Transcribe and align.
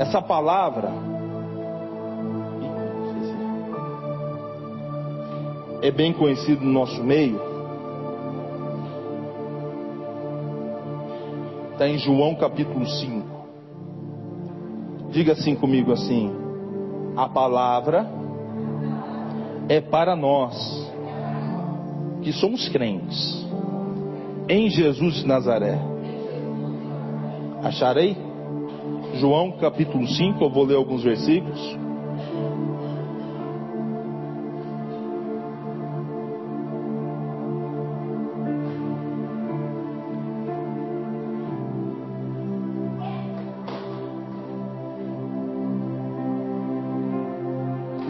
essa 0.00 0.22
palavra 0.22 0.90
é 5.82 5.90
bem 5.90 6.10
conhecido 6.14 6.64
no 6.64 6.72
nosso 6.72 7.04
meio. 7.04 7.38
Está 11.72 11.86
em 11.86 11.98
João 11.98 12.34
capítulo 12.34 12.86
5. 12.86 13.28
Diga 15.10 15.32
assim 15.32 15.54
comigo 15.54 15.92
assim: 15.92 16.32
a 17.14 17.28
palavra 17.28 18.10
é 19.68 19.82
para 19.82 20.16
nós 20.16 20.90
que 22.22 22.32
somos 22.32 22.70
crentes 22.70 23.46
em 24.48 24.70
Jesus 24.70 25.16
de 25.16 25.26
Nazaré. 25.26 25.78
Acharei? 27.62 28.16
João 29.20 29.52
capítulo 29.52 30.08
5, 30.08 30.42
eu 30.42 30.48
vou 30.48 30.64
ler 30.64 30.76
alguns 30.76 31.02
versículos. 31.02 31.60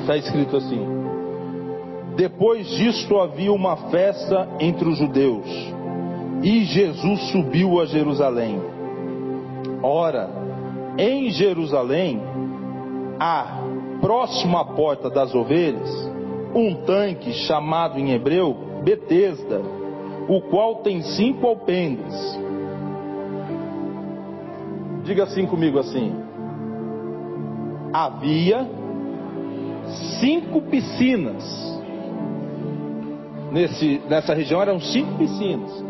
Está 0.02 0.16
escrito 0.16 0.56
assim: 0.58 0.86
Depois 2.16 2.68
disto 2.68 3.18
havia 3.18 3.52
uma 3.52 3.76
festa 3.90 4.48
entre 4.60 4.88
os 4.88 4.96
judeus, 4.96 5.48
e 6.44 6.62
Jesus 6.66 7.32
subiu 7.32 7.80
a 7.80 7.86
Jerusalém. 7.86 8.62
Ora, 9.82 10.49
em 11.00 11.30
Jerusalém, 11.30 12.20
há, 13.18 13.62
próximo 14.02 14.58
à 14.58 14.64
porta 14.66 15.08
das 15.08 15.34
ovelhas, 15.34 15.90
um 16.54 16.74
tanque 16.84 17.32
chamado 17.32 17.98
em 17.98 18.12
hebreu 18.12 18.54
Betesda, 18.84 19.62
o 20.28 20.42
qual 20.42 20.76
tem 20.76 21.00
cinco 21.00 21.46
alpendres. 21.46 22.38
Diga 25.02 25.24
assim 25.24 25.46
comigo 25.46 25.78
assim: 25.78 26.12
havia 27.94 28.68
cinco 30.20 30.60
piscinas. 30.62 31.80
Nesse, 33.50 34.00
nessa 34.08 34.34
região 34.34 34.60
eram 34.60 34.78
cinco 34.78 35.14
piscinas. 35.16 35.84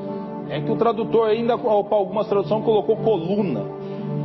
É 0.49 0.61
que 0.61 0.71
o 0.71 0.77
tradutor 0.77 1.29
ainda, 1.29 1.59
para 1.59 1.71
algumas 1.71 2.27
traduções, 2.29 2.65
colocou 2.65 2.97
coluna, 2.97 3.80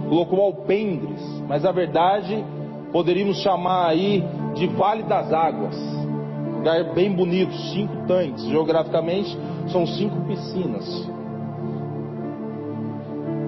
colocou 0.09 0.42
alpendres, 0.42 1.22
mas 1.48 1.66
a 1.66 1.72
verdade 1.72 2.44
poderíamos 2.92 3.42
chamar 3.42 3.88
aí 3.88 4.23
de 4.53 4.67
Vale 4.67 5.03
das 5.03 5.31
Águas. 5.34 5.75
Lugar 6.58 6.94
bem 6.94 7.11
bonito, 7.11 7.53
cinco 7.73 8.08
tanques. 8.08 8.44
Geograficamente 8.45 9.38
são 9.67 9.86
cinco 9.86 10.16
piscinas. 10.28 11.09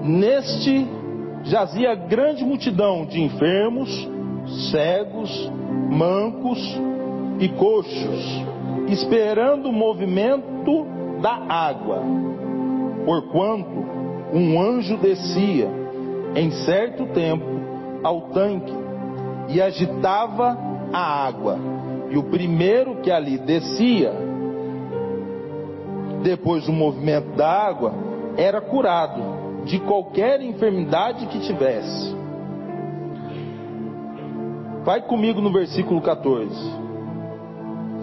Neste 0.04 0.86
jazia 1.44 1.94
grande 1.94 2.44
multidão 2.44 3.06
de 3.06 3.22
enfermos, 3.22 4.08
cegos, 4.70 5.50
mancos 5.90 6.58
e 7.40 7.48
coxos, 7.48 8.44
esperando 8.88 9.68
o 9.68 9.72
movimento 9.72 10.86
da 11.20 11.34
água. 11.48 12.02
Porquanto 13.04 13.86
um 14.32 14.60
anjo 14.60 14.96
descia 14.98 15.87
em 16.34 16.50
certo 16.50 17.06
tempo 17.06 17.44
ao 18.02 18.28
tanque 18.30 18.72
e 19.48 19.60
agitava 19.60 20.56
a 20.92 21.26
água. 21.26 21.58
E 22.10 22.16
o 22.16 22.24
primeiro 22.24 22.96
que 22.96 23.10
ali 23.10 23.38
descia, 23.38 24.12
depois 26.22 26.66
do 26.66 26.72
movimento 26.72 27.36
da 27.36 27.50
água, 27.50 27.92
era 28.36 28.60
curado 28.60 29.64
de 29.64 29.78
qualquer 29.80 30.40
enfermidade 30.40 31.26
que 31.26 31.40
tivesse. 31.40 32.16
Vai 34.84 35.02
comigo 35.02 35.40
no 35.40 35.52
versículo 35.52 36.00
14. 36.00 36.48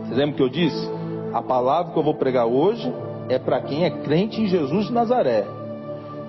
Vocês 0.03 0.18
lembram 0.18 0.35
que 0.35 0.44
eu 0.44 0.50
disse? 0.50 0.90
A 1.34 1.41
palavra 1.41 1.94
que 1.94 2.00
eu 2.00 2.03
vou 2.03 2.14
pregar 2.14 2.46
hoje 2.46 2.94
é 3.28 3.40
para 3.40 3.62
quem 3.62 3.85
é 3.85 3.90
crente 3.90 4.40
em 4.40 4.47
Jesus 4.47 4.88
de 4.88 4.94
Nazaré. 4.94 5.46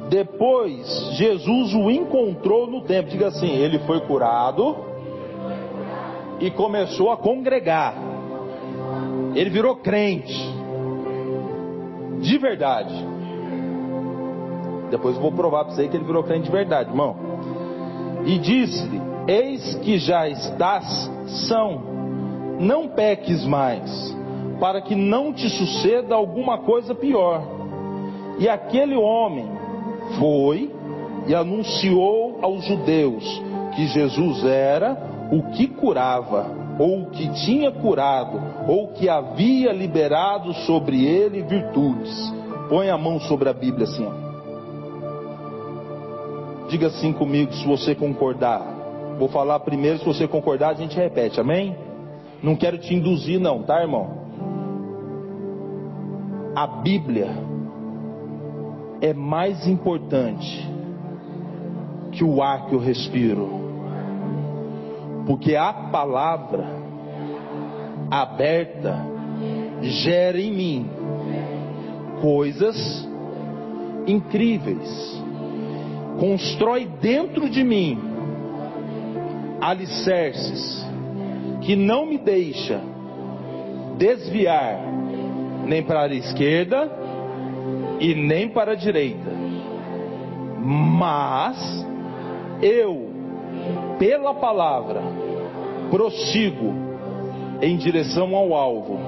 Depois, 0.09 0.87
Jesus 1.15 1.75
o 1.75 1.91
encontrou 1.91 2.67
no 2.67 2.83
templo. 2.83 3.11
Diga 3.11 3.29
assim: 3.29 3.51
ele 3.51 3.79
foi 3.81 4.01
curado 4.01 4.77
e 6.41 6.51
começou 6.51 7.11
a 7.11 7.17
congregar. 7.17 7.95
Ele 9.35 9.51
virou 9.51 9.77
crente. 9.77 10.55
De 12.21 12.39
verdade. 12.39 12.95
Depois 14.91 15.17
vou 15.17 15.33
provar 15.33 15.65
para 15.65 15.75
você 15.75 15.89
que 15.89 15.97
ele 15.97 16.05
virou 16.05 16.23
crente 16.23 16.45
de 16.45 16.53
verdade, 16.53 16.91
irmão. 16.91 17.17
E 18.25 18.39
disse-lhe: 18.39 19.01
Eis 19.27 19.75
que 19.77 19.99
já 19.99 20.29
estás 20.29 21.11
são, 21.49 21.83
não 22.61 22.89
peques 22.89 23.45
mais, 23.45 24.17
para 24.61 24.81
que 24.81 24.95
não 24.95 25.33
te 25.33 25.49
suceda 25.51 26.15
alguma 26.15 26.59
coisa 26.59 26.95
pior. 26.95 27.43
E 28.39 28.49
aquele 28.49 28.95
homem 28.95 29.56
foi 30.19 30.71
e 31.27 31.35
anunciou 31.35 32.39
aos 32.43 32.65
judeus 32.65 33.43
que 33.75 33.87
Jesus 33.87 34.45
era 34.45 34.97
o 35.31 35.51
que 35.53 35.67
curava, 35.67 36.47
ou 36.79 37.03
o 37.03 37.11
que 37.11 37.29
tinha 37.45 37.71
curado, 37.73 38.41
ou 38.69 38.89
que 38.89 39.09
havia 39.09 39.73
liberado 39.73 40.55
sobre 40.67 41.05
ele 41.05 41.43
virtudes. 41.43 42.33
Põe 42.69 42.91
a 42.91 42.99
mão 42.99 43.21
sobre 43.21 43.49
a 43.49 43.53
Bíblia 43.53 43.85
assim. 43.85 44.07
Ó. 44.07 44.27
Diga 46.69 46.89
assim 46.89 47.13
comigo 47.13 47.53
se 47.53 47.67
você 47.67 47.95
concordar. 47.95 48.75
Vou 49.19 49.29
falar 49.29 49.61
primeiro, 49.61 49.99
se 49.99 50.05
você 50.05 50.27
concordar, 50.29 50.71
a 50.71 50.75
gente 50.75 50.97
repete, 50.97 51.41
amém? 51.41 51.77
Não 52.43 52.57
quero 52.57 52.79
te 52.79 52.95
induzir, 52.95 53.41
não, 53.41 53.63
tá, 53.63 53.81
irmão? 53.81 54.27
A 56.55 56.67
Bíblia 56.67 57.31
é 59.07 59.15
mais 59.15 59.69
importante 59.69 60.69
que 62.11 62.25
o 62.25 62.43
ar 62.43 62.67
que 62.67 62.75
eu 62.75 62.81
respiro, 62.81 63.49
porque 65.27 65.55
a 65.55 65.73
palavra 65.73 66.67
aberta 68.11 68.97
gera 69.81 70.41
em 70.41 70.53
mim 70.53 70.91
coisas 72.21 73.09
incríveis, 74.09 75.23
constrói 76.19 76.87
dentro 77.01 77.49
de 77.49 77.63
mim 77.63 78.01
alicerces 79.61 80.85
que 81.61 81.77
não 81.77 82.07
me 82.07 82.19
deixa 82.19 82.81
desviar 83.99 84.81
nem 85.65 85.83
para 85.83 86.03
a 86.03 86.15
esquerda 86.15 87.06
e 88.01 88.15
nem 88.15 88.49
para 88.49 88.73
a 88.73 88.75
direita. 88.75 89.31
Mas 90.63 91.87
eu, 92.63 93.09
pela 93.99 94.35
palavra, 94.35 95.03
prossigo 95.91 96.75
em 97.63 97.77
direção 97.77 98.35
ao 98.35 98.55
alvo, 98.55 98.99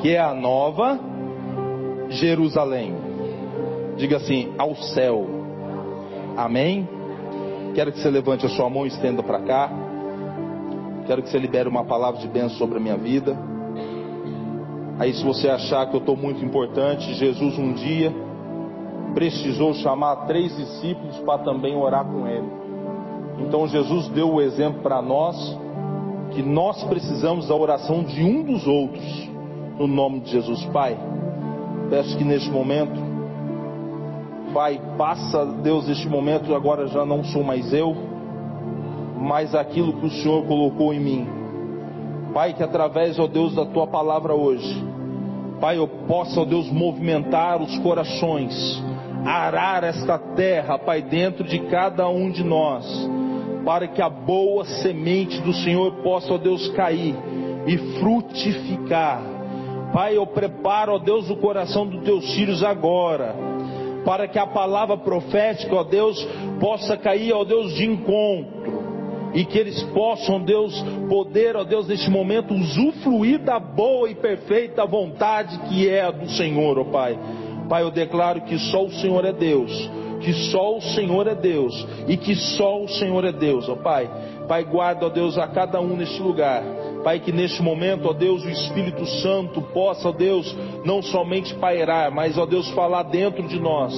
que 0.00 0.10
é 0.10 0.18
a 0.18 0.34
nova 0.34 1.00
Jerusalém. 2.10 2.94
Diga 3.96 4.18
assim, 4.18 4.52
ao 4.58 4.74
céu. 4.76 5.26
Amém? 6.36 6.88
Quero 7.74 7.92
que 7.92 7.98
você 7.98 8.10
levante 8.10 8.44
a 8.46 8.48
sua 8.48 8.68
mão 8.68 8.84
e 8.84 8.88
estenda 8.88 9.22
para 9.22 9.40
cá. 9.40 9.70
Quero 11.06 11.22
que 11.22 11.30
você 11.30 11.38
libere 11.38 11.68
uma 11.68 11.84
palavra 11.84 12.20
de 12.20 12.28
bênção 12.28 12.58
sobre 12.58 12.78
a 12.78 12.80
minha 12.80 12.96
vida. 12.96 13.36
Aí, 14.98 15.12
se 15.12 15.24
você 15.24 15.48
achar 15.48 15.86
que 15.86 15.96
eu 15.96 16.00
estou 16.00 16.16
muito 16.16 16.44
importante, 16.44 17.14
Jesus 17.14 17.58
um 17.58 17.72
dia 17.72 18.12
precisou 19.14 19.74
chamar 19.74 20.26
três 20.26 20.56
discípulos 20.56 21.18
para 21.18 21.42
também 21.42 21.76
orar 21.76 22.04
com 22.04 22.26
ele. 22.26 22.48
Então, 23.38 23.66
Jesus 23.68 24.08
deu 24.08 24.32
o 24.32 24.40
exemplo 24.40 24.82
para 24.82 25.00
nós 25.02 25.36
que 26.32 26.42
nós 26.42 26.82
precisamos 26.84 27.48
da 27.48 27.54
oração 27.54 28.02
de 28.02 28.22
um 28.22 28.42
dos 28.42 28.66
outros, 28.66 29.30
no 29.78 29.86
nome 29.86 30.20
de 30.20 30.30
Jesus, 30.30 30.64
Pai. 30.66 30.96
Peço 31.90 32.16
que 32.16 32.24
neste 32.24 32.50
momento 32.50 33.06
Pai, 34.56 34.80
passa, 34.96 35.44
Deus, 35.44 35.86
este 35.86 36.08
momento, 36.08 36.54
agora 36.54 36.86
já 36.86 37.04
não 37.04 37.22
sou 37.24 37.44
mais 37.44 37.74
eu, 37.74 37.94
mas 39.20 39.54
aquilo 39.54 39.92
que 39.94 40.06
o 40.06 40.10
Senhor 40.10 40.46
colocou 40.46 40.94
em 40.94 40.98
mim. 40.98 41.28
Pai, 42.36 42.52
que 42.52 42.62
através, 42.62 43.18
ó 43.18 43.26
Deus, 43.26 43.54
da 43.54 43.64
tua 43.64 43.86
palavra 43.86 44.34
hoje, 44.34 44.84
Pai, 45.58 45.78
eu 45.78 45.88
possa, 45.88 46.42
ó 46.42 46.44
Deus, 46.44 46.70
movimentar 46.70 47.62
os 47.62 47.78
corações, 47.78 48.52
arar 49.24 49.82
esta 49.82 50.18
terra, 50.18 50.78
Pai, 50.78 51.00
dentro 51.00 51.44
de 51.44 51.58
cada 51.60 52.06
um 52.10 52.30
de 52.30 52.44
nós, 52.44 52.84
para 53.64 53.88
que 53.88 54.02
a 54.02 54.10
boa 54.10 54.66
semente 54.66 55.40
do 55.40 55.54
Senhor 55.54 55.92
possa, 56.02 56.34
ó 56.34 56.36
Deus, 56.36 56.68
cair 56.72 57.16
e 57.66 57.78
frutificar. 58.00 59.22
Pai, 59.94 60.18
eu 60.18 60.26
preparo, 60.26 60.96
ó 60.96 60.98
Deus, 60.98 61.30
o 61.30 61.36
coração 61.36 61.86
dos 61.86 62.04
teus 62.04 62.34
filhos 62.34 62.62
agora, 62.62 63.34
para 64.04 64.28
que 64.28 64.38
a 64.38 64.46
palavra 64.46 64.98
profética, 64.98 65.74
ó 65.74 65.82
Deus, 65.82 66.22
possa 66.60 66.98
cair, 66.98 67.32
ó 67.32 67.44
Deus, 67.44 67.72
de 67.72 67.86
encontro 67.86 68.55
e 69.36 69.44
que 69.44 69.58
eles 69.58 69.82
possam, 69.92 70.40
Deus, 70.40 70.74
poder, 71.10 71.56
ó 71.56 71.62
Deus, 71.62 71.86
neste 71.86 72.10
momento, 72.10 72.54
usufruir 72.54 73.38
da 73.38 73.60
boa 73.60 74.10
e 74.10 74.14
perfeita 74.14 74.86
vontade 74.86 75.58
que 75.68 75.86
é 75.86 76.00
a 76.00 76.10
do 76.10 76.26
Senhor, 76.30 76.78
ó 76.78 76.84
Pai. 76.84 77.18
Pai, 77.68 77.82
eu 77.82 77.90
declaro 77.90 78.40
que 78.40 78.58
só 78.58 78.86
o 78.86 78.90
Senhor 78.92 79.26
é 79.26 79.34
Deus, 79.34 79.90
que 80.22 80.32
só 80.50 80.78
o 80.78 80.80
Senhor 80.80 81.26
é 81.26 81.34
Deus 81.34 81.86
e 82.08 82.16
que 82.16 82.34
só 82.34 82.82
o 82.82 82.88
Senhor 82.88 83.26
é 83.26 83.32
Deus, 83.32 83.68
ó 83.68 83.76
Pai. 83.76 84.10
Pai, 84.48 84.64
guarda, 84.64 85.04
ó 85.04 85.08
Deus, 85.10 85.36
a 85.36 85.46
cada 85.46 85.82
um 85.82 85.96
neste 85.96 86.22
lugar. 86.22 86.62
Pai, 87.06 87.20
que 87.20 87.30
neste 87.30 87.62
momento, 87.62 88.08
ó 88.08 88.12
Deus, 88.12 88.44
o 88.44 88.50
Espírito 88.50 89.06
Santo 89.06 89.62
possa, 89.62 90.08
ó 90.08 90.12
Deus, 90.12 90.52
não 90.84 91.00
somente 91.00 91.54
pairar, 91.54 92.10
mas, 92.10 92.36
ó 92.36 92.44
Deus, 92.44 92.68
falar 92.70 93.04
dentro 93.04 93.46
de 93.46 93.60
nós. 93.60 93.94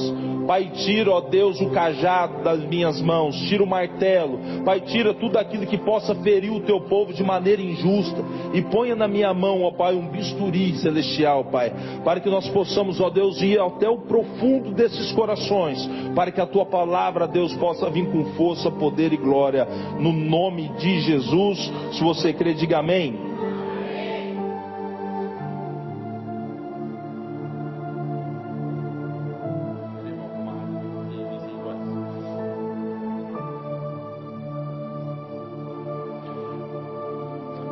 Pai, 0.46 0.70
tira, 0.74 1.10
ó 1.10 1.20
Deus, 1.20 1.58
o 1.60 1.70
cajado 1.70 2.42
das 2.42 2.60
minhas 2.60 3.00
mãos, 3.02 3.34
tira 3.48 3.62
o 3.62 3.66
martelo. 3.66 4.38
Pai, 4.64 4.80
tira 4.80 5.12
tudo 5.14 5.38
aquilo 5.38 5.66
que 5.66 5.76
possa 5.78 6.14
ferir 6.16 6.50
o 6.50 6.60
teu 6.60 6.80
povo 6.82 7.12
de 7.12 7.22
maneira 7.22 7.62
injusta 7.62 8.22
e 8.52 8.60
ponha 8.62 8.96
na 8.96 9.08
minha 9.08 9.32
mão, 9.32 9.62
ó 9.62 9.70
Pai, 9.70 9.94
um 9.94 10.08
bisturi 10.08 10.74
celestial, 10.76 11.44
Pai, 11.44 11.72
para 12.04 12.20
que 12.20 12.28
nós 12.28 12.46
possamos, 12.48 13.00
ó 13.00 13.08
Deus, 13.10 13.40
ir 13.42 13.58
até 13.58 13.88
o 13.88 13.98
profundo 13.98 14.72
desses 14.72 15.12
corações, 15.12 15.86
para 16.14 16.30
que 16.30 16.40
a 16.40 16.46
tua 16.46 16.64
palavra, 16.66 17.26
Deus, 17.26 17.54
possa 17.56 17.88
vir 17.88 18.06
com 18.10 18.24
força, 18.32 18.70
poder 18.70 19.14
e 19.14 19.16
glória, 19.18 19.66
no 19.98 20.12
nome 20.12 20.68
de 20.78 21.00
Jesus. 21.00 21.72
Se 21.92 22.02
você 22.02 22.32
crê, 22.32 22.52
diga 22.54 22.78
amém. 22.78 22.97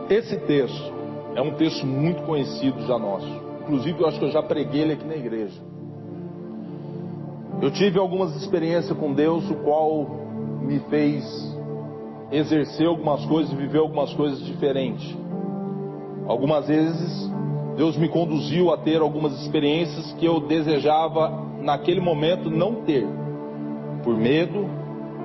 Esse 0.08 0.36
texto 0.38 0.92
é 1.34 1.42
um 1.42 1.54
texto 1.54 1.84
muito 1.84 2.22
conhecido 2.22 2.80
já 2.86 2.98
nosso. 2.98 3.26
Inclusive, 3.62 4.00
eu 4.00 4.06
acho 4.06 4.18
que 4.18 4.24
eu 4.24 4.30
já 4.30 4.42
preguei 4.42 4.82
ele 4.82 4.92
aqui 4.92 5.04
na 5.04 5.16
igreja. 5.16 5.60
Eu 7.60 7.70
tive 7.72 7.98
algumas 7.98 8.36
experiências 8.36 8.96
com 8.96 9.12
Deus, 9.12 9.50
o 9.50 9.56
qual 9.56 10.06
me 10.62 10.78
fez 10.88 11.55
exercer 12.30 12.86
algumas 12.86 13.24
coisas 13.26 13.52
viver 13.52 13.78
algumas 13.78 14.12
coisas 14.14 14.44
diferentes. 14.44 15.16
Algumas 16.26 16.66
vezes, 16.66 17.30
Deus 17.76 17.96
me 17.96 18.08
conduziu 18.08 18.72
a 18.72 18.76
ter 18.76 19.00
algumas 19.00 19.40
experiências 19.40 20.12
que 20.14 20.26
eu 20.26 20.40
desejava 20.40 21.30
naquele 21.60 22.00
momento 22.00 22.50
não 22.50 22.82
ter, 22.82 23.06
por 24.02 24.16
medo 24.16 24.66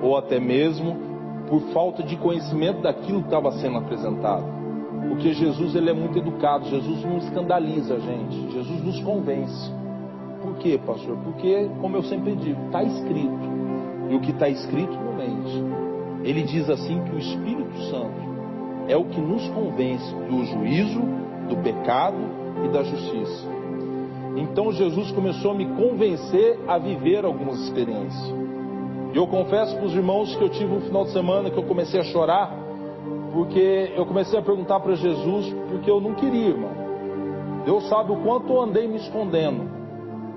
ou 0.00 0.16
até 0.16 0.38
mesmo 0.38 0.96
por 1.48 1.60
falta 1.72 2.02
de 2.02 2.16
conhecimento 2.16 2.82
daquilo 2.82 3.20
que 3.20 3.26
estava 3.26 3.52
sendo 3.52 3.78
apresentado. 3.78 4.44
Porque 5.08 5.32
Jesus 5.32 5.74
ele 5.74 5.90
é 5.90 5.92
muito 5.92 6.18
educado, 6.18 6.66
Jesus 6.66 7.04
não 7.04 7.18
escandaliza 7.18 7.94
a 7.94 7.98
gente, 7.98 8.52
Jesus 8.52 8.82
nos 8.82 9.00
convence. 9.00 9.70
Por 10.42 10.56
quê, 10.56 10.78
pastor? 10.84 11.16
Porque, 11.18 11.68
como 11.80 11.96
eu 11.96 12.02
sempre 12.04 12.34
digo, 12.36 12.60
está 12.66 12.82
escrito. 12.82 13.52
E 14.10 14.14
o 14.14 14.20
que 14.20 14.30
está 14.30 14.48
escrito 14.48 14.92
não 14.92 15.14
mente. 15.14 15.71
Ele 16.24 16.42
diz 16.42 16.68
assim 16.70 17.02
que 17.04 17.14
o 17.14 17.18
Espírito 17.18 17.76
Santo 17.90 18.32
é 18.88 18.96
o 18.96 19.04
que 19.04 19.20
nos 19.20 19.48
convence 19.48 20.14
do 20.28 20.44
juízo, 20.44 21.00
do 21.48 21.56
pecado 21.62 22.18
e 22.64 22.68
da 22.68 22.82
justiça. 22.82 23.48
Então 24.36 24.72
Jesus 24.72 25.10
começou 25.12 25.50
a 25.50 25.54
me 25.54 25.66
convencer 25.66 26.58
a 26.66 26.78
viver 26.78 27.24
algumas 27.24 27.60
experiências. 27.60 28.34
E 29.12 29.16
eu 29.16 29.26
confesso 29.26 29.76
para 29.76 29.84
os 29.84 29.94
irmãos 29.94 30.34
que 30.36 30.42
eu 30.42 30.48
tive 30.48 30.72
um 30.74 30.80
final 30.80 31.04
de 31.04 31.10
semana 31.10 31.50
que 31.50 31.58
eu 31.58 31.64
comecei 31.64 32.00
a 32.00 32.04
chorar 32.04 32.62
porque 33.32 33.92
eu 33.96 34.04
comecei 34.04 34.38
a 34.38 34.42
perguntar 34.42 34.80
para 34.80 34.94
Jesus, 34.94 35.52
porque 35.70 35.90
eu 35.90 36.00
não 36.00 36.14
queria, 36.14 36.48
irmão. 36.48 36.70
Deus 37.64 37.88
sabe 37.88 38.12
o 38.12 38.16
quanto 38.16 38.52
eu 38.52 38.60
andei 38.60 38.86
me 38.86 38.96
escondendo. 38.96 39.70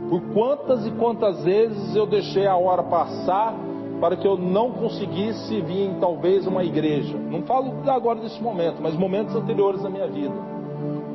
Por 0.10 0.22
quantas 0.34 0.86
e 0.86 0.92
quantas 0.92 1.44
vezes 1.44 1.96
eu 1.96 2.06
deixei 2.06 2.48
a 2.48 2.56
hora 2.56 2.84
passar 2.84 3.54
para 4.00 4.16
que 4.16 4.28
eu 4.28 4.38
não 4.38 4.72
conseguisse 4.72 5.62
vir 5.62 5.90
em 5.90 6.00
talvez 6.00 6.46
uma 6.46 6.64
igreja. 6.64 7.18
Não 7.18 7.44
falo 7.44 7.74
agora 7.88 8.20
desse 8.20 8.42
momento, 8.42 8.78
mas 8.82 8.96
momentos 8.96 9.36
anteriores 9.36 9.82
da 9.82 9.90
minha 9.90 10.08
vida. 10.08 10.34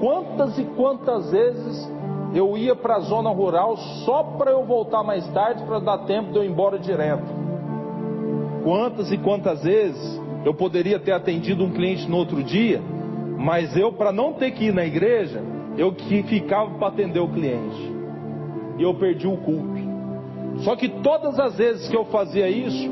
Quantas 0.01 0.59
e 0.59 0.65
quantas 0.65 1.31
vezes 1.31 1.91
eu 2.35 2.57
ia 2.57 2.77
para 2.77 2.97
a 2.97 3.01
zona 3.01 3.31
rural 3.31 3.77
só 4.05 4.23
para 4.23 4.53
eu 4.53 4.65
voltar 4.65 5.03
mais 5.03 5.27
tarde 5.29 5.63
para 5.65 5.81
dar 5.81 5.99
tempo 5.99 6.33
de 6.33 6.39
eu 6.39 6.45
ir 6.45 6.49
embora 6.49 6.79
direto. 6.79 7.25
Quantas 8.63 9.11
e 9.11 9.19
quantas 9.19 9.63
vezes 9.63 10.21
eu 10.45 10.55
poderia 10.55 10.99
ter 10.99 11.13
atendido 11.13 11.65
um 11.65 11.71
cliente 11.71 12.09
no 12.09 12.17
outro 12.17 12.43
dia, 12.43 12.81
mas 13.39 13.77
eu, 13.77 13.93
para 13.93 14.13
não 14.13 14.35
ter 14.35 14.53
que 14.53 14.67
ir 14.67 14.75
na 14.75 14.85
igreja, 14.85 15.43
eu 15.77 15.93
que 15.93 16.23
ficava 16.25 16.71
para 16.79 16.89
atender 16.89 17.21
o 17.21 17.29
cliente. 17.29 17.91
E 18.79 18.83
eu 18.83 18.95
perdi 18.95 19.27
o 19.27 19.37
culto. 19.37 19.80
Só 20.61 20.77
que 20.77 20.89
todas 20.89 21.39
as 21.39 21.57
vezes 21.57 21.89
que 21.89 21.97
eu 21.97 22.05
fazia 22.07 22.49
isso, 22.49 22.91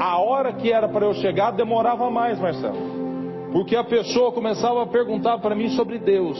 a 0.00 0.18
hora 0.18 0.52
que 0.52 0.72
era 0.72 0.88
para 0.88 1.06
eu 1.06 1.14
chegar 1.14 1.50
demorava 1.50 2.10
mais, 2.10 2.38
Marcelo. 2.38 2.98
Porque 3.52 3.76
a 3.76 3.84
pessoa 3.84 4.32
começava 4.32 4.82
a 4.82 4.86
perguntar 4.86 5.38
para 5.38 5.54
mim 5.54 5.68
sobre 5.70 5.98
Deus. 5.98 6.38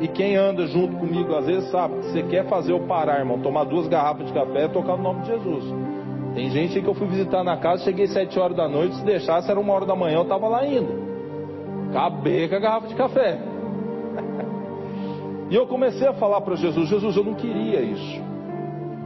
E 0.00 0.08
quem 0.08 0.36
anda 0.36 0.66
junto 0.66 0.96
comigo 0.96 1.34
às 1.34 1.46
vezes 1.46 1.70
sabe 1.70 1.98
que 1.98 2.06
você 2.06 2.22
quer 2.24 2.46
fazer 2.46 2.72
eu 2.72 2.80
parar, 2.80 3.20
irmão, 3.20 3.40
tomar 3.40 3.64
duas 3.64 3.86
garrafas 3.86 4.26
de 4.26 4.32
café 4.32 4.64
e 4.64 4.68
tocar 4.68 4.96
no 4.96 5.02
nome 5.02 5.22
de 5.22 5.28
Jesus. 5.28 5.64
Tem 6.34 6.50
gente 6.50 6.80
que 6.80 6.86
eu 6.86 6.94
fui 6.94 7.06
visitar 7.06 7.44
na 7.44 7.56
casa, 7.56 7.84
cheguei 7.84 8.08
sete 8.08 8.38
horas 8.38 8.56
da 8.56 8.68
noite, 8.68 8.96
se 8.96 9.04
deixasse 9.04 9.48
era 9.48 9.60
uma 9.60 9.72
hora 9.72 9.86
da 9.86 9.94
manhã, 9.94 10.16
eu 10.16 10.22
estava 10.22 10.48
lá 10.48 10.60
ainda. 10.60 10.92
Acabei 11.90 12.48
com 12.48 12.56
a 12.56 12.58
garrafa 12.58 12.88
de 12.88 12.94
café. 12.96 13.38
e 15.48 15.54
eu 15.54 15.66
comecei 15.68 16.08
a 16.08 16.14
falar 16.14 16.40
para 16.40 16.56
Jesus, 16.56 16.88
Jesus, 16.88 17.16
eu 17.16 17.22
não 17.22 17.34
queria 17.34 17.80
isso. 17.80 18.33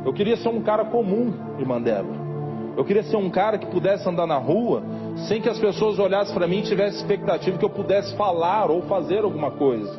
Eu 0.05 0.13
queria 0.13 0.37
ser 0.37 0.49
um 0.49 0.63
cara 0.63 0.85
comum, 0.85 1.33
irmã 1.59 1.81
Débora. 1.81 2.29
Eu 2.77 2.85
queria 2.85 3.03
ser 3.03 3.17
um 3.17 3.29
cara 3.29 3.59
que 3.59 3.67
pudesse 3.67 4.09
andar 4.09 4.27
na 4.27 4.39
rua 4.39 4.83
sem 5.27 5.41
que 5.41 5.49
as 5.49 5.59
pessoas 5.59 5.99
olhassem 5.99 6.33
para 6.33 6.47
mim 6.47 6.59
e 6.59 6.63
tivessem 6.63 7.01
expectativa 7.01 7.59
que 7.59 7.65
eu 7.65 7.71
pudesse 7.71 8.15
falar 8.17 8.71
ou 8.71 8.83
fazer 8.83 9.25
alguma 9.25 9.51
coisa. 9.51 9.93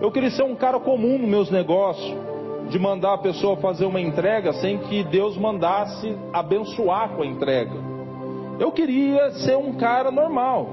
Eu 0.00 0.12
queria 0.12 0.30
ser 0.30 0.42
um 0.42 0.54
cara 0.54 0.78
comum 0.78 1.18
nos 1.18 1.28
meus 1.28 1.50
negócios 1.50 2.14
de 2.68 2.78
mandar 2.78 3.14
a 3.14 3.18
pessoa 3.18 3.56
fazer 3.56 3.86
uma 3.86 4.00
entrega 4.00 4.52
sem 4.52 4.78
que 4.78 5.02
Deus 5.04 5.36
mandasse 5.36 6.14
abençoar 6.32 7.10
com 7.10 7.22
a 7.22 7.26
entrega. 7.26 7.74
Eu 8.58 8.70
queria 8.70 9.30
ser 9.32 9.56
um 9.56 9.72
cara 9.72 10.10
normal. 10.10 10.68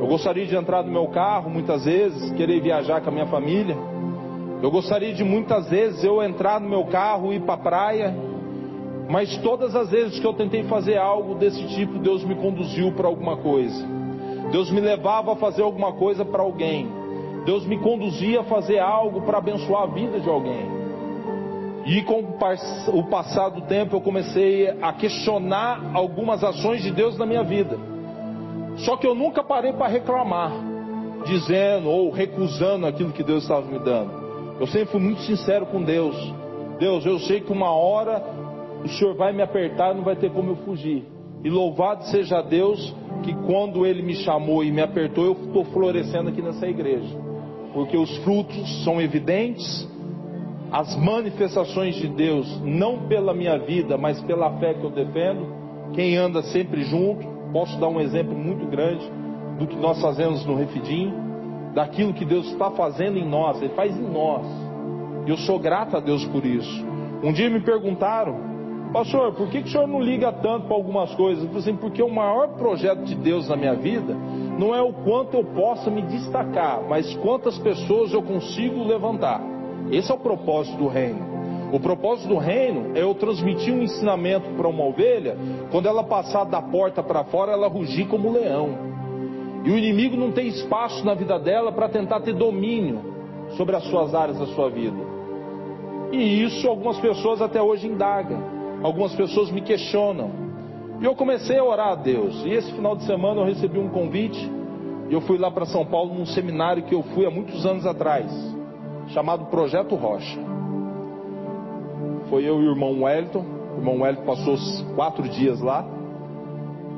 Eu 0.00 0.06
gostaria 0.08 0.44
de 0.44 0.56
entrar 0.56 0.82
no 0.82 0.90
meu 0.90 1.06
carro 1.06 1.48
muitas 1.48 1.84
vezes, 1.84 2.32
querer 2.32 2.60
viajar 2.60 3.00
com 3.00 3.08
a 3.08 3.12
minha 3.12 3.26
família. 3.26 3.76
Eu 4.62 4.70
gostaria 4.70 5.12
de 5.12 5.24
muitas 5.24 5.68
vezes 5.68 6.04
eu 6.04 6.22
entrar 6.22 6.60
no 6.60 6.68
meu 6.68 6.84
carro 6.84 7.32
e 7.32 7.36
ir 7.36 7.40
para 7.40 7.54
a 7.54 7.58
praia. 7.58 8.14
Mas 9.10 9.36
todas 9.38 9.74
as 9.74 9.90
vezes 9.90 10.20
que 10.20 10.26
eu 10.26 10.32
tentei 10.34 10.62
fazer 10.64 10.96
algo 10.96 11.34
desse 11.34 11.66
tipo, 11.74 11.98
Deus 11.98 12.22
me 12.22 12.36
conduziu 12.36 12.92
para 12.92 13.08
alguma 13.08 13.36
coisa. 13.36 13.84
Deus 14.52 14.70
me 14.70 14.80
levava 14.80 15.32
a 15.32 15.36
fazer 15.36 15.62
alguma 15.62 15.92
coisa 15.94 16.24
para 16.24 16.42
alguém. 16.42 16.88
Deus 17.44 17.66
me 17.66 17.76
conduzia 17.78 18.40
a 18.40 18.44
fazer 18.44 18.78
algo 18.78 19.22
para 19.22 19.38
abençoar 19.38 19.82
a 19.82 19.86
vida 19.86 20.20
de 20.20 20.28
alguém. 20.28 20.70
E 21.84 22.00
com 22.02 22.24
o 22.96 23.04
passar 23.08 23.48
do 23.48 23.62
tempo 23.62 23.96
eu 23.96 24.00
comecei 24.00 24.68
a 24.80 24.92
questionar 24.92 25.90
algumas 25.92 26.44
ações 26.44 26.84
de 26.84 26.92
Deus 26.92 27.18
na 27.18 27.26
minha 27.26 27.42
vida. 27.42 27.76
Só 28.76 28.96
que 28.96 29.08
eu 29.08 29.14
nunca 29.16 29.42
parei 29.42 29.72
para 29.72 29.88
reclamar, 29.88 30.52
dizendo 31.26 31.90
ou 31.90 32.12
recusando 32.12 32.86
aquilo 32.86 33.10
que 33.10 33.24
Deus 33.24 33.42
estava 33.42 33.66
me 33.66 33.80
dando. 33.80 34.21
Eu 34.60 34.66
sempre 34.66 34.86
fui 34.86 35.00
muito 35.00 35.20
sincero 35.22 35.66
com 35.66 35.82
Deus. 35.82 36.16
Deus, 36.78 37.04
eu 37.06 37.18
sei 37.20 37.40
que 37.40 37.52
uma 37.52 37.70
hora 37.70 38.22
o 38.84 38.88
Senhor 38.88 39.14
vai 39.14 39.32
me 39.32 39.42
apertar 39.42 39.92
e 39.92 39.96
não 39.96 40.04
vai 40.04 40.16
ter 40.16 40.30
como 40.30 40.50
eu 40.50 40.56
fugir. 40.56 41.04
E 41.44 41.50
louvado 41.50 42.04
seja 42.04 42.40
Deus 42.42 42.94
que 43.22 43.34
quando 43.46 43.86
Ele 43.86 44.02
me 44.02 44.14
chamou 44.16 44.64
e 44.64 44.70
me 44.70 44.80
apertou, 44.80 45.24
eu 45.24 45.32
estou 45.32 45.64
florescendo 45.66 46.28
aqui 46.28 46.42
nessa 46.42 46.66
igreja. 46.66 47.16
Porque 47.72 47.96
os 47.96 48.16
frutos 48.18 48.84
são 48.84 49.00
evidentes, 49.00 49.88
as 50.70 50.96
manifestações 50.96 51.96
de 51.96 52.08
Deus, 52.08 52.60
não 52.64 53.06
pela 53.08 53.32
minha 53.32 53.58
vida, 53.58 53.96
mas 53.96 54.20
pela 54.22 54.58
fé 54.58 54.74
que 54.74 54.84
eu 54.84 54.90
defendo. 54.90 55.46
Quem 55.92 56.16
anda 56.16 56.42
sempre 56.42 56.82
junto, 56.82 57.26
posso 57.52 57.78
dar 57.78 57.88
um 57.88 58.00
exemplo 58.00 58.36
muito 58.36 58.66
grande 58.66 59.04
do 59.58 59.66
que 59.66 59.76
nós 59.76 60.00
fazemos 60.00 60.44
no 60.46 60.56
Refidim, 60.56 61.12
daquilo 61.74 62.12
que 62.12 62.24
Deus 62.24 62.46
está 62.52 62.70
fazendo 62.70 63.18
em 63.18 63.28
nós, 63.28 63.60
Ele 63.60 63.74
faz 63.74 63.96
em 63.96 64.10
nós. 64.10 64.46
E 65.26 65.30
eu 65.30 65.36
sou 65.36 65.58
grato 65.58 65.96
a 65.96 66.00
Deus 66.00 66.24
por 66.26 66.44
isso. 66.44 66.84
Um 67.22 67.32
dia 67.32 67.48
me 67.48 67.60
perguntaram 67.60 68.52
Pastor, 68.92 69.32
por 69.32 69.48
que, 69.48 69.62
que 69.62 69.68
o 69.68 69.72
senhor 69.72 69.88
não 69.88 70.02
liga 70.02 70.30
tanto 70.30 70.66
para 70.66 70.76
algumas 70.76 71.14
coisas? 71.14 71.42
Eu 71.42 71.48
falei 71.48 71.62
assim, 71.62 71.76
porque 71.76 72.02
o 72.02 72.10
maior 72.10 72.48
projeto 72.58 73.02
de 73.04 73.14
Deus 73.14 73.48
na 73.48 73.56
minha 73.56 73.74
vida 73.74 74.14
não 74.58 74.74
é 74.74 74.82
o 74.82 74.92
quanto 74.92 75.34
eu 75.34 75.44
possa 75.44 75.90
me 75.90 76.02
destacar, 76.02 76.82
mas 76.86 77.14
quantas 77.16 77.58
pessoas 77.58 78.12
eu 78.12 78.22
consigo 78.22 78.84
levantar. 78.84 79.40
Esse 79.90 80.12
é 80.12 80.14
o 80.14 80.18
propósito 80.18 80.76
do 80.76 80.88
reino. 80.88 81.32
O 81.72 81.80
propósito 81.80 82.28
do 82.28 82.36
reino 82.36 82.94
é 82.94 83.02
eu 83.02 83.14
transmitir 83.14 83.72
um 83.72 83.82
ensinamento 83.82 84.50
para 84.58 84.68
uma 84.68 84.84
ovelha, 84.84 85.38
quando 85.70 85.88
ela 85.88 86.04
passar 86.04 86.44
da 86.44 86.60
porta 86.60 87.02
para 87.02 87.24
fora, 87.24 87.52
ela 87.52 87.68
rugir 87.68 88.06
como 88.08 88.28
um 88.28 88.32
leão. 88.32 88.91
E 89.64 89.70
o 89.70 89.78
inimigo 89.78 90.16
não 90.16 90.32
tem 90.32 90.48
espaço 90.48 91.04
na 91.04 91.14
vida 91.14 91.38
dela 91.38 91.70
para 91.72 91.88
tentar 91.88 92.20
ter 92.20 92.34
domínio 92.34 93.00
sobre 93.56 93.76
as 93.76 93.84
suas 93.84 94.14
áreas 94.14 94.38
da 94.38 94.46
sua 94.46 94.68
vida. 94.68 94.96
E 96.10 96.42
isso 96.42 96.68
algumas 96.68 96.98
pessoas 96.98 97.40
até 97.40 97.62
hoje 97.62 97.86
indagam, 97.86 98.42
algumas 98.82 99.14
pessoas 99.14 99.50
me 99.50 99.60
questionam. 99.60 100.30
E 101.00 101.04
eu 101.04 101.14
comecei 101.14 101.58
a 101.58 101.64
orar 101.64 101.92
a 101.92 101.94
Deus. 101.94 102.44
E 102.44 102.50
esse 102.50 102.72
final 102.72 102.96
de 102.96 103.04
semana 103.04 103.40
eu 103.40 103.46
recebi 103.46 103.78
um 103.78 103.88
convite 103.88 104.50
e 105.08 105.14
eu 105.14 105.20
fui 105.20 105.38
lá 105.38 105.50
para 105.50 105.66
São 105.66 105.84
Paulo 105.84 106.14
num 106.14 106.26
seminário 106.26 106.82
que 106.82 106.94
eu 106.94 107.02
fui 107.14 107.26
há 107.26 107.30
muitos 107.30 107.64
anos 107.66 107.86
atrás, 107.86 108.30
chamado 109.08 109.46
Projeto 109.46 109.94
Rocha 109.94 110.52
foi 112.32 112.48
eu 112.48 112.62
e 112.62 112.66
o 112.66 112.70
irmão 112.70 113.02
Wellington. 113.02 113.44
O 113.74 113.78
irmão 113.80 114.00
Wellington 114.00 114.24
passou 114.24 114.56
quatro 114.96 115.28
dias 115.28 115.60
lá. 115.60 115.84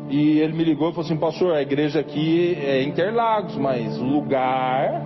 E 0.08 0.38
ele 0.38 0.52
me 0.52 0.64
ligou 0.64 0.90
e 0.90 0.92
falou 0.92 1.04
assim: 1.04 1.16
Pastor, 1.16 1.54
a 1.54 1.62
igreja 1.62 2.00
aqui 2.00 2.56
é 2.60 2.82
Interlagos, 2.82 3.56
mas 3.56 3.96
lugar. 3.98 5.02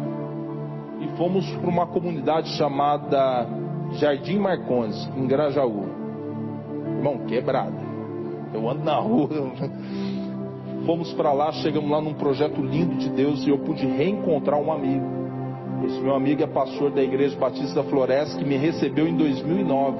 E 1.00 1.16
fomos 1.16 1.48
para 1.56 1.68
uma 1.68 1.86
comunidade 1.86 2.48
chamada 2.56 3.46
Jardim 3.92 4.38
Marcondes, 4.38 5.08
em 5.16 5.26
Grajaú. 5.26 5.86
Irmão, 6.96 7.18
quebrada. 7.26 7.86
Eu 8.52 8.68
ando 8.68 8.84
na 8.84 8.96
rua. 8.96 9.28
Fomos 10.86 11.12
para 11.12 11.32
lá, 11.32 11.52
chegamos 11.52 11.90
lá 11.90 12.00
num 12.00 12.14
projeto 12.14 12.62
lindo 12.62 12.96
de 12.96 13.10
Deus 13.10 13.46
e 13.46 13.50
eu 13.50 13.58
pude 13.58 13.86
reencontrar 13.86 14.58
um 14.58 14.72
amigo. 14.72 15.04
Esse 15.84 16.00
meu 16.00 16.14
amigo 16.14 16.42
é 16.42 16.46
pastor 16.46 16.90
da 16.90 17.02
Igreja 17.02 17.36
Batista 17.36 17.82
Floresta 17.82 18.38
que 18.38 18.44
me 18.44 18.56
recebeu 18.56 19.06
em 19.06 19.14
2009. 19.14 19.98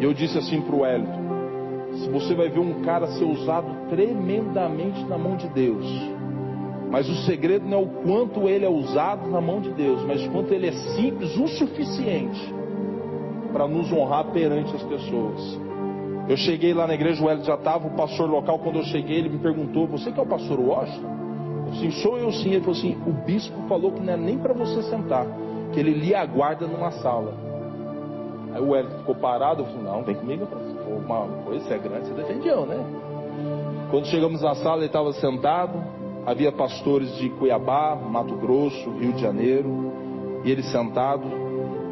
E 0.00 0.04
eu 0.04 0.14
disse 0.14 0.38
assim 0.38 0.62
para 0.62 0.74
o 0.74 0.80
Wellington: 0.80 1.25
você 2.10 2.34
vai 2.34 2.48
ver 2.48 2.60
um 2.60 2.82
cara 2.82 3.06
ser 3.08 3.24
usado 3.24 3.88
tremendamente 3.88 5.04
na 5.04 5.16
mão 5.16 5.36
de 5.36 5.48
Deus, 5.48 5.86
mas 6.90 7.08
o 7.08 7.14
segredo 7.24 7.66
não 7.66 7.78
é 7.78 7.82
o 7.82 7.86
quanto 7.86 8.48
ele 8.48 8.64
é 8.64 8.68
usado 8.68 9.28
na 9.28 9.40
mão 9.40 9.60
de 9.60 9.70
Deus, 9.72 10.02
mas 10.04 10.26
quanto 10.28 10.52
ele 10.52 10.68
é 10.68 10.72
simples 10.72 11.36
o 11.36 11.48
suficiente 11.48 12.54
para 13.52 13.66
nos 13.66 13.90
honrar 13.92 14.26
perante 14.26 14.74
as 14.74 14.82
pessoas. 14.82 15.58
Eu 16.28 16.36
cheguei 16.36 16.74
lá 16.74 16.86
na 16.86 16.94
igreja, 16.94 17.22
o 17.22 17.26
Wellington 17.26 17.46
já 17.46 17.54
estava, 17.54 17.86
o 17.86 17.90
pastor 17.90 18.28
local, 18.28 18.58
quando 18.58 18.76
eu 18.76 18.84
cheguei, 18.84 19.18
ele 19.18 19.28
me 19.28 19.38
perguntou: 19.38 19.86
Você 19.86 20.10
que 20.10 20.18
é 20.18 20.22
o 20.22 20.26
pastor 20.26 20.58
Washington? 20.58 21.16
Eu 21.66 21.72
disse: 21.72 22.02
Sou 22.02 22.18
eu 22.18 22.32
sim. 22.32 22.50
Ele 22.50 22.60
falou 22.60 22.76
assim: 22.76 22.96
O 23.06 23.12
bispo 23.12 23.56
falou 23.68 23.92
que 23.92 24.00
não 24.00 24.12
é 24.12 24.16
nem 24.16 24.36
para 24.36 24.52
você 24.52 24.82
sentar, 24.82 25.24
que 25.72 25.78
ele 25.78 25.92
lhe 25.92 26.14
aguarda 26.14 26.66
numa 26.66 26.90
sala. 26.90 27.46
Aí 28.56 28.62
o 28.62 28.74
Hélio 28.74 28.90
ficou 28.98 29.14
parado, 29.14 29.62
eu 29.62 29.66
falei, 29.66 29.82
não, 29.82 30.02
vem 30.02 30.14
comigo. 30.14 30.46
Falei, 30.46 30.75
uma 30.86 31.26
coisa, 31.44 31.74
é 31.74 31.78
grande, 31.78 32.08
você 32.08 32.14
defende 32.14 32.48
eu, 32.48 32.66
né? 32.66 32.84
Quando 33.90 34.06
chegamos 34.06 34.42
na 34.42 34.54
sala, 34.56 34.78
ele 34.78 34.86
estava 34.86 35.12
sentado, 35.14 35.82
havia 36.24 36.50
pastores 36.50 37.14
de 37.16 37.30
Cuiabá, 37.30 37.94
Mato 37.94 38.34
Grosso, 38.36 38.90
Rio 38.90 39.12
de 39.12 39.20
Janeiro, 39.20 39.92
e 40.44 40.50
ele 40.50 40.62
sentado, 40.64 41.24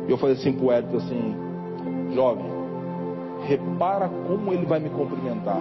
e 0.09 0.11
eu 0.11 0.19
falei 0.19 0.35
assim 0.37 0.53
para 0.53 0.67
o 0.67 0.73
Hélio, 0.73 0.97
assim, 0.97 1.37
jovem, 2.15 2.47
repara 3.47 4.09
como 4.27 4.53
ele 4.53 4.67
vai 4.67 4.81
me 4.81 4.91
cumprimentar, 4.91 5.61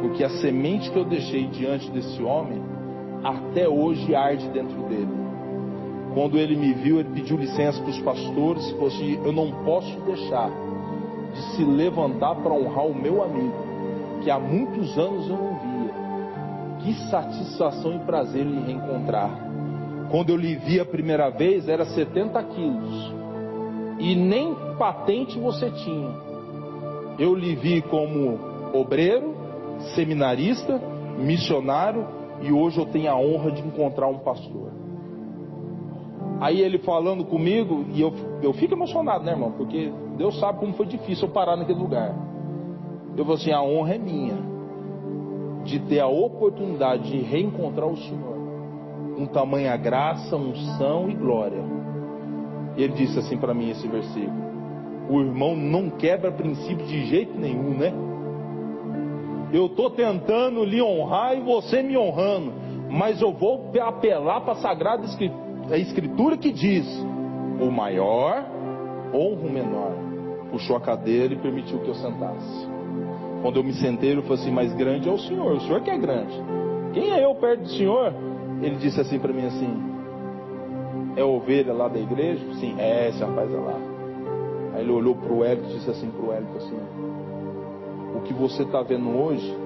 porque 0.00 0.24
a 0.24 0.30
semente 0.30 0.90
que 0.90 0.98
eu 0.98 1.04
deixei 1.04 1.46
diante 1.46 1.90
desse 1.90 2.22
homem, 2.22 2.62
até 3.22 3.68
hoje 3.68 4.14
arde 4.14 4.48
dentro 4.48 4.82
dele. 4.88 5.20
Quando 6.14 6.38
ele 6.38 6.56
me 6.56 6.72
viu, 6.72 6.98
ele 6.98 7.10
pediu 7.10 7.36
licença 7.36 7.80
para 7.80 7.90
os 7.90 8.00
pastores 8.00 8.66
e 8.66 8.72
falou 8.72 8.88
assim: 8.88 9.20
Eu 9.24 9.32
não 9.32 9.52
posso 9.64 10.00
deixar 10.00 10.50
de 11.32 11.40
se 11.56 11.64
levantar 11.64 12.34
para 12.36 12.52
honrar 12.52 12.86
o 12.86 12.94
meu 12.94 13.22
amigo, 13.22 13.54
que 14.22 14.30
há 14.30 14.38
muitos 14.38 14.98
anos 14.98 15.28
eu 15.28 15.36
não 15.36 15.58
via. 15.58 15.80
Que 16.80 16.94
satisfação 17.10 17.94
e 17.94 17.98
prazer 18.00 18.44
lhe 18.44 18.60
reencontrar. 18.60 19.30
Quando 20.10 20.30
eu 20.30 20.36
lhe 20.36 20.56
vi 20.56 20.80
a 20.80 20.84
primeira 20.84 21.30
vez, 21.30 21.68
era 21.68 21.84
70 21.84 22.42
quilos. 22.44 23.14
E 23.98 24.14
nem 24.14 24.54
patente 24.78 25.38
você 25.38 25.70
tinha. 25.70 26.10
Eu 27.18 27.34
lhe 27.34 27.54
vi 27.54 27.82
como 27.82 28.38
obreiro, 28.72 29.34
seminarista, 29.94 30.80
missionário, 31.18 32.06
e 32.40 32.50
hoje 32.50 32.78
eu 32.78 32.86
tenho 32.86 33.10
a 33.10 33.16
honra 33.16 33.52
de 33.52 33.60
encontrar 33.60 34.08
um 34.08 34.18
pastor. 34.18 34.79
Aí 36.40 36.62
ele 36.62 36.78
falando 36.78 37.22
comigo, 37.22 37.84
e 37.92 38.00
eu, 38.00 38.14
eu 38.42 38.54
fico 38.54 38.72
emocionado, 38.72 39.22
né, 39.22 39.32
irmão? 39.32 39.52
Porque 39.52 39.92
Deus 40.16 40.40
sabe 40.40 40.58
como 40.58 40.72
foi 40.72 40.86
difícil 40.86 41.28
eu 41.28 41.34
parar 41.34 41.54
naquele 41.54 41.78
lugar. 41.78 42.14
Eu 43.14 43.24
falei 43.24 43.40
assim: 43.40 43.52
a 43.52 43.62
honra 43.62 43.96
é 43.96 43.98
minha, 43.98 44.38
de 45.64 45.78
ter 45.80 46.00
a 46.00 46.06
oportunidade 46.06 47.10
de 47.10 47.18
reencontrar 47.18 47.86
o 47.86 47.96
Senhor, 47.98 48.38
com 49.16 49.26
tamanha 49.26 49.76
graça, 49.76 50.34
unção 50.34 51.10
e 51.10 51.14
glória. 51.14 51.62
Ele 52.74 52.94
disse 52.94 53.18
assim 53.18 53.36
para 53.36 53.52
mim 53.52 53.68
esse 53.68 53.86
versículo: 53.86 54.32
o 55.10 55.20
irmão 55.20 55.54
não 55.54 55.90
quebra 55.90 56.32
princípio 56.32 56.86
de 56.86 57.04
jeito 57.04 57.38
nenhum, 57.38 57.76
né? 57.76 57.92
Eu 59.52 59.66
estou 59.66 59.90
tentando 59.90 60.64
lhe 60.64 60.80
honrar 60.80 61.36
e 61.36 61.40
você 61.40 61.82
me 61.82 61.98
honrando, 61.98 62.50
mas 62.88 63.20
eu 63.20 63.30
vou 63.30 63.70
apelar 63.82 64.40
para 64.40 64.52
a 64.52 64.56
Sagrada 64.56 65.04
Escritura 65.04 65.49
a 65.70 65.78
escritura 65.78 66.36
que 66.36 66.52
diz: 66.52 66.86
o 67.60 67.70
maior 67.70 68.44
honra 69.14 69.46
o 69.46 69.52
menor. 69.52 69.92
Puxou 70.50 70.76
a 70.76 70.80
cadeira 70.80 71.32
e 71.32 71.36
permitiu 71.36 71.78
que 71.78 71.88
eu 71.88 71.94
sentasse. 71.94 72.68
Quando 73.42 73.56
eu 73.56 73.64
me 73.64 73.72
sentei, 73.74 74.10
ele 74.10 74.22
falou 74.22 74.38
assim: 74.38 74.50
mais 74.50 74.72
grande 74.74 75.08
é 75.08 75.12
o 75.12 75.18
Senhor, 75.18 75.52
o 75.52 75.60
Senhor 75.60 75.80
que 75.82 75.90
é 75.90 75.98
grande. 75.98 76.34
Quem 76.92 77.12
é 77.12 77.24
eu 77.24 77.34
perto 77.36 77.62
do 77.62 77.68
Senhor? 77.68 78.12
Ele 78.60 78.76
disse 78.76 79.00
assim 79.00 79.18
para 79.18 79.32
mim 79.32 79.46
assim: 79.46 79.90
é 81.16 81.24
ovelha 81.24 81.72
lá 81.72 81.88
da 81.88 81.98
igreja? 81.98 82.44
Sim, 82.54 82.74
é, 82.78 83.08
esse 83.08 83.22
rapaz 83.22 83.52
é 83.52 83.56
lá. 83.56 83.78
Aí 84.74 84.82
ele 84.82 84.92
olhou 84.92 85.14
para 85.14 85.32
o 85.32 85.44
Hélio 85.44 85.64
e 85.64 85.74
disse 85.74 85.90
assim 85.90 86.10
para 86.10 86.26
o 86.26 86.32
Hélio 86.32 86.48
assim: 86.56 86.78
o 88.16 88.20
que 88.22 88.34
você 88.34 88.64
está 88.64 88.82
vendo 88.82 89.08
hoje 89.08 89.56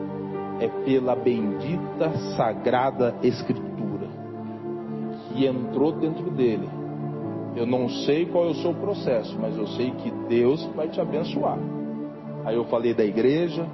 é 0.61 0.69
pela 0.85 1.17
bendita 1.17 2.13
sagrada 2.37 3.15
escritura 3.23 3.74
e 5.35 5.47
entrou 5.47 5.93
dentro 5.93 6.31
dele. 6.31 6.69
Eu 7.57 7.67
não 7.67 7.89
sei 7.89 8.27
qual 8.27 8.47
é 8.47 8.51
o 8.51 8.55
seu 8.55 8.75
processo, 8.75 9.37
mas 9.41 9.57
eu 9.57 9.67
sei 9.69 9.91
que 9.93 10.11
Deus 10.29 10.65
vai 10.75 10.89
te 10.89 11.01
abençoar. 11.01 11.59
Aí 12.45 12.57
eu 12.57 12.65
falei 12.65 12.93
da 12.93 13.05
igreja, 13.05 13.65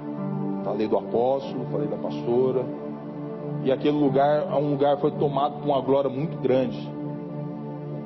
falei 0.63 0.87
do 0.87 0.97
apóstolo, 0.97 1.65
falei 1.71 1.87
da 1.87 1.97
pastora. 1.97 2.63
E 3.63 3.71
aquele 3.71 3.97
lugar, 3.97 4.47
um 4.55 4.71
lugar 4.71 4.97
foi 4.97 5.11
tomado 5.11 5.61
com 5.61 5.69
uma 5.69 5.81
glória 5.81 6.09
muito 6.09 6.37
grande. 6.37 6.77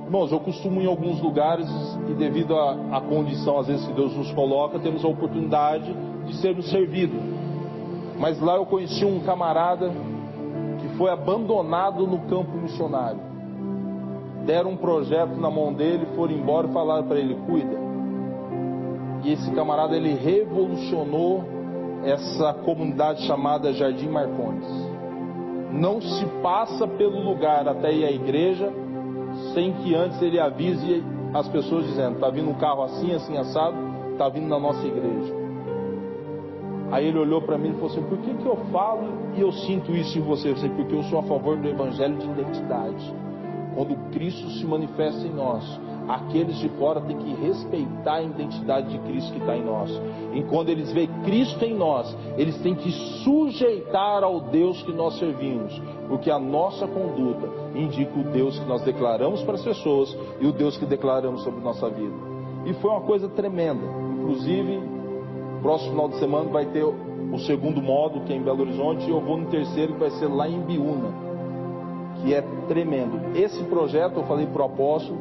Irmãos, 0.05 0.31
eu 0.31 0.39
costumo 0.39 0.81
em 0.81 0.85
alguns 0.85 1.21
lugares 1.21 1.67
e 2.09 2.13
devido 2.13 2.55
à 2.57 3.01
condição 3.01 3.59
às 3.59 3.67
vezes 3.67 3.85
que 3.85 3.93
Deus 3.93 4.15
nos 4.15 4.31
coloca, 4.31 4.79
temos 4.79 5.03
a 5.03 5.07
oportunidade 5.07 5.93
de 6.25 6.35
sermos 6.38 6.69
servidos. 6.69 7.19
Mas 8.17 8.39
lá 8.39 8.55
eu 8.55 8.65
conheci 8.65 9.03
um 9.03 9.19
camarada 9.21 9.91
que 10.79 10.88
foi 10.97 11.09
abandonado 11.09 12.07
no 12.07 12.19
campo 12.27 12.55
missionário 12.57 13.34
deram 14.45 14.71
um 14.71 14.77
projeto 14.77 15.35
na 15.35 15.49
mão 15.49 15.73
dele, 15.73 16.07
foram 16.15 16.33
embora 16.33 16.67
e 16.67 16.71
falaram 16.73 17.07
para 17.07 17.19
ele: 17.19 17.35
cuida. 17.45 17.77
E 19.23 19.33
esse 19.33 19.51
camarada 19.51 19.95
ele 19.95 20.13
revolucionou 20.13 21.43
essa 22.03 22.53
comunidade 22.53 23.25
chamada 23.25 23.73
Jardim 23.73 24.07
Marcondes. 24.07 24.69
Não 25.71 25.99
se 25.99 26.25
passa 26.41 26.87
pelo 26.87 27.19
lugar 27.21 27.67
até 27.67 27.91
ir 27.91 28.05
à 28.05 28.11
igreja 28.11 28.71
sem 29.53 29.73
que 29.73 29.95
antes 29.95 30.21
ele 30.21 30.39
avise 30.39 31.03
as 31.33 31.47
pessoas 31.47 31.85
dizendo: 31.87 32.15
está 32.15 32.29
vindo 32.29 32.49
um 32.49 32.53
carro 32.53 32.83
assim, 32.83 33.13
assim 33.13 33.37
assado, 33.37 33.75
está 34.11 34.29
vindo 34.29 34.47
na 34.47 34.59
nossa 34.59 34.85
igreja. 34.85 35.33
Aí 36.91 37.07
ele 37.07 37.17
olhou 37.17 37.41
para 37.41 37.57
mim 37.57 37.69
e 37.69 37.73
falou 37.73 37.87
assim: 37.87 38.03
Por 38.03 38.17
que, 38.19 38.33
que 38.35 38.45
eu 38.45 38.57
falo 38.71 39.07
e 39.35 39.41
eu 39.41 39.51
sinto 39.51 39.91
isso 39.91 40.17
em 40.17 40.21
você? 40.21 40.51
Eu 40.51 40.57
sei, 40.57 40.69
porque 40.69 40.93
eu 40.93 41.03
sou 41.03 41.19
a 41.19 41.23
favor 41.23 41.57
do 41.57 41.67
evangelho 41.67 42.15
de 42.15 42.25
identidade. 42.25 43.13
Quando 43.75 43.96
Cristo 44.12 44.50
se 44.51 44.65
manifesta 44.65 45.27
em 45.27 45.34
nós, 45.34 45.63
aqueles 46.08 46.58
de 46.58 46.70
fora 46.70 47.01
têm 47.01 47.17
que 47.17 47.34
respeitar 47.36 48.15
a 48.15 48.24
identidade 48.24 48.89
de 48.89 49.00
Cristo 49.00 49.34
que 49.34 49.39
está 49.39 49.55
em 49.55 49.63
nós. 49.63 49.91
E 50.34 50.41
quando 50.44 50.70
eles 50.70 50.91
veem 50.91 51.10
Cristo 51.24 51.63
em 51.63 51.75
nós, 51.75 52.15
eles 52.38 52.58
têm 52.62 52.74
que 52.74 52.91
sujeitar 53.24 54.24
ao 54.24 54.39
Deus 54.39 54.82
que 54.84 54.94
nós 54.94 55.20
servimos, 55.20 55.79
porque 56.08 56.32
a 56.32 56.39
nossa 56.39 56.88
conduta 56.88 57.50
indica 57.75 58.20
o 58.20 58.24
Deus 58.24 58.58
que 58.58 58.65
nós 58.65 58.82
declaramos 58.84 59.44
para 59.44 59.55
as 59.55 59.63
pessoas 59.63 60.17
e 60.39 60.48
o 60.48 60.51
Deus 60.51 60.77
que 60.77 60.86
declaramos 60.86 61.44
sobre 61.44 61.60
nossa 61.62 61.89
vida. 61.89 62.15
E 62.65 62.74
foi 62.75 62.89
uma 62.89 63.01
coisa 63.01 63.27
tremenda. 63.29 63.84
Inclusive, 64.20 64.96
Próximo 65.65 65.94
final 65.94 66.10
de 66.10 66.20
semana 66.20 66.50
vai 66.51 66.65
ter 66.67 66.84
o 66.84 67.39
segundo 67.39 67.82
módulo, 67.82 68.24
que 68.25 68.32
é 68.32 68.36
em 68.36 68.44
Belo 68.44 68.62
Horizonte, 68.62 69.08
e 69.08 69.10
eu 69.10 69.20
vou 69.20 69.36
no 69.36 69.48
terceiro, 69.48 69.94
que 69.94 70.00
vai 70.00 70.12
ser 70.12 70.27
lá 70.27 70.48
em 70.48 70.62
Biúna, 70.62 71.12
que 72.22 72.34
é 72.34 72.41
tremendo. 72.67 73.36
Esse 73.36 73.63
projeto, 73.63 74.17
eu 74.17 74.24
falei 74.24 74.45
para 74.48 74.62
o 74.62 74.65
apóstolo, 74.65 75.17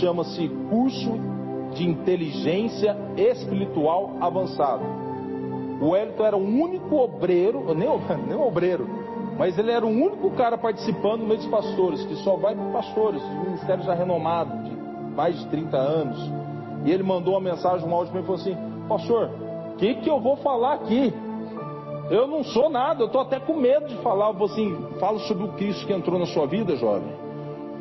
chama-se 0.00 0.48
Curso 0.70 1.12
de 1.74 1.88
Inteligência 1.88 2.96
Espiritual 3.16 4.16
Avançado. 4.20 4.84
O 5.80 5.96
Elton 5.96 6.24
era 6.24 6.36
o 6.36 6.42
único 6.42 6.96
obreiro, 6.96 7.74
nem, 7.74 7.88
nem 8.26 8.36
obreiro, 8.36 8.86
mas 9.36 9.58
ele 9.58 9.70
era 9.70 9.84
o 9.84 9.88
único 9.88 10.30
cara 10.30 10.56
participando 10.56 11.22
no 11.22 11.36
dos 11.36 11.46
pastores, 11.46 12.04
que 12.04 12.14
só 12.16 12.36
vai 12.36 12.54
para 12.54 12.64
pastores, 12.70 13.22
ministério 13.44 13.82
já 13.82 13.94
renomado, 13.94 14.62
de 14.62 14.76
mais 15.14 15.38
de 15.38 15.46
30 15.46 15.76
anos. 15.76 16.32
E 16.84 16.92
ele 16.92 17.02
mandou 17.02 17.34
uma 17.34 17.40
mensagem, 17.40 17.86
um 17.86 17.94
áudio 17.94 18.12
para 18.12 18.20
mim 18.20 18.24
e 18.24 18.26
falou 18.26 18.40
assim: 18.40 18.56
Pastor, 18.88 19.30
o 19.72 19.76
que, 19.76 19.94
que 19.94 20.08
eu 20.08 20.20
vou 20.20 20.36
falar 20.36 20.74
aqui? 20.74 21.12
Eu 22.10 22.26
não 22.26 22.44
sou 22.44 22.68
nada, 22.68 23.02
eu 23.02 23.06
estou 23.06 23.20
até 23.20 23.40
com 23.40 23.54
medo 23.54 23.86
de 23.86 23.96
falar. 23.96 24.28
Eu 24.28 24.34
vou 24.34 24.46
assim, 24.46 24.76
fala 25.00 25.18
sobre 25.20 25.44
o 25.44 25.52
Cristo 25.52 25.86
que 25.86 25.92
entrou 25.92 26.18
na 26.18 26.26
sua 26.26 26.46
vida, 26.46 26.76
jovem. 26.76 27.12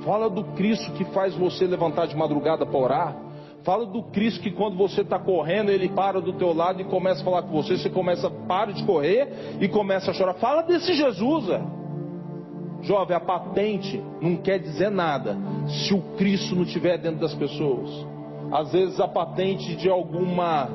Fala 0.04 0.30
do 0.30 0.44
Cristo 0.56 0.92
que 0.94 1.06
faz 1.06 1.36
você 1.36 1.66
levantar 1.66 2.08
de 2.08 2.16
madrugada 2.16 2.66
para 2.66 2.80
orar. 2.80 3.16
Fala 3.64 3.86
do 3.86 4.04
Cristo 4.04 4.42
que 4.42 4.52
quando 4.52 4.76
você 4.76 5.02
está 5.02 5.18
correndo, 5.18 5.72
ele 5.72 5.88
para 5.88 6.20
do 6.20 6.34
teu 6.34 6.54
lado 6.54 6.82
e 6.82 6.84
começa 6.84 7.22
a 7.22 7.24
falar 7.24 7.44
com 7.44 7.52
você, 7.52 7.78
você 7.78 7.90
começa, 7.90 8.30
para 8.30 8.74
de 8.74 8.84
correr 8.84 9.58
e 9.62 9.70
começa 9.70 10.12
a 10.12 10.14
chorar. 10.14 10.34
Fala 10.34 10.64
desse 10.64 10.94
Jesus, 10.94 11.50
é. 11.50 11.62
Jovem, 12.82 13.16
a 13.16 13.20
patente 13.22 14.04
não 14.22 14.36
quer 14.36 14.60
dizer 14.60 14.92
nada 14.92 15.38
se 15.68 15.94
o 15.94 16.02
Cristo 16.18 16.54
não 16.56 16.64
estiver 16.64 16.98
dentro 16.98 17.22
das 17.22 17.34
pessoas. 17.34 17.90
Às 18.52 18.74
vezes 18.74 19.00
a 19.00 19.08
patente 19.08 19.76
de 19.78 19.90
alguma, 19.90 20.66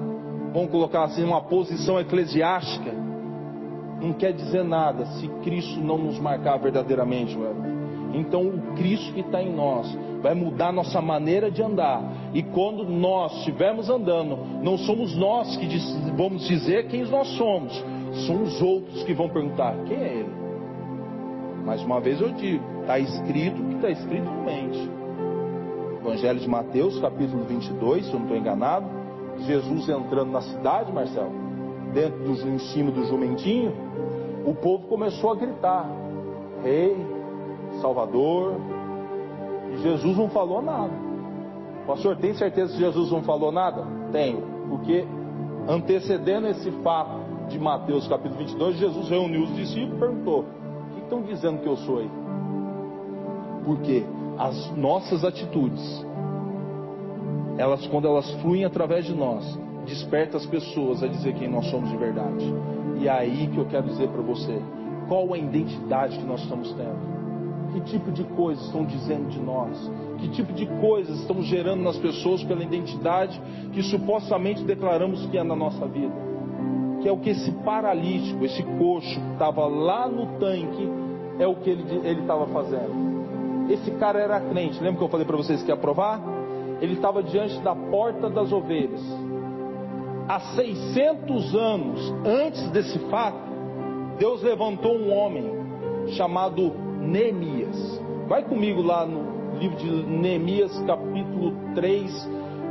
vamos 0.55 0.71
colocar 0.71 1.05
assim, 1.05 1.23
uma 1.23 1.43
posição 1.43 2.01
eclesiástica, 2.01 2.91
não 4.01 4.13
quer 4.13 4.33
dizer 4.33 4.65
nada 4.65 5.05
se 5.07 5.29
Cristo 5.43 5.81
não 5.81 5.99
nos 5.99 6.19
marcar 6.19 6.57
verdadeiramente, 6.59 7.37
velho. 7.37 7.79
Então 8.15 8.47
o 8.47 8.75
Cristo 8.75 9.13
que 9.13 9.21
está 9.21 9.43
em 9.43 9.53
nós 9.55 9.97
vai 10.23 10.35
mudar 10.35 10.73
nossa 10.73 11.01
maneira 11.01 11.51
de 11.51 11.63
andar. 11.63 12.03
E 12.33 12.43
quando 12.43 12.85
nós 12.85 13.33
estivermos 13.39 13.89
andando, 13.89 14.37
não 14.63 14.79
somos 14.79 15.17
nós 15.17 15.57
que 15.57 15.69
vamos 16.17 16.47
dizer 16.47 16.89
quem 16.89 17.05
nós 17.05 17.29
somos, 17.37 17.73
são 18.27 18.43
os 18.43 18.61
outros 18.63 19.03
que 19.03 19.15
vão 19.15 19.29
perguntar: 19.29 19.75
quem 19.87 19.97
é 19.97 20.15
ele? 20.21 20.39
Mais 21.65 21.83
uma 21.83 22.01
vez 22.01 22.21
eu 22.21 22.33
digo: 22.33 22.65
está 22.81 22.99
escrito 22.99 23.63
o 23.63 23.67
que 23.67 23.75
está 23.75 23.91
escrito 23.91 24.25
no 24.25 24.45
mente. 24.45 24.91
Evangelho 26.01 26.41
de 26.41 26.49
Mateus, 26.49 26.99
capítulo 27.01 27.45
22, 27.45 28.07
se 28.07 28.13
eu 28.13 28.19
não 28.19 28.23
estou 28.23 28.39
enganado. 28.39 28.87
Jesus 29.41 29.89
entrando 29.89 30.33
na 30.33 30.41
cidade, 30.41 30.91
Marcelo, 30.93 31.48
dentro 31.93 32.19
do, 32.19 32.33
em 32.49 32.59
cima 32.59 32.91
do 32.91 33.05
jumentinho, 33.05 33.73
o 34.45 34.55
povo 34.55 34.87
começou 34.87 35.33
a 35.33 35.35
gritar: 35.35 35.89
Rei, 36.63 36.97
Salvador, 37.81 38.55
e 39.73 39.79
Jesus 39.79 40.17
não 40.17 40.29
falou 40.29 40.63
nada. 40.63 40.93
Pastor, 41.87 42.17
tem 42.17 42.35
certeza 42.35 42.73
que 42.73 42.79
Jesus 42.79 43.11
não 43.11 43.23
falou 43.23 43.51
nada? 43.51 43.87
Tenho, 44.13 44.43
porque 44.69 45.07
antecedendo 45.69 46.49
esse 46.49 46.71
fato 46.83 47.19
de 47.49 47.59
Mateus 47.59 48.07
capítulo 48.07 48.39
22, 48.39 48.77
Jesus 48.77 49.09
reuniu 49.09 49.45
os 49.45 49.57
discípulos 49.57 49.97
e 49.97 49.99
perguntou: 49.99 50.41
O 50.41 50.95
que 50.95 51.01
estão 51.01 51.23
dizendo 51.23 51.61
que 51.61 51.69
eu 51.69 51.77
sou 51.77 51.99
aí? 51.99 52.11
Porque 53.65 54.05
as 54.39 54.71
nossas 54.77 55.25
atitudes, 55.25 56.07
elas 57.57 57.87
quando 57.89 58.07
elas 58.07 58.31
fluem 58.41 58.65
através 58.65 59.05
de 59.05 59.15
nós, 59.15 59.59
despertam 59.89 60.39
as 60.39 60.47
pessoas 60.47 61.03
a 61.03 61.09
dizer 61.09 61.35
quem 61.35 61.49
nós 61.49 61.67
somos 61.67 61.91
de 61.91 61.97
verdade. 61.97 62.45
E 63.01 63.09
é 63.09 63.11
aí 63.11 63.49
que 63.49 63.59
eu 63.59 63.67
quero 63.67 63.87
dizer 63.87 64.09
para 64.09 64.23
você, 64.23 64.61
qual 65.09 65.33
a 65.33 65.39
identidade 65.39 66.19
que 66.19 66.25
nós 66.25 66.43
estamos 66.43 66.73
tendo? 66.75 67.19
Que 67.73 67.81
tipo 67.83 68.11
de 68.11 68.25
coisas 68.25 68.65
estão 68.67 68.85
dizendo 68.85 69.29
de 69.29 69.41
nós? 69.41 69.91
Que 70.19 70.29
tipo 70.29 70.53
de 70.53 70.67
coisas 70.81 71.21
estão 71.21 71.43
gerando 71.43 71.83
nas 71.83 71.97
pessoas 71.97 72.43
pela 72.45 72.63
identidade 72.63 73.41
que 73.73 73.83
supostamente 73.83 74.63
declaramos 74.65 75.25
que 75.27 75.39
é 75.39 75.43
na 75.43 75.57
nossa 75.57 75.87
vida? 75.87 76.15
Que 77.01 77.09
é 77.09 77.13
o 77.13 77.19
que 77.19 77.31
esse 77.31 77.51
paralítico, 77.65 78.45
esse 78.45 78.63
coxo 78.63 79.21
que 79.21 79.33
estava 79.33 79.67
lá 79.67 80.09
no 80.09 80.39
tanque, 80.39 80.89
é 81.39 81.47
o 81.47 81.55
que 81.57 81.71
ele 81.71 82.21
estava 82.21 82.47
fazendo. 82.47 83.71
Esse 83.71 83.91
cara 83.93 84.19
era 84.19 84.41
crente, 84.41 84.83
lembra 84.83 84.99
que 84.99 85.05
eu 85.05 85.09
falei 85.09 85.27
para 85.27 85.37
vocês 85.37 85.63
que 85.63 85.71
ia 85.71 85.77
provar? 85.77 86.21
Ele 86.81 86.95
estava 86.95 87.23
diante 87.23 87.61
da 87.61 87.75
porta 87.75 88.31
das 88.31 88.51
ovelhas. 88.51 89.03
Há 90.29 90.41
600 90.41 91.55
anos 91.55 92.15
antes 92.23 92.69
desse 92.69 92.99
fato, 93.09 93.39
Deus 94.19 94.43
levantou 94.43 94.95
um 94.95 95.11
homem 95.11 95.51
chamado 96.09 96.71
Neemias. 97.01 97.99
Vai 98.29 98.43
comigo 98.43 98.83
lá 98.83 99.07
no 99.07 99.57
livro 99.59 99.79
de 99.79 99.91
Neemias, 99.91 100.79
capítulo 100.87 101.55
3, 101.75 102.29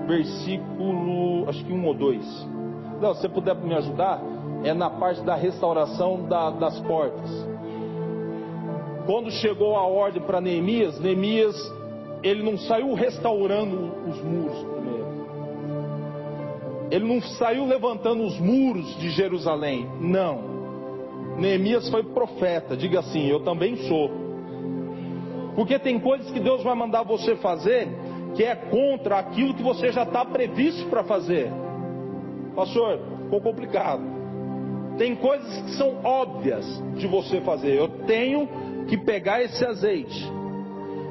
versículo, 0.07 1.49
acho 1.49 1.65
que 1.65 1.73
1 1.73 1.83
ou 1.83 1.93
2. 1.95 2.47
Não, 3.01 3.15
se 3.15 3.21
você 3.21 3.29
puder 3.29 3.55
me 3.55 3.73
ajudar, 3.73 4.21
é 4.63 4.71
na 4.75 4.91
parte 4.91 5.21
da 5.21 5.33
restauração 5.33 6.27
da, 6.27 6.51
das 6.51 6.79
portas. 6.81 7.47
Quando 9.07 9.31
chegou 9.31 9.75
a 9.75 9.87
ordem 9.87 10.21
para 10.21 10.39
Neemias, 10.39 10.99
Neemias, 10.99 11.55
ele 12.21 12.43
não 12.43 12.55
saiu 12.55 12.93
restaurando 12.93 13.91
os 14.07 14.21
muros 14.21 14.63
primeiro. 14.63 14.96
Ele 16.89 17.05
não 17.05 17.21
saiu 17.21 17.65
levantando 17.65 18.23
os 18.23 18.39
muros 18.39 18.95
de 18.97 19.09
Jerusalém. 19.09 19.87
Não. 19.99 20.57
Neemias 21.37 21.89
foi 21.89 22.03
profeta, 22.03 22.75
diga 22.75 22.99
assim: 22.99 23.27
Eu 23.27 23.41
também 23.41 23.75
sou. 23.87 24.09
Porque 25.55 25.77
tem 25.79 25.99
coisas 25.99 26.29
que 26.31 26.39
Deus 26.39 26.63
vai 26.63 26.75
mandar 26.75 27.03
você 27.03 27.35
fazer 27.35 27.87
que 28.35 28.43
é 28.43 28.55
contra 28.55 29.17
aquilo 29.17 29.55
que 29.55 29.63
você 29.63 29.91
já 29.91 30.03
está 30.03 30.23
previsto 30.23 30.87
para 30.89 31.03
fazer. 31.03 31.51
Pastor, 32.55 32.99
ficou 33.23 33.41
complicado. 33.41 34.03
Tem 34.97 35.15
coisas 35.15 35.61
que 35.63 35.71
são 35.71 36.03
óbvias 36.03 36.65
de 36.95 37.07
você 37.07 37.41
fazer. 37.41 37.75
Eu 37.75 37.87
tenho 38.05 38.47
que 38.87 38.95
pegar 38.95 39.41
esse 39.41 39.65
azeite. 39.65 40.31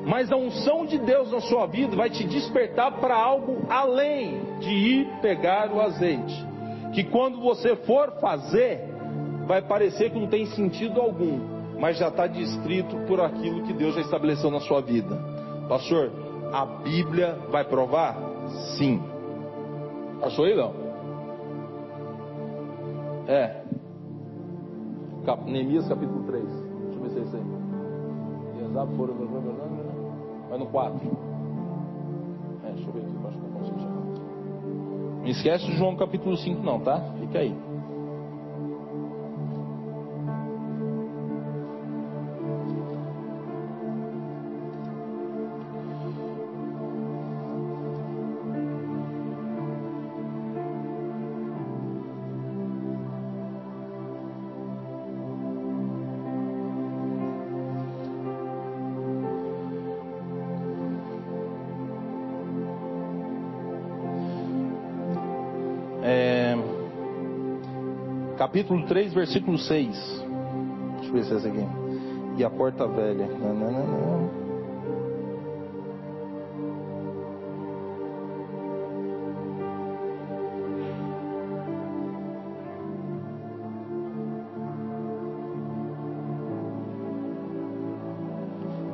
Mas 0.04 0.30
a 0.30 0.36
unção 0.36 0.86
de 0.86 0.98
Deus 0.98 1.32
na 1.32 1.40
sua 1.40 1.66
vida 1.66 1.96
vai 1.96 2.08
te 2.08 2.22
despertar 2.22 3.00
para 3.00 3.16
algo 3.16 3.66
além 3.68 4.45
de 4.60 4.70
ir 4.70 5.06
pegar 5.20 5.70
o 5.72 5.80
azeite. 5.80 6.46
Que 6.92 7.04
quando 7.04 7.40
você 7.40 7.76
for 7.76 8.12
fazer, 8.20 8.80
vai 9.46 9.62
parecer 9.62 10.10
que 10.10 10.18
não 10.18 10.28
tem 10.28 10.46
sentido 10.46 11.00
algum, 11.00 11.38
mas 11.78 11.98
já 11.98 12.08
está 12.08 12.26
descrito 12.26 12.96
por 13.06 13.20
aquilo 13.20 13.62
que 13.62 13.72
Deus 13.72 13.94
já 13.94 14.00
estabeleceu 14.00 14.50
na 14.50 14.60
sua 14.60 14.80
vida. 14.80 15.16
Pastor, 15.68 16.10
a 16.52 16.64
Bíblia 16.64 17.38
vai 17.50 17.64
provar? 17.64 18.16
Sim. 18.76 19.02
Achou 20.22 20.44
aí, 20.44 20.54
não? 20.54 20.72
É. 23.26 23.62
Cap... 25.24 25.50
Neemias 25.50 25.88
capítulo 25.88 26.22
3. 26.24 26.44
Deixa 26.44 26.96
eu 26.96 27.02
ver 27.02 27.10
se 27.10 27.18
é 27.18 27.22
isso 27.22 27.36
aí. 27.36 28.66
Exato, 28.70 28.92
foram. 28.92 29.14
Vai 30.48 30.58
no 30.58 30.66
4. 30.66 31.00
É, 32.64 32.72
deixa 32.72 32.88
eu 32.88 32.92
ver 32.92 33.00
aqui, 33.00 33.15
Não 35.26 35.32
esquece 35.32 35.72
João 35.72 35.96
capítulo 35.96 36.36
5, 36.36 36.62
não, 36.62 36.78
tá? 36.78 37.00
Fica 37.18 37.40
aí. 37.40 37.52
Capítulo 68.46 68.86
3, 68.86 69.12
versículo 69.12 69.58
6. 69.58 69.88
Deixa 71.00 71.08
eu 71.08 71.12
ver 71.12 71.24
se 71.24 71.32
é 71.32 71.36
essa 71.36 71.48
aqui. 71.48 71.66
E 72.36 72.44
a 72.44 72.50
porta 72.50 72.86
velha. 72.86 73.26
Não, 73.26 73.52
não, 73.52 73.72
não, 73.72 73.86
não. 73.86 74.30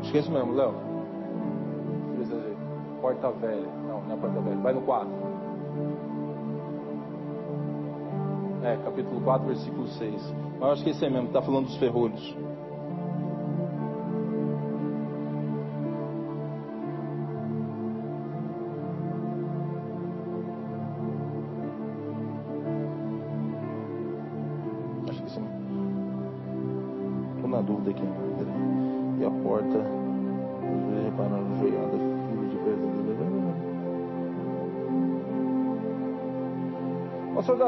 Esquece 0.02 0.30
mesmo, 0.30 0.54
Léo. 0.54 0.74
Porta 3.02 3.30
velha. 3.32 3.68
Não, 3.86 4.00
não 4.00 4.14
é 4.14 4.16
porta 4.16 4.40
velha. 4.40 4.56
Vai 4.56 4.72
no 4.72 4.80
4. 4.80 5.08
É, 8.62 8.76
capítulo 8.76 9.20
4, 9.22 9.46
versículo 9.46 9.88
6. 9.88 10.34
Mas 10.54 10.60
eu 10.60 10.72
acho 10.72 10.84
que 10.84 10.90
esse 10.90 11.04
é 11.04 11.10
mesmo, 11.10 11.26
está 11.26 11.42
falando 11.42 11.66
dos 11.66 11.76
ferrolhos. 11.78 12.36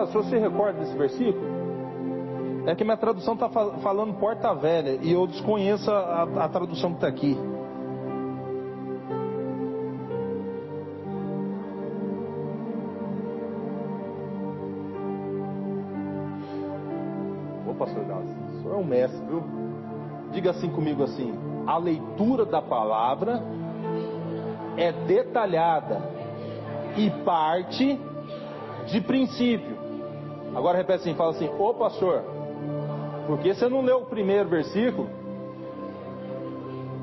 Se 0.07 0.13
você 0.13 0.39
recorda 0.39 0.81
desse 0.81 0.97
versículo, 0.97 1.47
é 2.67 2.75
que 2.75 2.83
minha 2.83 2.97
tradução 2.97 3.35
está 3.35 3.49
falando 3.49 4.15
porta 4.15 4.53
velha 4.55 4.99
e 5.01 5.13
eu 5.13 5.27
desconheço 5.27 5.91
a, 5.91 6.23
a 6.23 6.49
tradução 6.49 6.91
que 6.91 6.97
está 6.97 7.07
aqui. 7.07 7.39
Ô 17.69 17.75
pastor 17.75 18.05
Gás, 18.05 18.29
o 18.29 18.63
senhor 18.63 18.75
é 18.75 18.79
um 18.79 18.85
mestre, 18.85 19.25
viu? 19.27 19.43
Diga 20.33 20.51
assim 20.51 20.71
comigo 20.71 21.05
assim: 21.05 21.33
a 21.67 21.79
leitura 21.79 22.45
da 22.45 22.61
palavra 22.61 23.43
é 24.77 24.91
detalhada 24.91 26.03
e 26.97 27.11
parte 27.25 28.01
de 28.87 29.01
princípio. 29.01 29.74
Agora 30.55 30.79
repete 30.79 31.01
assim, 31.01 31.14
fala 31.14 31.31
assim, 31.33 31.51
ô 31.59 31.75
pastor, 31.75 32.23
porque 33.27 33.55
você 33.55 33.69
não 33.69 33.81
leu 33.81 33.99
o 33.99 34.07
primeiro 34.07 34.49
versículo? 34.49 35.09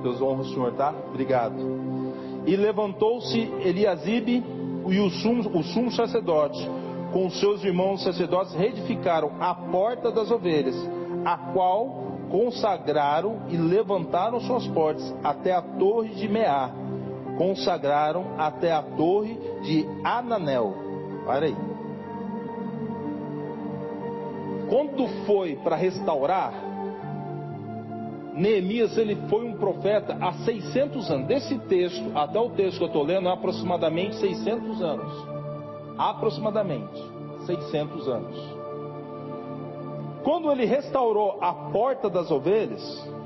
Deus 0.02 0.22
honra 0.22 0.42
o 0.42 0.46
Senhor, 0.46 0.72
tá? 0.74 0.94
Obrigado. 1.10 1.56
E 2.46 2.56
levantou-se 2.56 3.40
Eliasibe 3.64 4.44
e 4.88 5.00
o 5.00 5.10
sumo, 5.10 5.60
o 5.60 5.64
sumo 5.64 5.92
sacerdote, 5.92 6.68
com 7.14 7.30
seus 7.30 7.64
irmãos 7.64 8.04
sacerdotes, 8.04 8.54
reedificaram 8.54 9.32
a 9.40 9.54
porta 9.54 10.12
das 10.12 10.32
ovelhas, 10.32 10.76
a 11.26 11.38
qual 11.54 12.12
consagraram 12.32 13.42
e 13.50 13.58
levantaram 13.58 14.40
suas 14.40 14.66
portas 14.68 15.14
até 15.24 15.52
a 15.52 15.62
torre 15.62 16.16
de 16.16 16.28
Meá, 16.28 16.72
consagraram 17.38 18.26
até 18.38 18.72
a 18.72 18.82
torre 18.82 19.38
de 19.62 19.86
Ananel. 20.04 20.74
Para 21.26 21.46
aí. 21.46 21.71
Quando 24.72 25.06
foi 25.26 25.58
para 25.58 25.76
restaurar, 25.76 26.54
Neemias 28.34 28.98
ele 28.98 29.18
foi 29.28 29.44
um 29.46 29.58
profeta 29.58 30.18
há 30.22 30.32
600 30.46 31.12
anos. 31.12 31.28
Desse 31.28 31.60
texto 31.60 32.10
até 32.16 32.40
o 32.40 32.52
texto 32.52 32.78
que 32.78 32.84
eu 32.86 32.88
estou 32.88 33.04
lendo, 33.04 33.28
é 33.28 33.34
aproximadamente 33.34 34.16
600 34.16 34.82
anos. 34.82 35.28
Aproximadamente 35.98 37.04
600 37.46 38.08
anos. 38.08 38.38
Quando 40.24 40.50
ele 40.50 40.64
restaurou 40.64 41.38
a 41.42 41.52
porta 41.74 42.10
das 42.10 42.32
ovelhas, 42.32 42.82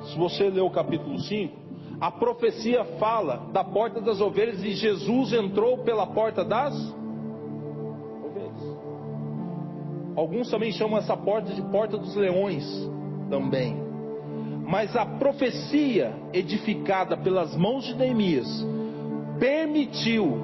se 0.06 0.18
você 0.18 0.50
ler 0.50 0.62
o 0.62 0.72
capítulo 0.72 1.20
5, 1.20 1.56
a 2.02 2.10
profecia 2.10 2.84
fala 2.98 3.46
da 3.54 3.64
porta 3.64 4.02
das 4.02 4.20
ovelhas 4.20 4.64
e 4.64 4.72
Jesus 4.72 5.32
entrou 5.32 5.78
pela 5.84 6.08
porta 6.08 6.44
das 6.44 6.74
Alguns 10.16 10.50
também 10.50 10.72
chamam 10.72 10.98
essa 10.98 11.16
porta 11.18 11.54
de 11.54 11.62
porta 11.64 11.98
dos 11.98 12.16
leões 12.16 12.66
também. 13.30 13.76
Mas 14.68 14.96
a 14.96 15.06
profecia 15.06 16.14
edificada 16.34 17.18
pelas 17.18 17.56
mãos 17.56 17.86
de 17.86 17.96
Neemias 17.96 18.48
permitiu 19.40 20.40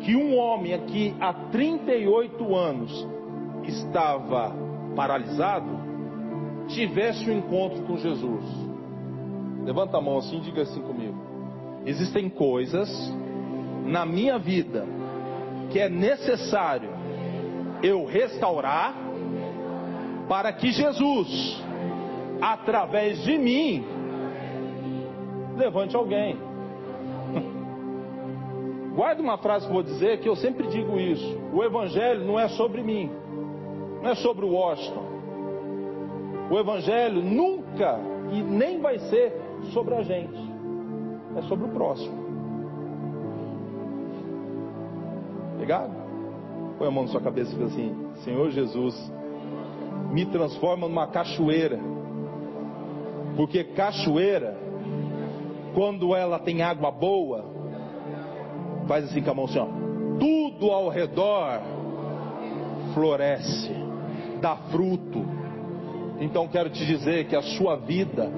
que 0.00 0.14
um 0.14 0.36
homem 0.36 0.74
aqui 0.74 1.14
há 1.18 1.32
38 1.32 2.54
anos 2.54 3.08
estava 3.64 4.54
paralisado 4.94 5.88
tivesse 6.68 7.28
um 7.30 7.38
encontro 7.38 7.82
com 7.82 7.96
Jesus. 7.96 8.44
Levanta 9.64 9.96
a 9.96 10.00
mão 10.00 10.18
assim 10.18 10.38
e 10.38 10.40
diga 10.40 10.62
assim 10.62 10.80
comigo. 10.82 11.16
Existem 11.84 12.28
coisas 12.28 12.88
na 13.86 14.04
minha 14.04 14.38
vida 14.38 14.86
que 15.70 15.78
é 15.78 15.88
necessário 15.88 16.90
eu 17.82 18.04
restaurar, 18.04 18.94
para 20.28 20.52
que 20.52 20.70
Jesus, 20.70 21.62
através 22.40 23.22
de 23.22 23.38
mim, 23.38 23.84
levante 25.56 25.96
alguém. 25.96 26.36
Guarda 28.94 29.22
uma 29.22 29.38
frase 29.38 29.66
que 29.66 29.72
vou 29.72 29.82
dizer, 29.82 30.20
que 30.20 30.28
eu 30.28 30.36
sempre 30.36 30.66
digo 30.68 30.98
isso: 30.98 31.38
o 31.52 31.62
Evangelho 31.62 32.24
não 32.24 32.38
é 32.38 32.48
sobre 32.48 32.82
mim, 32.82 33.10
não 34.02 34.10
é 34.10 34.14
sobre 34.16 34.44
o 34.44 34.52
Washington. 34.52 35.06
O 36.50 36.58
Evangelho 36.58 37.22
nunca 37.22 37.98
e 38.32 38.42
nem 38.42 38.80
vai 38.80 38.98
ser 38.98 39.32
sobre 39.72 39.94
a 39.94 40.02
gente, 40.02 40.38
é 41.36 41.42
sobre 41.42 41.66
o 41.66 41.70
próximo. 41.70 42.26
Ligado? 45.58 46.07
Põe 46.78 46.86
a 46.86 46.90
mão 46.90 47.04
na 47.04 47.10
sua 47.10 47.20
cabeça 47.20 47.52
e 47.52 47.58
diz 47.58 47.72
assim: 47.72 47.96
Senhor 48.24 48.50
Jesus, 48.50 49.12
me 50.12 50.24
transforma 50.26 50.88
numa 50.88 51.08
cachoeira. 51.08 51.78
Porque 53.36 53.64
cachoeira, 53.64 54.56
quando 55.74 56.14
ela 56.14 56.38
tem 56.38 56.62
água 56.62 56.90
boa, 56.90 57.44
faz 58.86 59.04
assim 59.04 59.22
com 59.22 59.30
a 59.30 59.34
mão 59.34 59.44
assim, 59.44 59.58
ó, 59.58 59.66
tudo 60.18 60.70
ao 60.70 60.88
redor 60.88 61.60
floresce, 62.94 63.70
dá 64.40 64.56
fruto. 64.70 65.24
Então 66.20 66.48
quero 66.48 66.70
te 66.70 66.84
dizer 66.84 67.26
que 67.26 67.36
a 67.36 67.42
sua 67.42 67.76
vida 67.76 68.28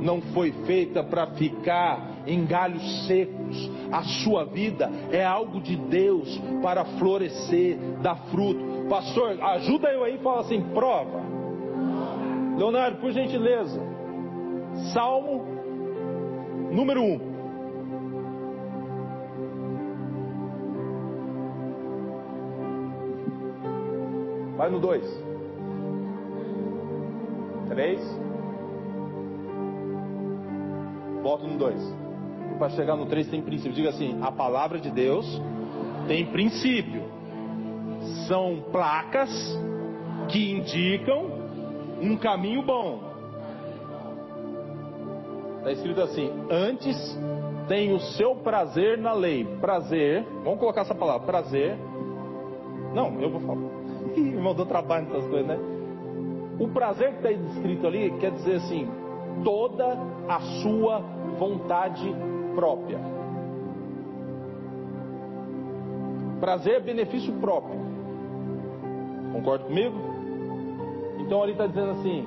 não 0.00 0.20
foi 0.32 0.52
feita 0.64 1.02
para 1.02 1.26
ficar 1.32 2.15
em 2.26 2.44
galhos 2.44 3.06
secos. 3.06 3.70
A 3.90 4.02
sua 4.24 4.44
vida 4.44 4.90
é 5.10 5.24
algo 5.24 5.60
de 5.60 5.76
Deus 5.76 6.40
para 6.62 6.84
florescer, 6.98 7.78
dar 8.02 8.16
fruto. 8.30 8.88
Pastor, 8.88 9.40
ajuda 9.40 9.88
eu 9.88 10.02
aí 10.04 10.16
e 10.16 10.18
fala 10.18 10.40
assim: 10.40 10.60
prova. 10.74 11.22
Leonardo, 12.56 12.98
por 12.98 13.12
gentileza. 13.12 13.80
Salmo 14.92 15.46
número 16.72 17.02
1. 17.02 17.04
Um. 17.04 17.36
Vai 24.56 24.70
no 24.70 24.80
2. 24.80 25.24
3. 27.68 28.20
Volta 31.22 31.46
no 31.46 31.58
2 31.58 32.05
para 32.56 32.70
chegar 32.70 32.96
no 32.96 33.06
3 33.06 33.28
tem 33.28 33.42
princípio. 33.42 33.72
Diga 33.72 33.90
assim: 33.90 34.18
a 34.22 34.32
palavra 34.32 34.78
de 34.78 34.90
Deus 34.90 35.26
tem 36.06 36.26
princípio. 36.26 37.02
São 38.26 38.64
placas 38.72 39.30
que 40.28 40.52
indicam 40.52 41.30
um 42.00 42.16
caminho 42.16 42.62
bom. 42.62 43.00
Está 45.58 45.72
escrito 45.72 46.00
assim: 46.00 46.30
antes 46.50 46.96
tem 47.68 47.92
o 47.92 48.00
seu 48.00 48.36
prazer 48.36 48.98
na 48.98 49.12
lei. 49.12 49.44
Prazer, 49.60 50.24
vamos 50.44 50.58
colocar 50.58 50.82
essa 50.82 50.94
palavra: 50.94 51.26
prazer. 51.26 51.76
Não, 52.94 53.20
eu 53.20 53.30
vou 53.30 53.40
falar. 53.40 53.60
Irmão, 54.16 54.54
dou 54.54 54.66
trabalho 54.66 55.06
nessas 55.06 55.28
coisas, 55.28 55.46
né? 55.46 55.58
O 56.58 56.68
prazer 56.68 57.10
que 57.10 57.16
está 57.16 57.32
escrito 57.32 57.86
ali 57.86 58.10
quer 58.18 58.30
dizer 58.30 58.56
assim: 58.56 58.88
toda 59.44 59.98
a 60.28 60.40
sua 60.62 61.00
vontade 61.38 62.14
própria. 62.56 62.98
Prazer 66.40 66.76
é 66.76 66.80
benefício 66.80 67.32
próprio. 67.34 67.78
Concorda 69.32 69.64
comigo? 69.64 69.94
Então 71.18 71.42
ali 71.42 71.52
está 71.52 71.66
dizendo 71.66 71.90
assim. 71.90 72.26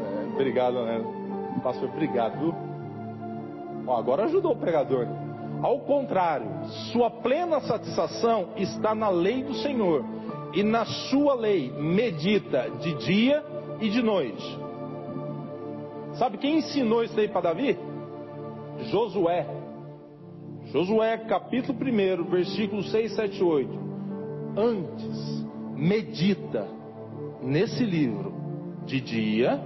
É, 0.00 0.32
obrigado, 0.32 0.84
né? 0.84 1.04
Pastor, 1.62 1.88
obrigado? 1.88 2.54
Ó, 3.86 3.96
agora 3.96 4.24
ajudou 4.24 4.52
o 4.52 4.56
pregador. 4.56 5.06
Ao 5.62 5.80
contrário, 5.80 6.46
sua 6.92 7.10
plena 7.10 7.60
satisfação 7.60 8.50
está 8.56 8.94
na 8.94 9.10
lei 9.10 9.42
do 9.42 9.54
Senhor, 9.54 10.04
e 10.54 10.62
na 10.62 10.84
sua 10.84 11.34
lei 11.34 11.70
medita 11.72 12.70
de 12.80 12.94
dia 12.94 13.44
e 13.80 13.88
de 13.88 14.02
noite. 14.02 14.59
Sabe 16.20 16.36
quem 16.36 16.58
ensinou 16.58 17.02
isso 17.02 17.18
aí 17.18 17.28
para 17.28 17.40
Davi? 17.40 17.78
Josué. 18.90 19.46
Josué, 20.66 21.16
capítulo 21.16 21.78
1, 21.78 22.24
versículos 22.24 22.90
6, 22.90 23.12
7 23.16 23.42
8. 23.42 23.80
antes 24.54 25.46
medita 25.74 26.68
nesse 27.40 27.82
livro 27.82 28.34
de 28.84 29.00
dia 29.00 29.62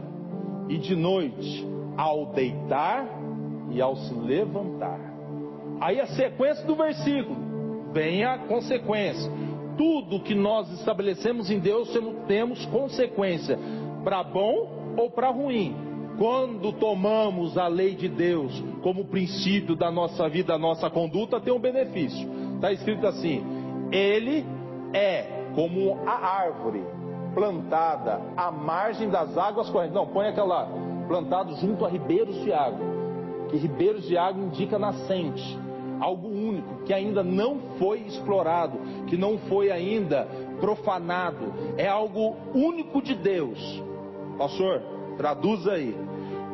e 0.69 0.79
de 0.79 0.95
noite, 0.95 1.67
ao 1.97 2.27
deitar 2.27 3.05
e 3.73 3.81
ao 3.81 3.97
se 3.97 4.15
levantar. 4.15 5.01
Aí 5.81 6.01
a 6.01 6.07
sequência 6.07 6.65
do 6.65 6.77
versículo, 6.77 7.91
vem 7.93 8.25
a 8.25 8.39
consequência. 8.39 9.29
Tudo 9.77 10.21
que 10.21 10.37
nós 10.37 10.71
estabelecemos 10.71 11.51
em 11.51 11.59
Deus 11.59 11.93
temos 12.29 12.65
consequência, 12.67 13.59
para 14.05 14.23
bom 14.23 14.95
ou 14.97 15.11
para 15.11 15.31
ruim. 15.31 15.94
Quando 16.19 16.73
tomamos 16.73 17.59
a 17.59 17.67
lei 17.67 17.95
de 17.95 18.09
Deus 18.09 18.63
como 18.83 19.07
princípio 19.07 19.75
da 19.75 19.91
nossa 19.91 20.29
vida, 20.29 20.53
da 20.53 20.59
nossa 20.59 20.89
conduta, 20.89 21.41
tem 21.41 21.53
um 21.53 21.59
benefício. 21.59 22.29
Está 22.55 22.73
escrito 22.73 23.07
assim: 23.07 23.43
Ele 23.91 24.45
é 24.93 25.45
como 25.55 25.99
a 26.07 26.13
árvore 26.13 26.85
plantada 27.35 28.21
à 28.37 28.51
margem 28.51 29.09
das 29.09 29.37
águas 29.37 29.69
correntes. 29.71 29.95
Não, 29.95 30.07
põe 30.07 30.29
aquela 30.29 30.69
plantado 31.09 31.55
junto 31.57 31.85
a 31.85 31.89
ribeiros 31.89 32.41
de 32.43 32.53
água. 32.53 32.95
Que 33.51 33.57
ribeiros 33.57 34.07
de 34.07 34.17
água 34.17 34.43
indica 34.43 34.79
nascente, 34.79 35.59
algo 36.01 36.29
único 36.29 36.83
que 36.85 36.93
ainda 36.93 37.23
não 37.23 37.59
foi 37.79 38.01
explorado, 38.01 38.79
que 39.07 39.17
não 39.17 39.39
foi 39.49 39.71
ainda 39.71 40.27
profanado, 40.61 41.53
é 41.77 41.87
algo 41.87 42.37
único 42.55 43.03
de 43.03 43.15
Deus. 43.15 43.83
Pastor, 44.39 44.83
traduz 45.17 45.67
aí. 45.67 45.97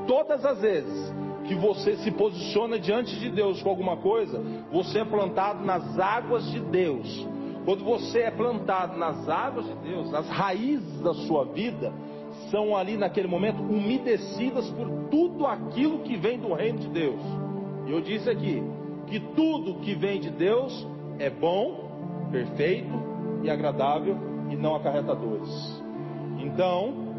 Todas 0.07 0.45
as 0.45 0.61
vezes 0.61 1.15
que 1.45 1.55
você 1.55 1.97
se 1.97 2.11
posiciona 2.11 2.79
diante 2.79 3.19
de 3.19 3.31
Deus 3.31 3.63
com 3.63 3.71
alguma 3.71 3.97
coisa, 3.97 4.41
você 4.71 5.01
é 5.01 5.05
plantado 5.05 5.65
nas 5.65 5.99
águas 5.99 6.49
de 6.51 6.61
Deus. 6.61 7.27
Quando 7.65 7.85
você 7.85 8.21
é 8.21 8.31
plantado 8.31 8.97
nas 8.97 9.29
águas 9.29 9.67
de 9.67 9.75
Deus, 9.77 10.15
as 10.15 10.29
raízes 10.29 11.01
da 11.01 11.13
sua 11.15 11.45
vida 11.45 11.93
são 12.51 12.77
ali 12.77 12.97
naquele 12.97 13.29
momento 13.29 13.63
umedecidas 13.63 14.69
por 14.71 14.89
tudo 15.11 15.47
aquilo 15.47 16.01
que 16.01 16.17
vem 16.17 16.39
do 16.39 16.53
reino 16.55 16.79
de 16.79 16.89
Deus. 16.89 17.21
E 17.87 17.93
eu 17.93 18.01
disse 18.01 18.31
aqui 18.31 18.63
que 19.07 19.21
tudo 19.21 19.81
que 19.81 19.95
vem 19.95 20.21
de 20.21 20.31
Deus 20.31 20.87
é 21.19 21.29
bom, 21.29 22.29
perfeito 22.31 22.95
e 23.43 23.51
agradável 23.51 24.17
e 24.49 24.57
não 24.57 24.75
acarreta 24.75 25.15
dores. 25.15 25.83
Então, 26.39 27.10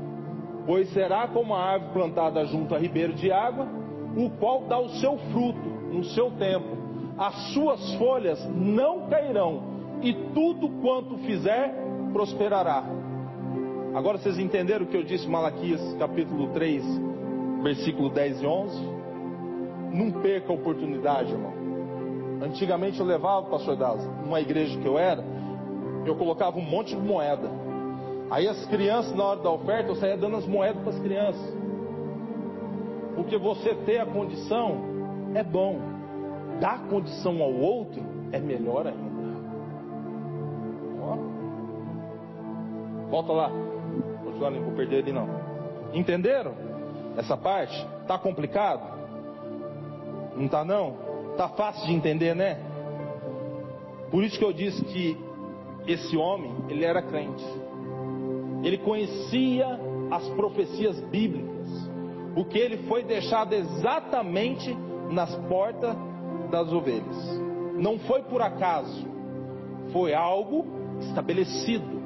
pois 0.71 0.87
será 0.93 1.27
como 1.27 1.53
a 1.53 1.61
árvore 1.61 1.91
plantada 1.91 2.45
junto 2.45 2.73
a 2.73 2.79
ribeiro 2.79 3.11
de 3.11 3.29
água, 3.29 3.67
o 4.15 4.29
qual 4.29 4.61
dá 4.69 4.79
o 4.79 4.87
seu 5.01 5.17
fruto 5.17 5.67
no 5.91 6.01
seu 6.05 6.31
tempo. 6.31 6.77
As 7.17 7.35
suas 7.53 7.93
folhas 7.95 8.41
não 8.55 9.09
cairão, 9.09 9.63
e 10.01 10.13
tudo 10.33 10.69
quanto 10.81 11.17
fizer 11.25 11.75
prosperará. 12.13 12.85
Agora 13.93 14.17
vocês 14.17 14.39
entenderam 14.39 14.85
o 14.85 14.87
que 14.87 14.95
eu 14.95 15.03
disse 15.03 15.27
Malaquias 15.27 15.81
capítulo 15.99 16.53
3, 16.53 16.81
versículo 17.63 18.09
10 18.09 18.41
e 18.41 18.45
11? 18.47 18.89
Não 19.91 20.21
perca 20.21 20.53
a 20.53 20.55
oportunidade, 20.55 21.33
irmão. 21.33 21.51
Antigamente 22.43 22.97
eu 22.97 23.05
levava, 23.05 23.45
pastor 23.49 23.75
Dallas, 23.75 24.07
numa 24.23 24.39
igreja 24.39 24.79
que 24.79 24.87
eu 24.87 24.97
era, 24.97 25.21
eu 26.05 26.15
colocava 26.15 26.57
um 26.57 26.63
monte 26.63 26.95
de 26.95 27.01
moeda. 27.01 27.60
Aí 28.31 28.47
as 28.47 28.65
crianças, 28.67 29.13
na 29.13 29.25
hora 29.25 29.41
da 29.41 29.51
oferta, 29.51 29.89
eu 29.89 29.95
saía 29.95 30.15
dando 30.15 30.37
as 30.37 30.47
moedas 30.47 30.81
para 30.81 30.93
as 30.93 30.99
crianças. 30.99 31.53
Porque 33.13 33.37
você 33.37 33.75
ter 33.75 33.99
a 33.99 34.05
condição 34.05 34.77
é 35.35 35.43
bom. 35.43 35.77
Dar 36.61 36.87
condição 36.87 37.41
ao 37.43 37.53
outro 37.53 38.01
é 38.31 38.39
melhor 38.39 38.87
ainda. 38.87 39.11
Volta 43.09 43.33
lá. 43.33 43.51
Continua, 44.23 44.49
não 44.49 44.61
vou 44.61 44.73
perder 44.73 44.99
ali 44.99 45.11
não. 45.11 45.27
Entenderam? 45.93 46.53
Essa 47.17 47.35
parte? 47.35 47.85
Tá 48.07 48.17
complicado? 48.17 48.81
Não 50.37 50.47
tá 50.47 50.63
não? 50.63 50.95
Tá 51.35 51.49
fácil 51.49 51.85
de 51.85 51.93
entender, 51.93 52.33
né? 52.33 52.57
Por 54.09 54.23
isso 54.23 54.39
que 54.39 54.45
eu 54.45 54.53
disse 54.53 54.81
que 54.85 55.17
esse 55.85 56.15
homem, 56.15 56.55
ele 56.69 56.85
era 56.85 57.01
crente. 57.01 57.45
Ele 58.63 58.77
conhecia 58.77 59.79
as 60.11 60.27
profecias 60.29 60.99
bíblicas. 61.05 61.51
Porque 62.33 62.57
ele 62.57 62.77
foi 62.87 63.03
deixado 63.03 63.53
exatamente 63.53 64.75
nas 65.09 65.35
portas 65.47 65.95
das 66.49 66.71
ovelhas. 66.71 67.41
Não 67.75 67.99
foi 67.99 68.21
por 68.23 68.41
acaso. 68.41 69.05
Foi 69.91 70.13
algo 70.13 70.65
estabelecido. 70.99 72.01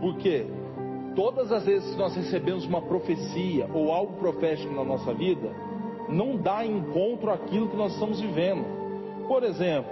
Porque 0.00 0.46
todas 1.16 1.50
as 1.50 1.64
vezes 1.64 1.90
que 1.90 1.98
nós 1.98 2.14
recebemos 2.14 2.64
uma 2.64 2.82
profecia 2.82 3.68
ou 3.72 3.92
algo 3.92 4.14
profético 4.14 4.72
na 4.72 4.84
nossa 4.84 5.12
vida, 5.12 5.50
não 6.08 6.36
dá 6.36 6.64
encontro 6.64 7.30
àquilo 7.30 7.68
que 7.68 7.76
nós 7.76 7.92
estamos 7.92 8.20
vivendo. 8.20 8.64
Por 9.26 9.42
exemplo, 9.42 9.90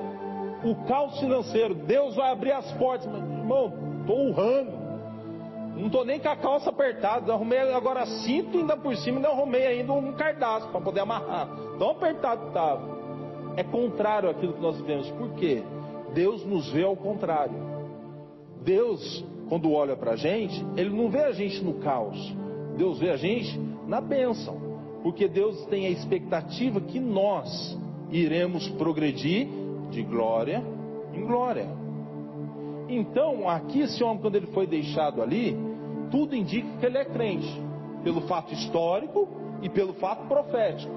o 0.64 0.74
caos 0.86 1.18
financeiro, 1.18 1.74
Deus 1.74 2.14
vai 2.14 2.30
abrir 2.30 2.52
as 2.52 2.70
portas, 2.74 3.06
mas, 3.06 3.22
irmão, 3.22 3.72
estou 4.00 4.28
urrando. 4.28 4.85
Não 5.76 5.86
estou 5.86 6.04
nem 6.04 6.18
com 6.18 6.28
a 6.28 6.36
calça 6.36 6.70
apertada, 6.70 7.32
arrumei 7.32 7.58
agora 7.58 8.06
cinto 8.06 8.56
ainda 8.56 8.76
por 8.76 8.96
cima 8.96 9.18
ainda 9.18 9.28
arrumei 9.28 9.66
ainda 9.66 9.92
um 9.92 10.12
cardaço 10.12 10.68
para 10.68 10.80
poder 10.80 11.00
amarrar. 11.00 11.48
Tão 11.78 11.90
apertado 11.90 12.48
estava. 12.48 12.96
É 13.56 13.62
contrário 13.62 14.30
àquilo 14.30 14.54
que 14.54 14.60
nós 14.60 14.76
vivemos. 14.78 15.10
Por 15.10 15.34
quê? 15.34 15.62
Deus 16.14 16.44
nos 16.46 16.70
vê 16.70 16.82
ao 16.82 16.96
contrário. 16.96 17.54
Deus 18.62 19.24
quando 19.48 19.72
olha 19.72 19.96
para 19.96 20.12
a 20.12 20.16
gente, 20.16 20.64
Ele 20.76 20.90
não 20.90 21.08
vê 21.08 21.20
a 21.20 21.32
gente 21.32 21.62
no 21.62 21.74
caos. 21.74 22.34
Deus 22.76 22.98
vê 22.98 23.10
a 23.10 23.16
gente 23.16 23.58
na 23.86 24.00
bênção. 24.00 24.56
Porque 25.02 25.28
Deus 25.28 25.64
tem 25.66 25.86
a 25.86 25.90
expectativa 25.90 26.80
que 26.80 26.98
nós 26.98 27.78
iremos 28.10 28.68
progredir 28.70 29.46
de 29.90 30.02
glória 30.02 30.64
em 31.12 31.24
glória. 31.24 31.68
Então, 32.88 33.48
aqui 33.48 33.80
esse 33.80 34.02
homem, 34.02 34.20
quando 34.20 34.36
ele 34.36 34.46
foi 34.48 34.66
deixado 34.66 35.22
ali, 35.22 35.56
tudo 36.10 36.36
indica 36.36 36.68
que 36.78 36.86
ele 36.86 36.98
é 36.98 37.04
crente, 37.04 37.62
pelo 38.04 38.22
fato 38.22 38.54
histórico 38.54 39.28
e 39.60 39.68
pelo 39.68 39.94
fato 39.94 40.26
profético. 40.28 40.92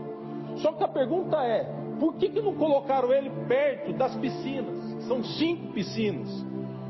Só 0.57 0.71
que 0.73 0.83
a 0.83 0.87
pergunta 0.87 1.37
é: 1.43 1.63
por 1.99 2.15
que, 2.15 2.29
que 2.29 2.41
não 2.41 2.53
colocaram 2.55 3.11
ele 3.11 3.29
perto 3.47 3.93
das 3.93 4.15
piscinas? 4.15 5.03
São 5.07 5.23
cinco 5.23 5.73
piscinas. 5.73 6.29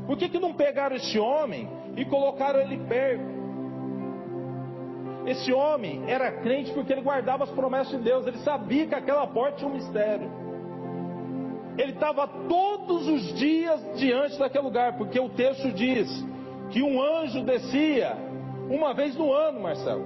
Por 0.06 0.16
que, 0.16 0.28
que 0.28 0.38
não 0.38 0.52
pegaram 0.52 0.96
esse 0.96 1.18
homem 1.18 1.68
e 1.96 2.04
colocaram 2.04 2.60
ele 2.60 2.78
perto? 2.78 3.40
Esse 5.26 5.52
homem 5.52 6.02
era 6.06 6.32
crente 6.32 6.72
porque 6.72 6.92
ele 6.92 7.02
guardava 7.02 7.44
as 7.44 7.50
promessas 7.50 7.98
de 7.98 8.04
Deus, 8.04 8.26
ele 8.26 8.38
sabia 8.38 8.86
que 8.86 8.94
aquela 8.94 9.26
porta 9.26 9.58
tinha 9.58 9.70
um 9.70 9.74
mistério. 9.74 10.30
Ele 11.80 11.92
estava 11.92 12.28
todos 12.28 13.08
os 13.08 13.32
dias 13.38 13.80
diante 13.96 14.38
daquele 14.38 14.64
lugar, 14.64 14.98
porque 14.98 15.18
o 15.18 15.30
texto 15.30 15.72
diz 15.72 16.06
que 16.68 16.82
um 16.82 17.02
anjo 17.02 17.42
descia 17.42 18.14
uma 18.68 18.92
vez 18.92 19.16
no 19.16 19.32
ano, 19.32 19.60
Marcelo. 19.60 20.04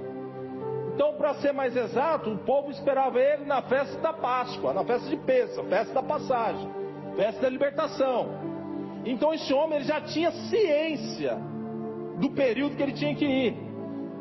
Então, 0.93 1.15
para 1.15 1.33
ser 1.33 1.51
mais 1.51 1.75
exato, 1.75 2.31
o 2.31 2.37
povo 2.37 2.71
esperava 2.71 3.19
ele 3.19 3.43
na 3.43 3.61
festa 3.61 3.99
da 3.99 4.13
Páscoa, 4.13 4.71
na 4.71 4.85
festa 4.85 5.09
de 5.09 5.17
Pêssego, 5.17 5.67
festa 5.67 5.93
da 5.95 6.01
passagem, 6.01 6.69
festa 7.17 7.41
da 7.41 7.49
libertação. 7.49 8.29
Então 9.03 9.33
esse 9.33 9.53
homem 9.53 9.79
ele 9.79 9.85
já 9.85 9.99
tinha 9.99 10.31
ciência 10.31 11.37
do 12.17 12.31
período 12.31 12.77
que 12.77 12.83
ele 12.83 12.93
tinha 12.93 13.13
que 13.13 13.25
ir. 13.25 13.53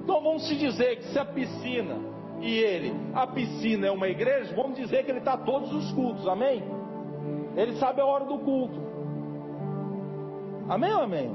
Então 0.02 0.20
vamos 0.20 0.48
se 0.48 0.56
dizer 0.56 0.96
que 0.96 1.04
se 1.04 1.18
a 1.20 1.24
piscina 1.24 2.00
e 2.40 2.58
ele, 2.58 2.92
a 3.14 3.28
piscina 3.28 3.86
é 3.86 3.90
uma 3.92 4.08
igreja, 4.08 4.52
vamos 4.56 4.76
dizer 4.76 5.04
que 5.04 5.12
ele 5.12 5.20
está 5.20 5.36
todos 5.36 5.72
os 5.72 5.92
cultos, 5.92 6.26
amém? 6.26 6.83
Ele 7.56 7.76
sabe 7.76 8.00
a 8.00 8.06
hora 8.06 8.24
do 8.24 8.38
culto. 8.38 8.80
Amém 10.68 10.92
ou 10.92 11.02
amém? 11.02 11.30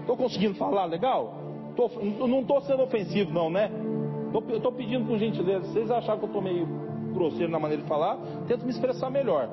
Estou 0.00 0.16
conseguindo 0.16 0.54
falar 0.54 0.84
legal? 0.84 1.34
Tô, 1.76 1.88
não 2.26 2.40
estou 2.40 2.60
sendo 2.62 2.82
ofensivo, 2.82 3.32
não, 3.32 3.50
né? 3.50 3.70
Estou 4.52 4.72
pedindo 4.72 5.06
por 5.06 5.18
gentileza. 5.18 5.66
Vocês 5.66 5.90
acharem 5.90 6.18
que 6.18 6.24
eu 6.24 6.28
estou 6.28 6.42
meio 6.42 6.66
grosseiro 7.12 7.50
na 7.50 7.58
maneira 7.58 7.82
de 7.82 7.88
falar, 7.88 8.18
tento 8.46 8.64
me 8.64 8.70
expressar 8.70 9.10
melhor. 9.10 9.48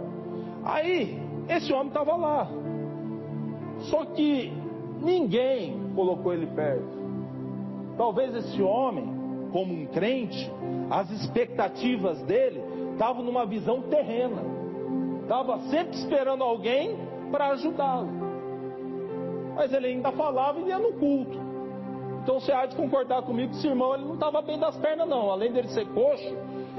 Aí, 0.63 1.19
esse 1.49 1.71
homem 1.71 1.87
estava 1.87 2.15
lá. 2.15 2.49
Só 3.89 4.05
que 4.05 4.51
ninguém 5.01 5.79
colocou 5.95 6.33
ele 6.33 6.47
perto. 6.47 6.95
Talvez 7.97 8.35
esse 8.35 8.61
homem, 8.61 9.13
como 9.51 9.73
um 9.73 9.85
crente, 9.85 10.51
as 10.89 11.09
expectativas 11.11 12.21
dele 12.23 12.61
estavam 12.93 13.23
numa 13.23 13.45
visão 13.45 13.81
terrena. 13.83 14.54
Estava 15.25 15.59
sempre 15.69 15.97
esperando 15.97 16.43
alguém 16.43 16.97
para 17.31 17.47
ajudá-lo. 17.47 18.07
Mas 19.55 19.73
ele 19.73 19.87
ainda 19.87 20.11
falava 20.11 20.59
e 20.59 20.67
ia 20.67 20.79
no 20.79 20.93
culto. 20.93 21.37
Então 22.23 22.39
você 22.39 22.51
há 22.51 22.65
de 22.65 22.75
concordar 22.75 23.21
comigo 23.23 23.51
que 23.51 23.57
esse 23.57 23.67
irmão 23.67 23.93
ele 23.93 24.05
não 24.05 24.13
estava 24.13 24.41
bem 24.41 24.59
das 24.59 24.77
pernas, 24.77 25.07
não. 25.07 25.29
Além 25.29 25.51
dele 25.51 25.67
ser 25.69 25.85
coxo, 25.87 26.37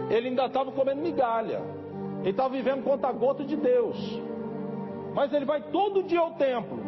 ele 0.08 0.28
ainda 0.28 0.46
estava 0.46 0.72
comendo 0.72 1.02
migalha. 1.02 1.60
Ele 2.20 2.30
estava 2.30 2.48
vivendo 2.50 2.82
conta 2.82 3.12
gota 3.12 3.44
de 3.44 3.56
Deus. 3.56 3.96
Mas 5.14 5.32
ele 5.32 5.44
vai 5.44 5.60
todo 5.60 6.02
dia 6.02 6.20
ao 6.20 6.32
templo 6.32 6.86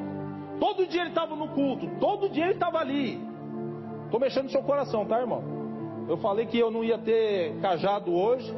Todo 0.59 0.87
dia 0.87 1.03
ele 1.03 1.11
estava 1.11 1.37
no 1.37 1.49
culto, 1.49 1.89
todo 2.01 2.29
dia 2.29 2.45
ele 2.45 2.55
estava 2.55 2.79
ali. 2.79 3.21
Estou 4.05 4.19
mexendo 4.19 4.45
no 4.45 4.51
seu 4.51 4.63
coração, 4.63 5.07
tá, 5.07 5.21
irmão? 5.21 5.43
Eu 6.09 6.17
falei 6.17 6.47
que 6.47 6.59
eu 6.59 6.71
não 6.71 6.83
ia 6.83 6.99
ter 6.99 7.61
cajado 7.61 8.13
hoje 8.13 8.53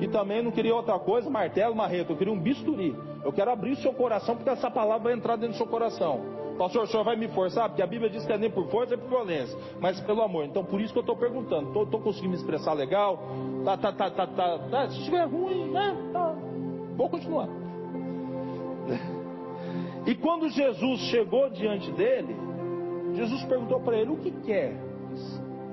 e 0.00 0.08
também 0.08 0.42
não 0.42 0.50
queria 0.50 0.74
outra 0.74 0.98
coisa, 0.98 1.28
martelo, 1.28 1.74
marreta. 1.74 2.12
Eu 2.12 2.16
queria 2.16 2.32
um 2.32 2.40
bisturi. 2.40 2.96
Eu 3.22 3.32
quero 3.32 3.50
abrir 3.50 3.72
o 3.72 3.76
seu 3.76 3.92
coração 3.92 4.34
porque 4.34 4.50
essa 4.50 4.70
palavra 4.70 5.04
vai 5.04 5.12
entrar 5.12 5.36
dentro 5.36 5.52
do 5.52 5.56
seu 5.58 5.66
coração. 5.66 6.20
Pastor, 6.56 6.84
o 6.84 6.86
senhor 6.86 7.04
vai 7.04 7.16
me 7.16 7.28
forçar? 7.28 7.68
Porque 7.68 7.82
a 7.82 7.86
Bíblia 7.86 8.10
diz 8.10 8.24
que 8.24 8.32
é 8.32 8.38
nem 8.38 8.50
por 8.50 8.66
força, 8.68 8.94
é 8.94 8.96
por 8.96 9.08
violência. 9.08 9.56
Mas 9.78 10.00
pelo 10.00 10.22
amor. 10.22 10.44
Então 10.44 10.64
por 10.64 10.80
isso 10.80 10.92
que 10.92 10.98
eu 10.98 11.02
estou 11.02 11.16
perguntando. 11.16 11.68
Estou 11.68 12.00
conseguindo 12.00 12.30
me 12.30 12.36
expressar 12.36 12.72
legal? 12.72 13.22
Tá, 13.64 13.76
tá, 13.76 13.92
tá, 13.92 14.10
tá, 14.10 14.26
tá, 14.26 14.58
tá. 14.58 14.88
Se 14.90 14.98
estiver 14.98 15.24
ruim, 15.26 15.70
né? 15.70 15.96
Tá. 16.12 16.34
Vou 16.96 17.08
continuar. 17.08 17.48
E 20.06 20.14
quando 20.14 20.48
Jesus 20.48 21.00
chegou 21.02 21.50
diante 21.50 21.92
dele, 21.92 22.34
Jesus 23.14 23.42
perguntou 23.44 23.80
para 23.80 23.96
ele: 23.98 24.10
O 24.10 24.16
que 24.16 24.30
quer 24.30 24.74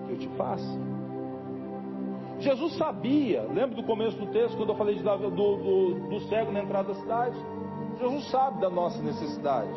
que 0.06 0.14
eu 0.14 0.18
te 0.18 0.28
faça? 0.38 0.87
Jesus 2.40 2.78
sabia, 2.78 3.42
lembra 3.44 3.76
do 3.76 3.84
começo 3.84 4.18
do 4.18 4.28
texto, 4.28 4.56
quando 4.58 4.70
eu 4.70 4.76
falei 4.76 4.96
de, 4.96 5.04
do, 5.04 5.30
do, 5.30 6.10
do 6.10 6.20
cego 6.30 6.52
na 6.52 6.62
entrada 6.62 6.90
da 6.90 7.00
cidade? 7.00 7.36
Jesus 8.00 8.30
sabe 8.30 8.62
da 8.62 8.70
nossa 8.70 9.02
necessidade. 9.02 9.74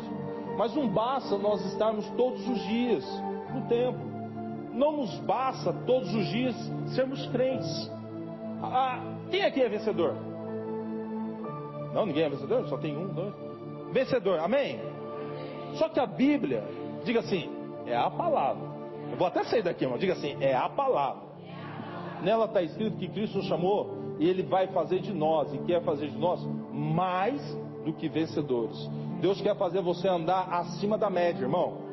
Mas 0.57 0.75
não 0.75 0.87
basta 0.87 1.37
nós 1.37 1.65
estarmos 1.65 2.07
todos 2.11 2.47
os 2.47 2.59
dias 2.65 3.03
no 3.53 3.67
templo. 3.67 4.11
Não 4.73 4.97
nos 4.97 5.19
basta 5.21 5.73
todos 5.85 6.13
os 6.13 6.27
dias 6.27 6.55
sermos 6.93 7.25
crentes. 7.27 7.91
Ah, 8.61 8.99
quem 9.31 9.43
aqui 9.43 9.61
é 9.61 9.67
vencedor? 9.67 10.15
Não, 11.93 12.05
ninguém 12.05 12.23
é 12.23 12.29
vencedor? 12.29 12.67
Só 12.67 12.77
tem 12.77 12.95
um, 12.95 13.07
dois. 13.07 13.33
Vencedor, 13.91 14.39
amém? 14.39 14.79
Só 15.73 15.89
que 15.89 15.99
a 15.99 16.05
Bíblia, 16.05 16.63
diga 17.03 17.21
assim, 17.21 17.49
é 17.85 17.95
a 17.95 18.09
palavra. 18.09 18.69
Eu 19.11 19.17
vou 19.17 19.27
até 19.27 19.43
sair 19.43 19.63
daqui, 19.63 19.83
irmão. 19.83 19.97
Diga 19.97 20.13
assim, 20.13 20.37
é 20.39 20.55
a 20.55 20.69
palavra. 20.69 21.30
Nela 22.21 22.45
está 22.45 22.61
escrito 22.61 22.97
que 22.97 23.07
Cristo 23.07 23.41
chamou 23.43 24.15
e 24.19 24.27
Ele 24.27 24.43
vai 24.43 24.67
fazer 24.67 24.99
de 24.99 25.13
nós 25.13 25.53
e 25.53 25.57
quer 25.59 25.81
fazer 25.83 26.09
de 26.09 26.17
nós 26.17 26.39
mais 26.71 27.41
do 27.83 27.93
que 27.93 28.07
vencedores. 28.07 28.89
Deus 29.19 29.41
quer 29.41 29.55
fazer 29.55 29.81
você 29.81 30.07
andar 30.07 30.47
acima 30.51 30.97
da 30.97 31.09
média, 31.09 31.41
irmão. 31.41 31.91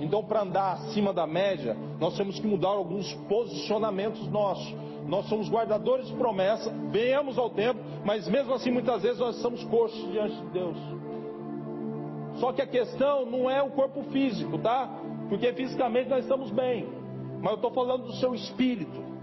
Então, 0.00 0.22
para 0.22 0.42
andar 0.42 0.72
acima 0.74 1.12
da 1.12 1.26
média, 1.26 1.76
nós 1.98 2.16
temos 2.16 2.38
que 2.38 2.46
mudar 2.46 2.68
alguns 2.68 3.12
posicionamentos 3.28 4.26
nossos. 4.28 4.74
Nós 5.06 5.26
somos 5.26 5.48
guardadores 5.48 6.06
de 6.08 6.14
promessa, 6.14 6.70
venhamos 6.90 7.38
ao 7.38 7.50
tempo, 7.50 7.80
mas 8.04 8.28
mesmo 8.28 8.52
assim, 8.54 8.70
muitas 8.70 9.02
vezes 9.02 9.18
nós 9.18 9.36
somos 9.36 9.62
coxos 9.64 10.10
diante 10.10 10.36
de 10.36 10.46
Deus. 10.48 10.76
Só 12.36 12.52
que 12.52 12.62
a 12.62 12.66
questão 12.66 13.24
não 13.26 13.48
é 13.48 13.62
o 13.62 13.70
corpo 13.70 14.02
físico, 14.04 14.58
tá? 14.58 14.90
Porque 15.28 15.52
fisicamente 15.52 16.08
nós 16.08 16.24
estamos 16.24 16.50
bem. 16.50 16.88
Mas 17.40 17.52
eu 17.52 17.56
estou 17.56 17.70
falando 17.70 18.04
do 18.04 18.12
seu 18.14 18.34
espírito. 18.34 19.13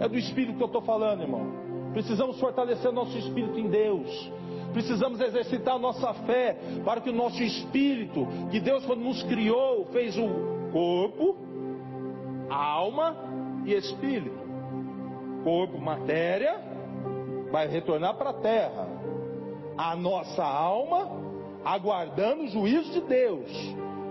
É 0.00 0.08
do 0.08 0.16
espírito 0.16 0.56
que 0.56 0.62
eu 0.62 0.66
estou 0.66 0.82
falando, 0.82 1.22
irmão. 1.22 1.66
Precisamos 1.92 2.38
fortalecer 2.38 2.92
nosso 2.92 3.16
espírito 3.16 3.58
em 3.58 3.68
Deus. 3.68 4.30
Precisamos 4.72 5.20
exercitar 5.20 5.78
nossa 5.78 6.12
fé 6.12 6.58
para 6.84 7.00
que 7.00 7.08
o 7.08 7.14
nosso 7.14 7.42
espírito, 7.42 8.26
que 8.50 8.60
Deus 8.60 8.84
quando 8.84 9.00
nos 9.00 9.22
criou, 9.22 9.86
fez 9.86 10.14
o 10.18 10.28
corpo, 10.70 11.36
alma 12.50 13.16
e 13.64 13.72
espírito. 13.72 14.36
Corpo, 15.42 15.78
matéria, 15.78 16.60
vai 17.50 17.66
retornar 17.66 18.14
para 18.16 18.30
a 18.30 18.34
terra. 18.34 18.88
A 19.78 19.96
nossa 19.96 20.44
alma, 20.44 21.08
aguardando 21.64 22.42
o 22.42 22.48
juízo 22.48 22.92
de 22.92 23.00
Deus. 23.00 23.50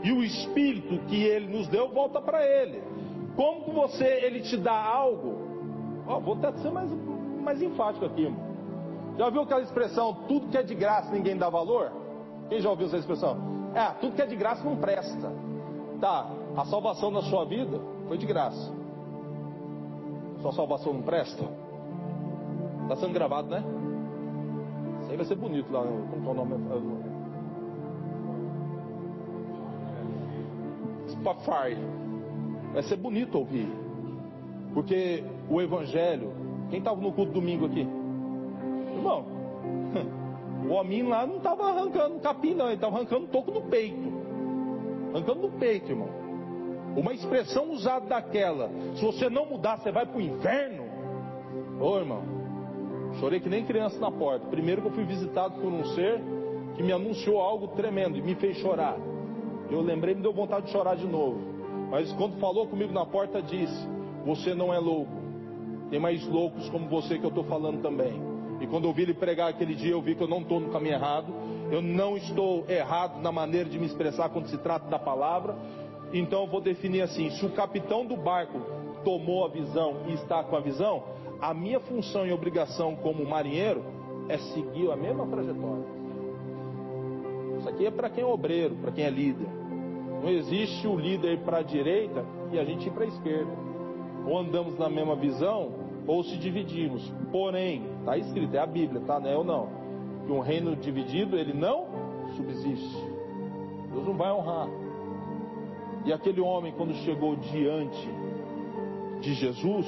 E 0.03 0.11
o 0.11 0.23
espírito 0.23 1.05
que 1.07 1.23
ele 1.23 1.55
nos 1.55 1.67
deu 1.67 1.89
volta 1.89 2.19
para 2.19 2.43
ele. 2.43 2.81
Como 3.35 3.73
você, 3.73 4.05
ele 4.23 4.41
te 4.41 4.55
dá 4.57 4.73
algo, 4.73 5.34
Vou 6.05 6.35
até 6.35 6.51
ser 6.59 6.71
mais, 6.71 6.89
mais 7.41 7.61
enfático 7.61 8.05
aqui. 8.05 8.33
Já 9.17 9.25
ouviu 9.25 9.41
aquela 9.41 9.61
expressão, 9.61 10.13
tudo 10.27 10.47
que 10.49 10.57
é 10.57 10.63
de 10.63 10.75
graça 10.75 11.11
ninguém 11.11 11.37
dá 11.37 11.49
valor? 11.49 11.91
Quem 12.49 12.59
já 12.59 12.69
ouviu 12.69 12.87
essa 12.87 12.97
expressão? 12.97 13.37
É, 13.73 13.85
tudo 13.99 14.15
que 14.15 14.21
é 14.21 14.25
de 14.25 14.35
graça 14.35 14.63
não 14.63 14.75
presta. 14.77 15.31
Tá, 15.99 16.29
a 16.55 16.65
salvação 16.65 17.09
na 17.09 17.21
sua 17.23 17.45
vida 17.45 17.79
foi 18.07 18.17
de 18.17 18.25
graça. 18.25 18.71
Sua 20.41 20.51
salvação 20.51 20.93
não 20.93 21.01
presta? 21.01 21.43
Está 22.83 22.97
sendo 22.97 23.13
gravado, 23.13 23.47
né? 23.49 23.63
Isso 25.01 25.11
aí 25.11 25.17
vai 25.17 25.25
ser 25.25 25.35
bonito 25.35 25.71
lá. 25.71 25.81
Como 25.81 26.21
que 26.21 26.27
é 26.27 26.31
o 26.31 26.33
nome? 26.33 26.55
Spotify. 31.09 31.77
Vai 32.73 32.83
ser 32.83 32.97
bonito 32.97 33.39
ouvir. 33.39 33.67
Porque 34.73 35.23
o 35.49 35.61
Evangelho. 35.61 36.33
Quem 36.69 36.79
estava 36.79 36.99
no 36.99 37.11
culto 37.11 37.31
domingo 37.31 37.65
aqui? 37.65 37.87
Irmão, 38.95 39.25
o 40.67 40.73
homem 40.73 41.03
lá 41.03 41.25
não 41.25 41.37
estava 41.37 41.69
arrancando 41.69 42.19
capim, 42.19 42.53
não, 42.53 42.65
ele 42.65 42.75
estava 42.75 42.95
arrancando 42.95 43.27
toco 43.27 43.51
no 43.51 43.61
peito. 43.63 44.13
Arrancando 45.13 45.41
no 45.41 45.51
peito, 45.51 45.91
irmão. 45.91 46.09
Uma 46.95 47.13
expressão 47.13 47.71
usada 47.71 48.05
daquela. 48.05 48.69
Se 48.95 49.03
você 49.03 49.29
não 49.29 49.45
mudar, 49.45 49.77
você 49.77 49.91
vai 49.91 50.05
para 50.05 50.17
o 50.17 50.21
inferno. 50.21 50.85
Ô 51.79 51.97
irmão, 51.97 52.23
chorei 53.19 53.39
que 53.39 53.49
nem 53.49 53.65
criança 53.65 53.99
na 53.99 54.09
porta. 54.09 54.47
Primeiro 54.47 54.81
que 54.81 54.87
eu 54.87 54.93
fui 54.93 55.03
visitado 55.03 55.59
por 55.59 55.71
um 55.71 55.83
ser 55.93 56.21
que 56.75 56.83
me 56.83 56.91
anunciou 56.91 57.39
algo 57.39 57.69
tremendo 57.69 58.17
e 58.17 58.21
me 58.21 58.35
fez 58.35 58.57
chorar. 58.57 58.97
Eu 59.69 59.81
lembrei, 59.81 60.15
me 60.15 60.21
deu 60.21 60.33
vontade 60.33 60.67
de 60.67 60.71
chorar 60.71 60.95
de 60.95 61.07
novo. 61.07 61.39
Mas 61.89 62.11
quando 62.13 62.39
falou 62.39 62.67
comigo 62.67 62.93
na 62.93 63.05
porta, 63.05 63.41
disse: 63.41 63.87
Você 64.25 64.53
não 64.53 64.73
é 64.73 64.79
louco. 64.79 65.24
Tem 65.89 65.99
mais 65.99 66.25
loucos 66.27 66.69
como 66.69 66.87
você 66.87 67.17
que 67.17 67.25
eu 67.25 67.29
estou 67.29 67.43
falando 67.43 67.81
também. 67.81 68.21
E 68.59 68.67
quando 68.67 68.85
eu 68.85 68.93
vi 68.93 69.03
ele 69.03 69.13
pregar 69.13 69.49
aquele 69.49 69.75
dia, 69.75 69.91
eu 69.91 70.01
vi 70.01 70.15
que 70.15 70.23
eu 70.23 70.27
não 70.27 70.41
estou 70.41 70.59
no 70.59 70.69
caminho 70.69 70.95
errado. 70.95 71.33
Eu 71.71 71.81
não 71.81 72.15
estou 72.15 72.65
errado 72.69 73.21
na 73.21 73.31
maneira 73.31 73.69
de 73.69 73.77
me 73.77 73.85
expressar 73.85 74.29
quando 74.29 74.47
se 74.47 74.57
trata 74.57 74.89
da 74.89 74.97
palavra. 74.97 75.55
Então 76.13 76.43
eu 76.43 76.47
vou 76.47 76.61
definir 76.61 77.01
assim: 77.01 77.29
se 77.31 77.45
o 77.45 77.51
capitão 77.51 78.05
do 78.05 78.15
barco 78.15 78.59
tomou 79.03 79.45
a 79.45 79.49
visão 79.49 79.97
e 80.07 80.13
está 80.13 80.43
com 80.43 80.55
a 80.55 80.59
visão, 80.59 81.03
a 81.41 81.53
minha 81.53 81.79
função 81.79 82.25
e 82.25 82.31
obrigação 82.31 82.95
como 82.95 83.25
marinheiro 83.25 83.83
é 84.29 84.37
seguir 84.37 84.91
a 84.91 84.95
mesma 84.95 85.27
trajetória. 85.27 85.85
Isso 87.59 87.69
aqui 87.69 87.85
é 87.85 87.91
para 87.91 88.09
quem 88.09 88.23
é 88.23 88.27
obreiro, 88.27 88.75
para 88.75 88.91
quem 88.91 89.03
é 89.03 89.09
líder. 89.09 89.47
Não 90.23 90.29
existe 90.29 90.87
o 90.87 90.95
líder 90.95 91.39
para 91.39 91.57
a 91.57 91.63
direita 91.63 92.25
e 92.51 92.57
a 92.57 92.63
gente 92.63 92.87
ir 92.87 92.91
para 92.91 93.03
a 93.03 93.07
esquerda 93.07 93.64
ou 94.25 94.37
andamos 94.37 94.77
na 94.77 94.89
mesma 94.89 95.15
visão, 95.15 95.71
ou 96.07 96.23
se 96.23 96.37
dividimos. 96.37 97.01
Porém, 97.31 97.83
está 97.99 98.17
escrito, 98.17 98.55
é 98.55 98.59
a 98.59 98.65
Bíblia, 98.65 99.01
tá? 99.01 99.19
Não 99.19 99.29
é 99.29 99.37
ou 99.37 99.43
não? 99.43 99.69
Que 100.25 100.31
um 100.31 100.39
reino 100.39 100.75
dividido, 100.75 101.37
ele 101.37 101.53
não 101.53 101.87
subsiste. 102.35 103.15
Deus 103.91 104.05
não 104.05 104.17
vai 104.17 104.31
honrar. 104.31 104.67
E 106.05 106.13
aquele 106.13 106.41
homem, 106.41 106.73
quando 106.73 106.93
chegou 106.95 107.35
diante 107.35 108.09
de 109.21 109.33
Jesus, 109.33 109.85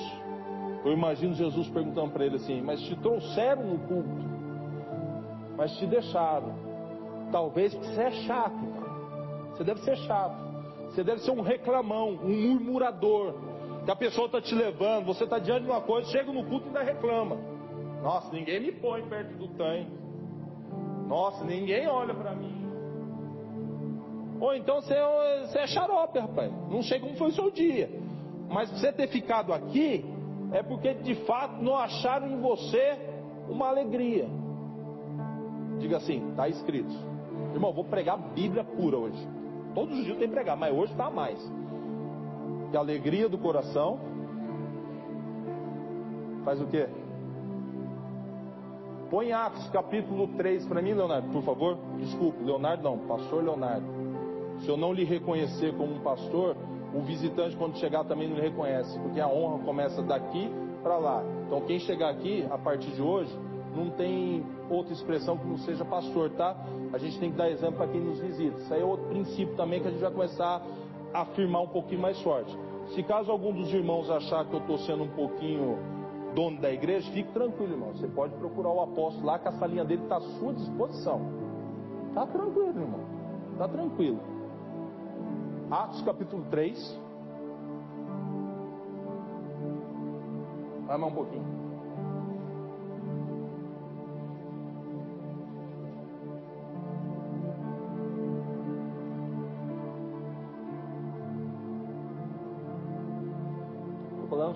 eu 0.86 0.92
imagino 0.92 1.34
Jesus 1.34 1.68
perguntando 1.70 2.12
para 2.12 2.26
ele 2.26 2.38
assim: 2.38 2.62
Mas 2.62 2.82
te 2.82 2.96
trouxeram 2.96 3.66
no 3.66 3.80
culto, 3.80 4.26
mas 5.56 5.76
te 5.78 5.86
deixaram. 5.86 6.56
Talvez 7.32 7.74
porque 7.74 7.94
você 7.94 8.02
é 8.02 8.12
chato, 8.12 8.56
cara. 8.74 8.88
Você 9.52 9.64
deve 9.64 9.82
ser 9.82 9.98
chato. 9.98 10.48
Você 10.86 11.04
deve 11.04 11.22
ser 11.22 11.32
um 11.32 11.42
reclamão, 11.42 12.12
um 12.24 12.54
murmurador 12.54 13.34
que 13.88 13.92
a 13.92 13.96
pessoa 13.96 14.26
está 14.26 14.42
te 14.42 14.54
levando, 14.54 15.06
você 15.06 15.24
está 15.24 15.40
diante 15.40 15.64
de 15.64 15.70
uma 15.70 15.80
coisa, 15.80 16.12
chega 16.12 16.30
no 16.30 16.44
culto 16.44 16.66
e 16.66 16.68
ainda 16.68 16.84
reclama. 16.84 17.38
Nossa, 18.04 18.30
ninguém 18.34 18.60
me 18.60 18.74
põe 18.74 19.02
perto 19.04 19.38
do 19.38 19.48
tanque. 19.48 19.90
Nossa, 21.08 21.46
ninguém 21.46 21.88
olha 21.88 22.14
para 22.14 22.36
mim. 22.36 22.68
Ou 24.42 24.54
então 24.56 24.82
você, 24.82 24.94
você 25.46 25.60
é 25.60 25.68
xarope, 25.68 26.20
rapaz. 26.20 26.52
Não 26.70 26.84
sei 26.84 27.00
como 27.00 27.16
foi 27.16 27.30
o 27.30 27.32
seu 27.32 27.50
dia. 27.50 27.90
Mas 28.50 28.70
você 28.72 28.92
ter 28.92 29.08
ficado 29.08 29.54
aqui 29.54 30.04
é 30.52 30.62
porque 30.62 30.94
de 30.96 31.16
fato 31.24 31.64
não 31.64 31.78
acharam 31.78 32.28
em 32.28 32.42
você 32.42 33.00
uma 33.48 33.70
alegria. 33.70 34.28
Diga 35.80 35.96
assim, 35.96 36.32
está 36.32 36.50
escrito. 36.50 36.94
Irmão, 37.54 37.72
vou 37.72 37.86
pregar 37.86 38.18
Bíblia 38.18 38.66
pura 38.66 38.98
hoje. 38.98 39.28
Todos 39.74 39.98
os 39.98 40.04
dias 40.04 40.18
tem 40.18 40.28
que 40.28 40.34
pregar, 40.34 40.58
mas 40.58 40.76
hoje 40.76 40.92
está 40.92 41.10
mais 41.10 41.40
que 42.70 42.78
a 42.78 42.80
alegria 42.80 43.30
do 43.30 43.38
coração 43.38 44.00
faz 46.44 46.62
o 46.62 46.68
quê? 46.68 46.88
Põe 49.10 49.32
Atos 49.32 49.70
capítulo 49.70 50.28
3 50.36 50.66
para 50.68 50.82
mim, 50.82 50.94
Leonardo, 50.94 51.30
por 51.30 51.44
favor. 51.44 51.78
Desculpe, 51.98 52.44
Leonardo 52.44 52.84
não, 52.84 52.98
pastor 53.00 53.44
Leonardo. 53.44 53.86
Se 54.60 54.70
eu 54.70 54.76
não 54.76 54.92
lhe 54.92 55.06
reconhecer 55.06 55.74
como 55.78 55.96
um 55.96 56.00
pastor, 56.00 56.58
o 56.94 57.02
visitante 57.02 57.56
quando 57.56 57.78
chegar 57.78 58.04
também 58.06 58.28
não 58.28 58.36
lhe 58.36 58.42
reconhece, 58.42 59.00
porque 59.00 59.20
a 59.20 59.28
honra 59.28 59.64
começa 59.64 60.02
daqui 60.02 60.50
para 60.84 60.98
lá. 60.98 61.24
Então 61.46 61.62
quem 61.62 61.80
chegar 61.80 62.10
aqui 62.10 62.46
a 62.50 62.58
partir 62.58 62.92
de 62.92 63.02
hoje 63.02 63.32
não 63.76 63.92
tem 63.92 64.46
outra 64.70 64.92
expressão 64.92 65.38
que 65.38 65.46
não 65.46 65.58
seja 65.60 65.86
pastor, 65.86 66.32
tá? 66.32 66.56
A 66.92 66.98
gente 66.98 67.20
tem 67.20 67.32
que 67.32 67.38
dar 67.38 67.50
exemplo 67.50 67.78
para 67.78 67.88
quem 67.88 68.02
nos 68.02 68.20
visita. 68.20 68.58
Isso 68.60 68.74
aí 68.74 68.82
é 68.82 68.86
outro 68.86 69.06
princípio 69.08 69.56
também 69.56 69.82
que 69.82 69.88
a 69.88 69.92
gente 69.92 70.02
vai 70.02 70.12
começar 70.12 70.66
afirmar 71.14 71.62
um 71.62 71.68
pouquinho 71.68 72.02
mais 72.02 72.20
forte. 72.22 72.58
Se 72.94 73.04
caso 73.04 73.32
algum 73.32 73.54
dos 73.54 73.74
irmãos 73.74 74.10
achar 74.10 74.46
que 74.46 74.54
eu 74.54 74.60
estou 74.60 74.78
sendo 74.80 75.04
um 75.04 75.10
pouquinho 75.10 75.78
dono 76.34 76.60
da 76.60 76.72
igreja, 76.72 77.12
fique 77.12 77.32
tranquilo, 77.32 77.74
irmão. 77.74 77.92
Você 77.94 78.08
pode 78.08 78.34
procurar 78.36 78.70
o 78.70 78.82
apóstolo 78.82 79.26
lá, 79.26 79.40
que 79.40 79.48
a 79.48 79.52
salinha 79.54 79.84
dele 79.84 80.04
está 80.04 80.18
à 80.18 80.22
sua 80.22 80.54
disposição. 80.54 81.22
Tá 82.14 82.26
tranquilo, 82.26 82.80
irmão. 82.80 83.02
Tá 83.58 83.68
tranquilo. 83.68 84.20
Atos 85.70 86.02
capítulo 86.04 86.46
3. 86.50 87.00
Vai 90.86 90.98
mais 90.98 91.12
um 91.12 91.16
pouquinho. 91.16 91.67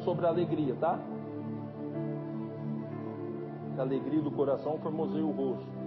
Sobre 0.03 0.25
a 0.25 0.29
alegria, 0.29 0.75
tá? 0.75 0.99
A 3.77 3.81
alegria 3.81 4.21
do 4.21 4.31
coração 4.31 4.77
formoseia 4.79 5.25
o 5.25 5.31
rosto. 5.31 5.80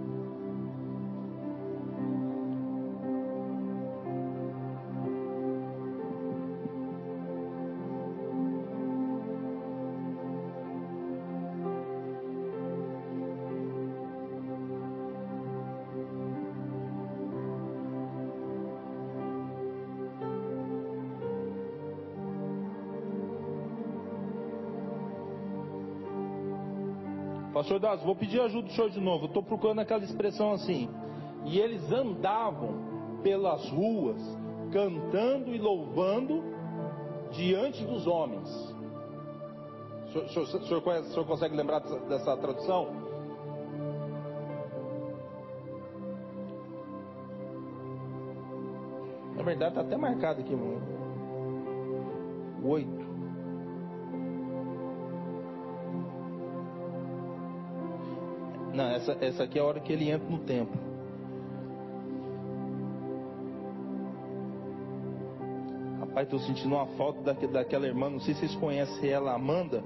Das, 27.79 28.01
vou 28.03 28.15
pedir 28.15 28.39
ajuda 28.39 28.67
do 28.67 28.73
senhor 28.73 28.89
de 28.89 29.01
novo. 29.01 29.25
Estou 29.25 29.41
procurando 29.41 29.79
aquela 29.79 30.03
expressão 30.03 30.51
assim. 30.51 30.87
E 31.45 31.59
eles 31.59 31.91
andavam 31.91 33.19
pelas 33.23 33.67
ruas, 33.69 34.21
cantando 34.71 35.53
e 35.53 35.57
louvando 35.57 36.43
diante 37.31 37.83
dos 37.83 38.05
homens. 38.05 38.47
O 40.05 40.11
senhor, 40.11 40.25
o 40.25 40.29
senhor, 40.29 40.43
o 40.43 40.67
senhor, 40.67 40.81
conhece, 40.81 41.09
o 41.09 41.11
senhor 41.11 41.25
consegue 41.25 41.55
lembrar 41.55 41.79
dessa, 41.79 41.99
dessa 42.01 42.37
tradução? 42.37 42.87
Na 49.35 49.43
verdade, 49.43 49.71
está 49.71 49.81
até 49.81 49.97
marcado 49.97 50.41
aqui, 50.41 50.55
mano. 50.55 50.81
Oito. 52.63 53.04
Não, 58.75 58.89
essa, 58.89 59.17
essa 59.21 59.43
aqui 59.43 59.57
é 59.57 59.61
a 59.61 59.65
hora 59.65 59.79
que 59.79 59.93
ele 59.93 60.09
entra 60.09 60.27
no 60.29 60.39
templo. 60.39 60.77
Rapaz, 66.01 66.27
estou 66.27 66.39
sentindo 66.41 66.75
uma 66.75 66.85
falta 66.97 67.21
da, 67.21 67.31
daquela 67.47 67.87
irmã. 67.87 68.09
Não 68.09 68.19
sei 68.19 68.33
se 68.33 68.41
vocês 68.41 68.55
conhecem 68.55 69.09
ela, 69.09 69.33
Amanda. 69.33 69.81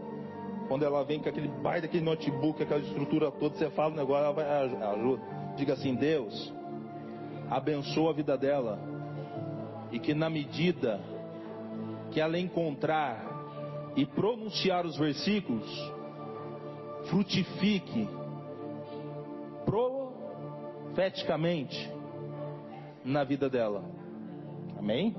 Quando 0.68 0.84
ela 0.84 1.04
vem 1.04 1.20
com 1.20 1.30
aquele 1.30 1.48
baita 1.48 1.84
daquele 1.84 2.04
notebook, 2.04 2.64
aquela 2.64 2.80
estrutura 2.80 3.32
toda, 3.32 3.56
você 3.56 3.70
fala 3.70 3.94
o 3.94 3.98
negócio, 3.98 4.24
ela 4.24 4.34
vai 4.34 4.46
ajuda. 4.46 5.22
Diga 5.56 5.74
assim: 5.74 5.94
Deus, 5.94 6.52
abençoa 7.48 8.10
a 8.10 8.14
vida 8.14 8.36
dela. 8.36 8.80
E 9.92 10.00
que 10.00 10.16
na 10.16 10.32
medida 10.32 11.00
que 12.10 12.20
ela 12.20 12.40
encontrar 12.40 13.24
e 13.96 14.04
pronunciar 14.04 14.84
os 14.84 14.98
versículos, 14.98 15.70
frutifique 17.08 18.08
profeticamente 19.66 21.92
na 23.04 23.24
vida 23.24 23.50
dela. 23.50 23.84
Amém? 24.78 25.16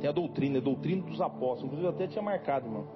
Tem 0.00 0.08
a 0.08 0.12
doutrina, 0.12 0.58
a 0.58 0.62
doutrina 0.62 1.02
dos 1.02 1.20
apóstolos. 1.20 1.64
Inclusive 1.64 1.86
eu 1.86 1.90
até 1.90 2.06
tinha 2.06 2.22
marcado, 2.22 2.66
irmão. 2.66 2.86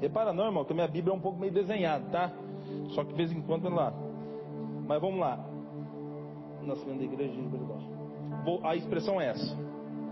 Repara 0.00 0.32
não, 0.32 0.46
irmão, 0.46 0.64
que 0.64 0.72
a 0.72 0.74
minha 0.74 0.88
Bíblia 0.88 1.12
é 1.12 1.16
um 1.16 1.20
pouco 1.20 1.38
meio 1.38 1.52
desenhada, 1.52 2.04
tá? 2.10 2.32
Só 2.90 3.04
que 3.04 3.10
de 3.10 3.16
vez 3.16 3.32
em 3.32 3.42
quando 3.42 3.66
é 3.66 3.70
lá. 3.70 3.92
Mas 4.86 5.00
vamos 5.00 5.20
lá. 5.20 5.44
Nascimento 6.62 6.98
da 6.98 7.04
igreja 7.04 7.32
de 7.32 7.48
Vou, 8.44 8.60
A 8.64 8.76
expressão 8.76 9.20
é 9.20 9.28
essa. 9.28 9.56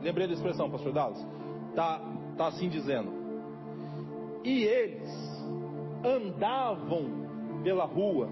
Lembrei 0.02 0.26
da 0.26 0.34
expressão, 0.34 0.70
pastor 0.70 0.92
Dallas? 0.92 1.24
Tá, 1.74 2.00
tá 2.36 2.48
assim 2.48 2.68
dizendo. 2.68 3.10
E 4.44 4.64
eles 4.64 5.10
andavam 6.04 7.25
pela 7.62 7.84
rua, 7.84 8.28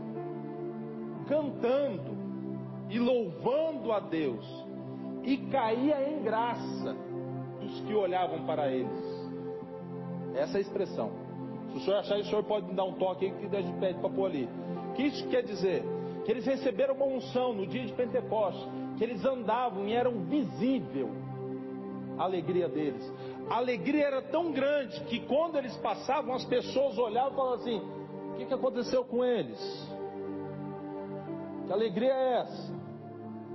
cantando 1.29 2.17
e 2.89 2.99
louvando 2.99 3.93
a 3.93 4.01
Deus, 4.01 4.45
e 5.23 5.37
caía 5.51 6.09
em 6.11 6.23
graça 6.23 6.97
dos 7.61 7.81
que 7.81 7.95
olhavam 7.95 8.45
para 8.45 8.71
eles. 8.71 9.25
Essa 10.35 10.57
é 10.57 10.59
a 10.59 10.61
expressão. 10.61 11.11
Se 11.73 11.79
o 11.79 11.81
senhor 11.81 11.99
achar 11.99 12.19
o 12.19 12.25
senhor 12.25 12.45
pode 12.45 12.67
me 12.67 12.75
dar 12.75 12.85
um 12.85 12.93
toque 12.93 13.27
aí 13.27 13.33
que 13.33 13.57
gente 13.57 13.79
pede 13.81 13.99
para 13.99 14.11
pôr 14.11 14.27
ali. 14.27 14.49
O 14.91 14.93
que 14.95 15.05
isso 15.05 15.27
quer 15.29 15.43
dizer? 15.43 15.83
Que 16.25 16.31
eles 16.31 16.47
receberam 16.47 16.95
uma 16.95 17.07
unção 17.07 17.53
no 17.53 17.67
dia 17.67 17.85
de 17.85 17.93
Pentecostes, 17.93 18.67
que 18.97 19.05
eles 19.05 19.25
andavam 19.25 19.87
e 19.89 19.93
eram 19.93 20.21
visível 20.25 21.11
a 22.19 22.25
alegria 22.25 22.69
deles. 22.69 23.13
A 23.51 23.57
alegria 23.57 24.07
era 24.07 24.23
tão 24.23 24.53
grande 24.53 25.01
que 25.05 25.21
quando 25.21 25.57
eles 25.57 25.77
passavam, 25.79 26.35
as 26.35 26.45
pessoas 26.45 26.97
olhavam 26.97 27.33
e 27.33 27.37
falavam 27.37 27.55
assim: 27.55 27.83
o 28.35 28.37
que, 28.37 28.47
que 28.47 28.55
aconteceu 28.55 29.05
com 29.05 29.25
eles? 29.25 29.61
Que 31.67 31.73
alegria 31.73 32.13
é 32.13 32.41
essa? 32.41 32.75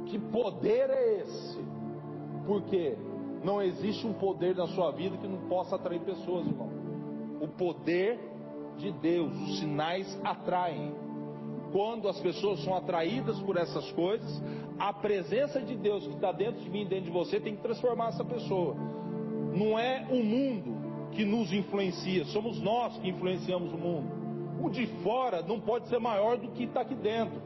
Que 0.06 0.18
poder 0.18 0.90
é 0.90 1.20
esse? 1.20 1.60
Porque 2.48 2.98
não 3.44 3.62
existe 3.62 4.08
um 4.08 4.14
poder 4.14 4.56
na 4.56 4.68
sua 4.68 4.92
vida 4.92 5.18
que 5.18 5.28
não 5.28 5.50
possa 5.50 5.76
atrair 5.76 6.00
pessoas, 6.00 6.48
irmão. 6.48 6.70
O 7.42 7.48
poder 7.50 8.20
de 8.78 8.90
Deus, 8.94 9.34
os 9.34 9.60
sinais 9.60 10.20
atraem. 10.24 10.94
Quando 11.74 12.08
as 12.08 12.20
pessoas 12.22 12.64
são 12.64 12.74
atraídas 12.74 13.38
por 13.42 13.58
essas 13.58 13.92
coisas, 13.92 14.42
a 14.80 14.94
presença 14.94 15.62
de 15.62 15.76
Deus 15.76 16.08
que 16.08 16.14
está 16.14 16.32
dentro 16.32 16.62
de 16.62 16.70
mim, 16.70 16.88
dentro 16.88 17.06
de 17.06 17.12
você, 17.12 17.38
tem 17.38 17.56
que 17.56 17.62
transformar 17.62 18.08
essa 18.08 18.24
pessoa. 18.24 18.76
Não 19.54 19.78
é 19.78 20.08
o 20.10 20.24
mundo 20.24 20.80
que 21.12 21.26
nos 21.26 21.52
influencia, 21.52 22.24
somos 22.26 22.62
nós 22.62 22.98
que 23.00 23.10
influenciamos 23.10 23.74
o 23.74 23.78
mundo. 23.78 24.19
O 24.62 24.70
de 24.70 24.88
fora 25.04 25.42
não 25.42 25.60
pode 25.60 25.88
ser 25.88 26.00
maior 26.00 26.38
do 26.38 26.50
que 26.50 26.64
está 26.64 26.82
aqui 26.82 26.96
dentro. 26.96 27.42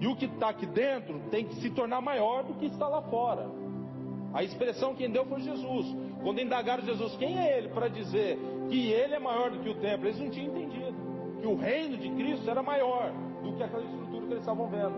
E 0.00 0.06
o 0.06 0.16
que 0.16 0.26
está 0.26 0.48
aqui 0.48 0.66
dentro 0.66 1.20
tem 1.30 1.44
que 1.44 1.54
se 1.56 1.70
tornar 1.70 2.00
maior 2.00 2.42
do 2.44 2.54
que 2.54 2.66
está 2.66 2.88
lá 2.88 3.02
fora. 3.02 3.48
A 4.32 4.42
expressão 4.42 4.94
quem 4.94 5.10
deu 5.10 5.24
foi 5.26 5.40
Jesus. 5.40 5.86
Quando 6.22 6.40
indagaram 6.40 6.84
Jesus, 6.84 7.16
quem 7.16 7.38
é 7.38 7.58
ele 7.58 7.68
para 7.68 7.88
dizer 7.88 8.38
que 8.68 8.88
ele 8.88 9.14
é 9.14 9.18
maior 9.18 9.50
do 9.50 9.58
que 9.58 9.68
o 9.68 9.74
templo? 9.74 10.06
Eles 10.06 10.20
não 10.20 10.30
tinham 10.30 10.48
entendido 10.48 10.94
que 11.40 11.46
o 11.46 11.56
reino 11.56 11.96
de 11.96 12.10
Cristo 12.10 12.48
era 12.48 12.62
maior 12.62 13.12
do 13.42 13.52
que 13.54 13.62
aquela 13.62 13.82
estrutura 13.82 14.26
que 14.26 14.32
eles 14.32 14.40
estavam 14.40 14.68
vendo. 14.68 14.94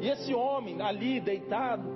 E 0.00 0.08
esse 0.08 0.34
homem 0.34 0.80
ali 0.82 1.20
deitado, 1.20 1.88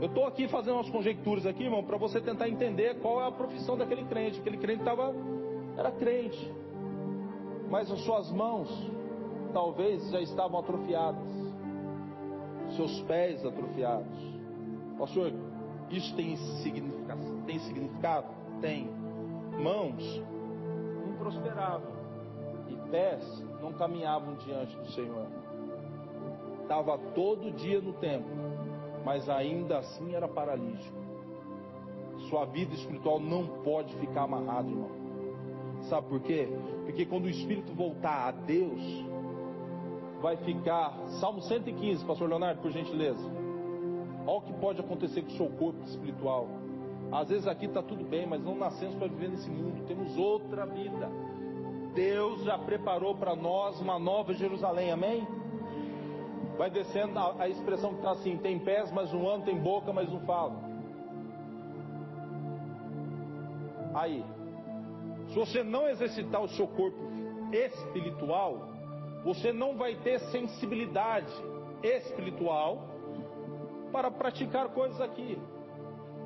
eu 0.00 0.06
estou 0.06 0.26
aqui 0.26 0.48
fazendo 0.48 0.74
umas 0.74 0.90
conjecturas 0.90 1.46
aqui, 1.46 1.64
irmão, 1.64 1.84
para 1.84 1.96
você 1.96 2.20
tentar 2.20 2.48
entender 2.48 2.98
qual 3.00 3.20
é 3.22 3.28
a 3.28 3.30
profissão 3.30 3.76
daquele 3.76 4.04
crente. 4.04 4.40
Aquele 4.40 4.56
crente 4.56 4.80
estava 4.80 5.14
era 5.76 5.90
crente, 5.92 6.50
mas 7.70 7.90
as 7.90 8.00
suas 8.00 8.30
mãos 8.32 8.68
talvez 9.52 10.10
já 10.10 10.20
estavam 10.20 10.58
atrofiadas, 10.58 11.28
seus 12.76 13.00
pés 13.02 13.44
atrofiados. 13.46 14.18
Ó 14.98 15.06
Senhor, 15.06 15.32
isso 15.88 16.14
tem? 16.16 16.36
Tem 17.46 17.58
significado? 17.60 18.26
Tem. 18.60 18.90
Mãos 19.62 20.22
não 21.06 21.14
prosperavam 21.14 21.92
e 22.68 22.76
pés 22.90 23.44
não 23.62 23.72
caminhavam 23.72 24.34
diante 24.34 24.76
do 24.76 24.90
Senhor. 24.92 25.26
Estava 26.62 26.98
todo 27.14 27.52
dia 27.52 27.80
no 27.80 27.92
templo, 27.94 28.30
mas 29.04 29.28
ainda 29.28 29.78
assim 29.78 30.14
era 30.14 30.28
paralítico. 30.28 30.98
Sua 32.28 32.44
vida 32.44 32.74
espiritual 32.74 33.18
não 33.18 33.46
pode 33.62 33.94
ficar 33.96 34.22
amarrada, 34.22 34.68
irmão. 34.68 34.99
Sabe 35.88 36.08
por 36.08 36.20
quê? 36.20 36.48
Porque 36.84 37.06
quando 37.06 37.24
o 37.24 37.30
espírito 37.30 37.72
voltar 37.72 38.28
a 38.28 38.30
Deus, 38.30 38.80
vai 40.20 40.36
ficar. 40.38 40.96
Salmo 41.20 41.40
115, 41.42 42.04
Pastor 42.04 42.28
Leonardo, 42.28 42.60
por 42.60 42.70
gentileza. 42.70 43.26
Olha 44.26 44.38
o 44.38 44.42
que 44.42 44.52
pode 44.54 44.80
acontecer 44.80 45.22
com 45.22 45.28
o 45.28 45.36
seu 45.36 45.48
corpo 45.50 45.82
espiritual. 45.84 46.48
Às 47.10 47.28
vezes 47.28 47.46
aqui 47.46 47.66
está 47.66 47.82
tudo 47.82 48.04
bem, 48.04 48.26
mas 48.26 48.42
não 48.42 48.54
nascemos 48.54 48.94
para 48.96 49.08
viver 49.08 49.30
nesse 49.30 49.50
mundo. 49.50 49.84
Temos 49.86 50.16
outra 50.16 50.66
vida. 50.66 51.10
Deus 51.94 52.44
já 52.44 52.56
preparou 52.56 53.16
para 53.16 53.34
nós 53.34 53.80
uma 53.80 53.98
nova 53.98 54.32
Jerusalém, 54.32 54.92
amém? 54.92 55.26
Vai 56.56 56.70
descendo 56.70 57.18
a, 57.18 57.42
a 57.42 57.48
expressão 57.48 57.90
que 57.90 57.96
está 57.96 58.12
assim: 58.12 58.36
tem 58.36 58.58
pés, 58.58 58.92
mas 58.92 59.12
não 59.12 59.28
anda, 59.28 59.46
tem 59.46 59.58
boca, 59.58 59.92
mas 59.92 60.12
não 60.12 60.20
fala. 60.20 60.70
Aí, 63.94 64.24
se 65.30 65.38
você 65.38 65.62
não 65.62 65.88
exercitar 65.88 66.42
o 66.42 66.48
seu 66.48 66.66
corpo 66.66 66.98
espiritual, 67.52 68.68
você 69.24 69.52
não 69.52 69.76
vai 69.76 69.94
ter 69.96 70.18
sensibilidade 70.18 71.32
espiritual 71.82 72.88
para 73.92 74.10
praticar 74.10 74.70
coisas 74.70 75.00
aqui. 75.00 75.38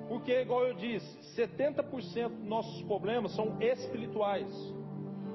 Porque, 0.09 0.33
igual 0.41 0.65
eu 0.65 0.75
disse, 0.75 1.41
70% 1.41 2.29
dos 2.29 2.49
nossos 2.49 2.83
problemas 2.83 3.35
são 3.35 3.57
espirituais. 3.61 4.49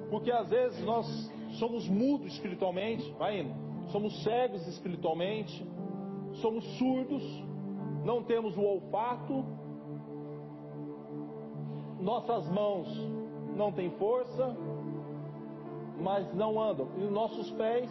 Porque 0.10 0.32
às 0.32 0.50
vezes 0.50 0.84
nós 0.84 1.06
somos 1.60 1.88
mudos 1.88 2.34
espiritualmente, 2.34 3.12
vai 3.20 3.42
indo, 3.42 3.54
somos 3.92 4.24
cegos 4.24 4.68
espiritualmente, 4.68 5.66
somos 6.34 6.64
surdos, 6.78 7.24
não 8.04 8.24
temos 8.24 8.58
o 8.58 8.62
olfato, 8.62 9.46
nossas 12.00 12.50
mãos 12.50 12.88
não 13.60 13.74
têm 13.74 13.90
força, 13.92 14.56
mas 16.00 16.34
não 16.34 16.60
andam, 16.62 16.88
e 16.98 17.02
nossos 17.12 17.52
pés 17.52 17.90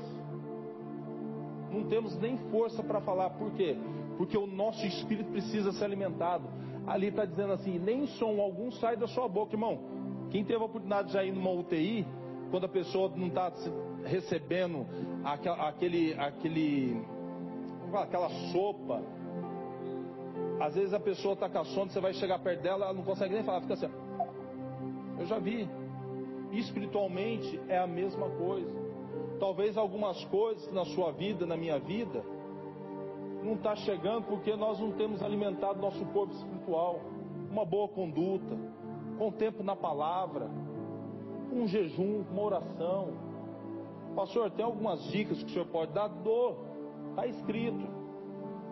não 1.71 1.85
temos 1.85 2.17
nem 2.19 2.39
força 2.51 2.83
para 2.83 3.03
falar, 3.03 3.29
por 3.31 3.53
quê? 3.53 3.77
Porque 4.17 4.37
o 4.39 4.47
nosso 4.47 4.85
espírito 4.87 5.31
precisa 5.31 5.71
ser 5.73 5.85
alimentado. 5.85 6.49
Ali 6.87 7.09
está 7.09 7.27
dizendo 7.27 7.53
assim: 7.53 7.79
nem 7.79 8.07
som 8.07 8.41
algum 8.41 8.71
sai 8.73 8.97
da 8.97 9.07
sua 9.07 9.29
boca, 9.29 9.55
irmão. 9.55 9.79
Quem 10.31 10.43
teve 10.43 10.61
a 10.63 10.65
oportunidade 10.65 11.13
de 11.13 11.19
ir 11.19 11.33
numa 11.33 11.51
UTI, 11.51 12.07
quando 12.51 12.65
a 12.65 12.69
pessoa 12.69 13.13
não 13.15 13.27
está 13.27 13.53
recebendo 14.05 14.87
aquele, 15.23 16.15
aquele, 16.15 17.03
aquela 17.93 18.31
sopa, 18.51 19.03
às 20.59 20.75
vezes 20.75 20.95
a 20.95 21.01
pessoa 21.01 21.35
está 21.35 21.49
com 21.49 21.65
sono, 21.67 21.91
você 21.91 22.01
vai 22.01 22.15
chegar 22.15 22.39
perto 22.39 22.63
dela, 22.63 22.87
ela 22.87 22.95
não 22.95 23.03
consegue 23.03 23.35
nem 23.35 23.45
falar, 23.45 23.61
fica 23.61 23.75
assim. 23.75 24.08
Eu 25.19 25.27
já 25.27 25.39
vi. 25.39 25.69
Espiritualmente 26.53 27.61
é 27.69 27.79
a 27.79 27.87
mesma 27.87 28.29
coisa. 28.31 28.71
Talvez 29.39 29.77
algumas 29.77 30.25
coisas 30.27 30.73
na 30.73 30.85
sua 30.85 31.13
vida, 31.13 31.47
na 31.47 31.57
minha 31.57 31.79
vida, 31.79 32.25
não 33.43 33.55
está 33.55 33.77
chegando 33.77 34.27
porque 34.27 34.55
nós 34.57 34.81
não 34.81 34.93
temos 34.93 35.23
alimentado 35.23 35.81
nosso 35.81 36.05
corpo 36.07 36.33
espiritual. 36.35 37.01
Uma 37.51 37.65
boa 37.65 37.89
conduta, 37.89 38.59
com 39.17 39.31
tempo 39.31 39.63
na 39.63 39.77
palavra, 39.77 40.51
um 41.53 41.67
jejum, 41.67 42.25
uma 42.31 42.43
oração. 42.43 43.09
Pastor, 44.15 44.51
tem 44.51 44.65
algumas 44.65 45.03
dicas 45.05 45.43
que 45.43 45.51
o 45.51 45.53
senhor 45.53 45.67
pode 45.67 45.93
dar? 45.93 46.09
Dou, 46.09 46.59
está 47.11 47.27
escrito. 47.27 47.87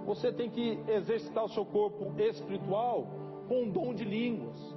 Você 0.07 0.33
tem 0.33 0.51
que 0.51 0.79
exercitar 0.89 1.45
o 1.45 1.49
seu 1.49 1.65
corpo 1.65 2.13
espiritual 2.21 3.07
com 3.49 3.63
um 3.63 3.71
dom 3.71 3.95
de 3.95 4.05
línguas. 4.05 4.76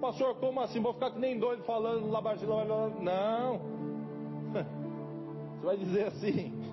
Pastor, 0.00 0.34
como 0.36 0.60
assim? 0.60 0.80
Vou 0.80 0.92
ficar 0.92 1.10
que 1.10 1.18
nem 1.18 1.38
doido 1.38 1.62
falando 1.64 2.10
lá. 2.10 2.22
Não. 3.00 3.60
Você 5.60 5.66
vai 5.66 5.76
dizer 5.76 6.06
assim. 6.06 6.52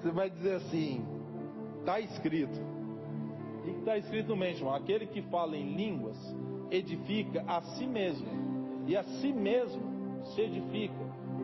Você 0.00 0.10
vai 0.10 0.30
dizer 0.30 0.54
assim. 0.56 1.04
Está 1.80 2.00
escrito. 2.00 2.60
E 3.66 3.70
está 3.70 3.96
escrito 3.96 4.36
mesmo: 4.36 4.70
aquele 4.70 5.06
que 5.06 5.22
fala 5.22 5.56
em 5.56 5.74
línguas 5.74 6.16
edifica 6.70 7.44
a 7.46 7.60
si 7.60 7.86
mesmo. 7.86 8.26
E 8.86 8.96
a 8.96 9.02
si 9.02 9.32
mesmo 9.32 9.82
se 10.34 10.40
edifica. 10.40 10.94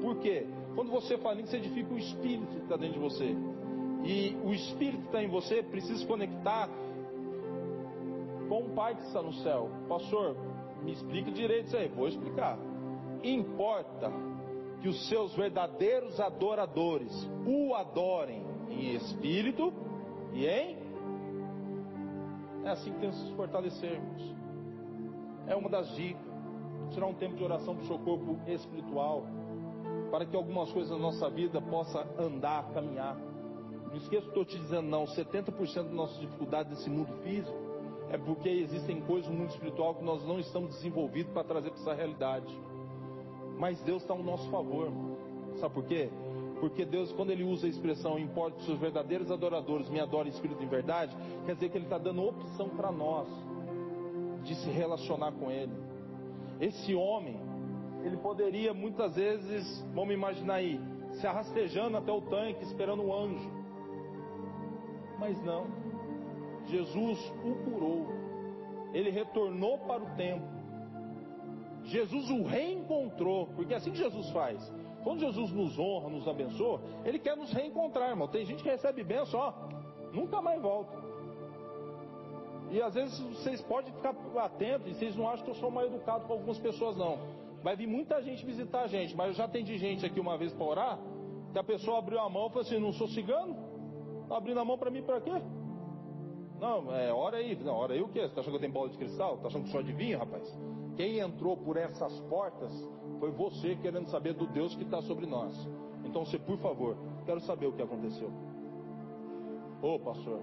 Por 0.01 0.17
quê? 0.17 0.47
Quando 0.75 0.91
você 0.91 1.17
fala 1.19 1.35
em 1.35 1.39
línguas, 1.39 1.51
você 1.51 1.57
edifica 1.59 1.95
o 1.95 1.99
espírito 1.99 2.47
que 2.49 2.63
está 2.63 2.77
dentro 2.77 2.95
de 2.95 3.01
você. 3.01 3.37
E 4.05 4.37
o 4.45 4.53
espírito 4.53 5.03
que 5.03 5.07
está 5.07 5.23
em 5.23 5.29
você 5.29 5.63
precisa 5.63 5.99
se 5.99 6.07
conectar 6.07 6.69
com 8.51 8.65
o 8.65 8.71
Pai 8.71 8.97
que 8.97 9.03
está 9.03 9.23
no 9.23 9.33
céu. 9.33 9.71
Pastor, 9.89 10.37
me 10.83 10.91
explique 10.91 11.31
direito 11.31 11.69
isso 11.69 11.77
aí. 11.77 11.87
Vou 11.87 12.09
explicar. 12.09 12.59
Importa 13.23 14.13
que 14.83 14.89
os 14.89 15.09
seus 15.09 15.33
verdadeiros 15.37 16.19
adoradores 16.19 17.13
o 17.47 17.73
adorem 17.77 18.45
em 18.69 18.97
espírito 18.97 19.73
e 20.33 20.47
em. 20.49 20.77
É 22.65 22.71
assim 22.71 22.93
que 22.93 22.99
temos 22.99 23.17
que 23.17 23.25
nos 23.29 23.37
fortalecermos. 23.37 24.35
É 25.47 25.55
uma 25.55 25.69
das 25.69 25.89
dicas. 25.95 26.29
Tirar 26.91 27.07
um 27.07 27.15
tempo 27.15 27.37
de 27.37 27.45
oração 27.45 27.77
para 27.77 27.85
o 27.85 27.87
seu 27.87 28.01
corpo 28.01 28.37
espiritual. 28.49 29.27
Para 30.11 30.27
que 30.27 30.35
algumas 30.35 30.73
coisas 30.73 30.91
na 30.91 30.99
nossa 30.99 31.31
vida 31.31 31.63
possa 31.63 32.05
andar, 32.19 32.69
caminhar. 32.73 33.17
Não 33.17 33.97
esqueça 33.97 34.23
que 34.23 34.29
estou 34.29 34.45
te 34.45 34.59
dizendo, 34.59 34.89
não. 34.89 35.05
70% 35.05 35.85
das 35.85 35.93
nossas 35.93 36.19
dificuldades 36.19 36.73
nesse 36.73 36.91
mundo 36.91 37.13
físico 37.23 37.70
é 38.11 38.19
porque 38.19 38.49
existem 38.49 39.01
coisas 39.03 39.31
no 39.31 39.39
mundo 39.39 39.51
espiritual 39.51 39.95
que 39.95 40.05
nós 40.05 40.27
não 40.27 40.39
estamos 40.41 40.75
desenvolvidos 40.75 41.33
para 41.33 41.45
trazer 41.45 41.71
para 41.71 41.81
essa 41.81 41.95
realidade. 41.95 42.53
Mas 43.59 43.81
Deus 43.83 44.03
está 44.03 44.13
ao 44.13 44.23
nosso 44.23 44.49
favor. 44.51 44.91
Sabe 45.61 45.75
por 45.75 45.85
quê? 45.85 46.11
Porque 46.59 46.85
Deus, 46.85 47.13
quando 47.13 47.31
Ele 47.31 47.45
usa 47.45 47.67
a 47.67 47.71
expressão 47.71 48.19
importa 48.19 48.59
que 48.59 48.65
seus 48.65 48.79
verdadeiros 48.79 49.31
adoradores 49.31 49.89
me 49.89 50.01
adorem 50.01 50.31
em 50.31 50.35
espírito 50.35 50.63
em 50.63 50.69
verdade, 50.69 51.17
quer 51.47 51.55
dizer 51.55 51.71
que 51.71 51.79
Ele 51.79 51.85
está 51.85 51.99
dando 51.99 52.23
opção 52.23 52.69
para 52.71 52.91
nós 52.91 53.29
de 54.43 54.55
se 54.57 54.71
relacionar 54.71 55.33
com 55.33 55.51
Ele. 55.51 55.73
Esse 56.61 56.95
homem, 56.95 57.41
ele 58.05 58.17
poderia 58.19 58.75
muitas 58.75 59.15
vezes, 59.15 59.87
vamos 59.95 60.13
imaginar 60.15 60.55
aí, 60.55 60.81
se 61.13 61.27
arrastejando 61.27 61.97
até 61.97 62.13
o 62.13 62.21
tanque 62.21 62.65
esperando 62.65 63.03
um 63.03 63.15
anjo. 63.15 63.51
Mas 65.19 65.43
não. 65.43 65.80
Jesus 66.71 67.19
o 67.45 67.55
curou. 67.65 68.07
Ele 68.93 69.11
retornou 69.11 69.79
para 69.79 70.03
o 70.03 70.17
templo. 70.17 70.49
Jesus 71.85 72.31
o 72.31 72.45
reencontrou, 72.45 73.49
porque 73.57 73.75
é 73.75 73.77
assim 73.77 73.95
Jesus 73.95 74.31
faz. 74.31 74.73
Quando 75.03 75.21
Jesus 75.21 75.51
nos 75.53 75.79
honra, 75.79 76.11
nos 76.11 76.29
abençoa, 76.29 76.81
Ele 77.05 77.19
quer 77.19 77.37
nos 77.37 77.53
reencontrar, 77.53 78.11
irmão. 78.11 78.29
Tem 78.29 78.45
gente 78.45 78.63
que 78.63 78.69
recebe 78.69 79.03
bênção, 79.03 79.41
ó, 79.41 79.53
nunca 80.13 80.43
mais 80.43 80.61
volta. 80.61 80.97
E 82.71 82.81
às 82.81 82.95
vezes 82.95 83.19
vocês 83.21 83.61
podem 83.63 83.93
ficar 83.93 84.15
atentos 84.37 84.87
e 84.87 84.95
vocês 84.95 85.17
não 85.17 85.29
acham 85.29 85.45
que 85.45 85.51
eu 85.51 85.57
sou 85.57 85.71
mal 85.71 85.85
educado 85.87 86.27
com 86.27 86.35
algumas 86.35 86.59
pessoas, 86.59 86.97
não. 86.97 87.19
Vai 87.63 87.77
vir 87.77 87.87
muita 87.87 88.23
gente 88.23 88.45
visitar 88.47 88.83
a 88.83 88.87
gente, 88.87 89.17
mas 89.17 89.29
eu 89.29 89.35
já 89.35 89.45
atendi 89.45 89.77
gente 89.77 90.07
aqui 90.07 90.21
uma 90.21 90.39
vez 90.39 90.53
para 90.53 90.65
orar, 90.65 90.99
que 91.53 91.59
a 91.59 91.65
pessoa 91.65 91.99
abriu 91.99 92.21
a 92.21 92.29
mão 92.29 92.47
e 92.47 92.49
falou 92.51 92.63
assim: 92.63 92.79
não 92.79 92.93
sou 92.93 93.09
cigano? 93.09 93.57
Tá 94.29 94.37
abrindo 94.37 94.61
a 94.61 94.65
mão 94.65 94.79
para 94.79 94.91
mim 94.91 95.03
para 95.03 95.21
quê? 95.21 95.33
Não, 96.61 96.95
é, 96.95 97.11
ora 97.13 97.39
aí. 97.39 97.57
Não, 97.57 97.75
ora 97.75 97.95
aí 97.95 98.03
o 98.03 98.09
quê? 98.09 98.21
Você 98.21 98.35
tá 98.35 98.43
achando 98.43 98.53
que 98.53 98.57
eu 98.57 98.61
tenho 98.61 98.73
bola 98.73 98.91
de 98.91 98.99
cristal? 98.99 99.39
Tá 99.39 99.49
achando 99.49 99.65
que 99.65 99.71
sou 99.71 99.81
adivinho, 99.81 100.19
rapaz? 100.19 100.47
Quem 100.97 101.19
entrou 101.19 101.57
por 101.57 101.79
essas 101.79 102.21
portas 102.29 102.71
foi 103.19 103.31
você 103.31 103.75
querendo 103.77 104.09
saber 104.09 104.35
do 104.35 104.47
Deus 104.47 104.75
que 104.77 104.83
está 104.83 105.01
sobre 105.03 105.25
nós. 105.25 105.57
Então 106.05 106.25
você, 106.25 106.39
por 106.39 106.59
favor, 106.59 106.97
quero 107.25 107.41
saber 107.41 107.67
o 107.67 107.73
que 107.73 107.81
aconteceu. 107.81 108.31
Ô 109.81 109.99
pastor, 109.99 110.43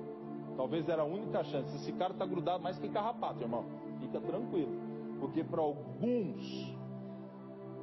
talvez 0.55 0.89
era 0.89 1.03
a 1.03 1.05
única 1.05 1.43
chance. 1.43 1.76
Esse 1.76 1.93
cara 1.93 2.13
está 2.13 2.26
grudado 2.26 2.63
mais 2.63 2.80
que 2.80 2.89
carrapato, 2.89 3.43
irmão. 3.43 3.65
Fica 3.99 4.20
tranquilo. 4.20 4.76
Porque 5.20 5.43
para 5.43 5.61
alguns, 5.61 6.76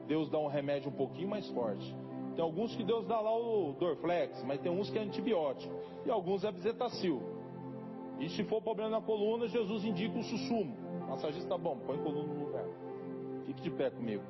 Deus 0.08 0.28
dá 0.28 0.38
um 0.38 0.48
remédio 0.48 0.90
um 0.90 0.94
pouquinho 0.94 1.28
mais 1.28 1.48
forte. 1.50 1.96
Tem 2.34 2.44
alguns 2.44 2.74
que 2.74 2.82
Deus 2.82 3.06
dá 3.06 3.20
lá 3.20 3.32
o 3.32 3.74
Dorflex, 3.78 4.42
mas 4.44 4.60
tem 4.60 4.72
uns 4.72 4.90
que 4.90 4.98
é 4.98 5.02
antibiótico. 5.02 5.72
E 6.04 6.10
alguns 6.10 6.42
é 6.42 6.50
Bezetacil. 6.50 7.33
E 8.18 8.28
se 8.28 8.44
for 8.44 8.62
problema 8.62 8.90
na 8.90 9.00
coluna, 9.00 9.48
Jesus 9.48 9.84
indica 9.84 10.18
o 10.18 10.22
sussumo. 10.22 10.76
Massagista 11.08 11.58
bom, 11.58 11.78
põe 11.84 11.98
a 11.98 12.02
coluna 12.02 12.32
no 12.32 12.44
lugar. 12.46 12.64
Fique 13.44 13.62
de 13.62 13.70
pé 13.70 13.90
comigo. 13.90 14.22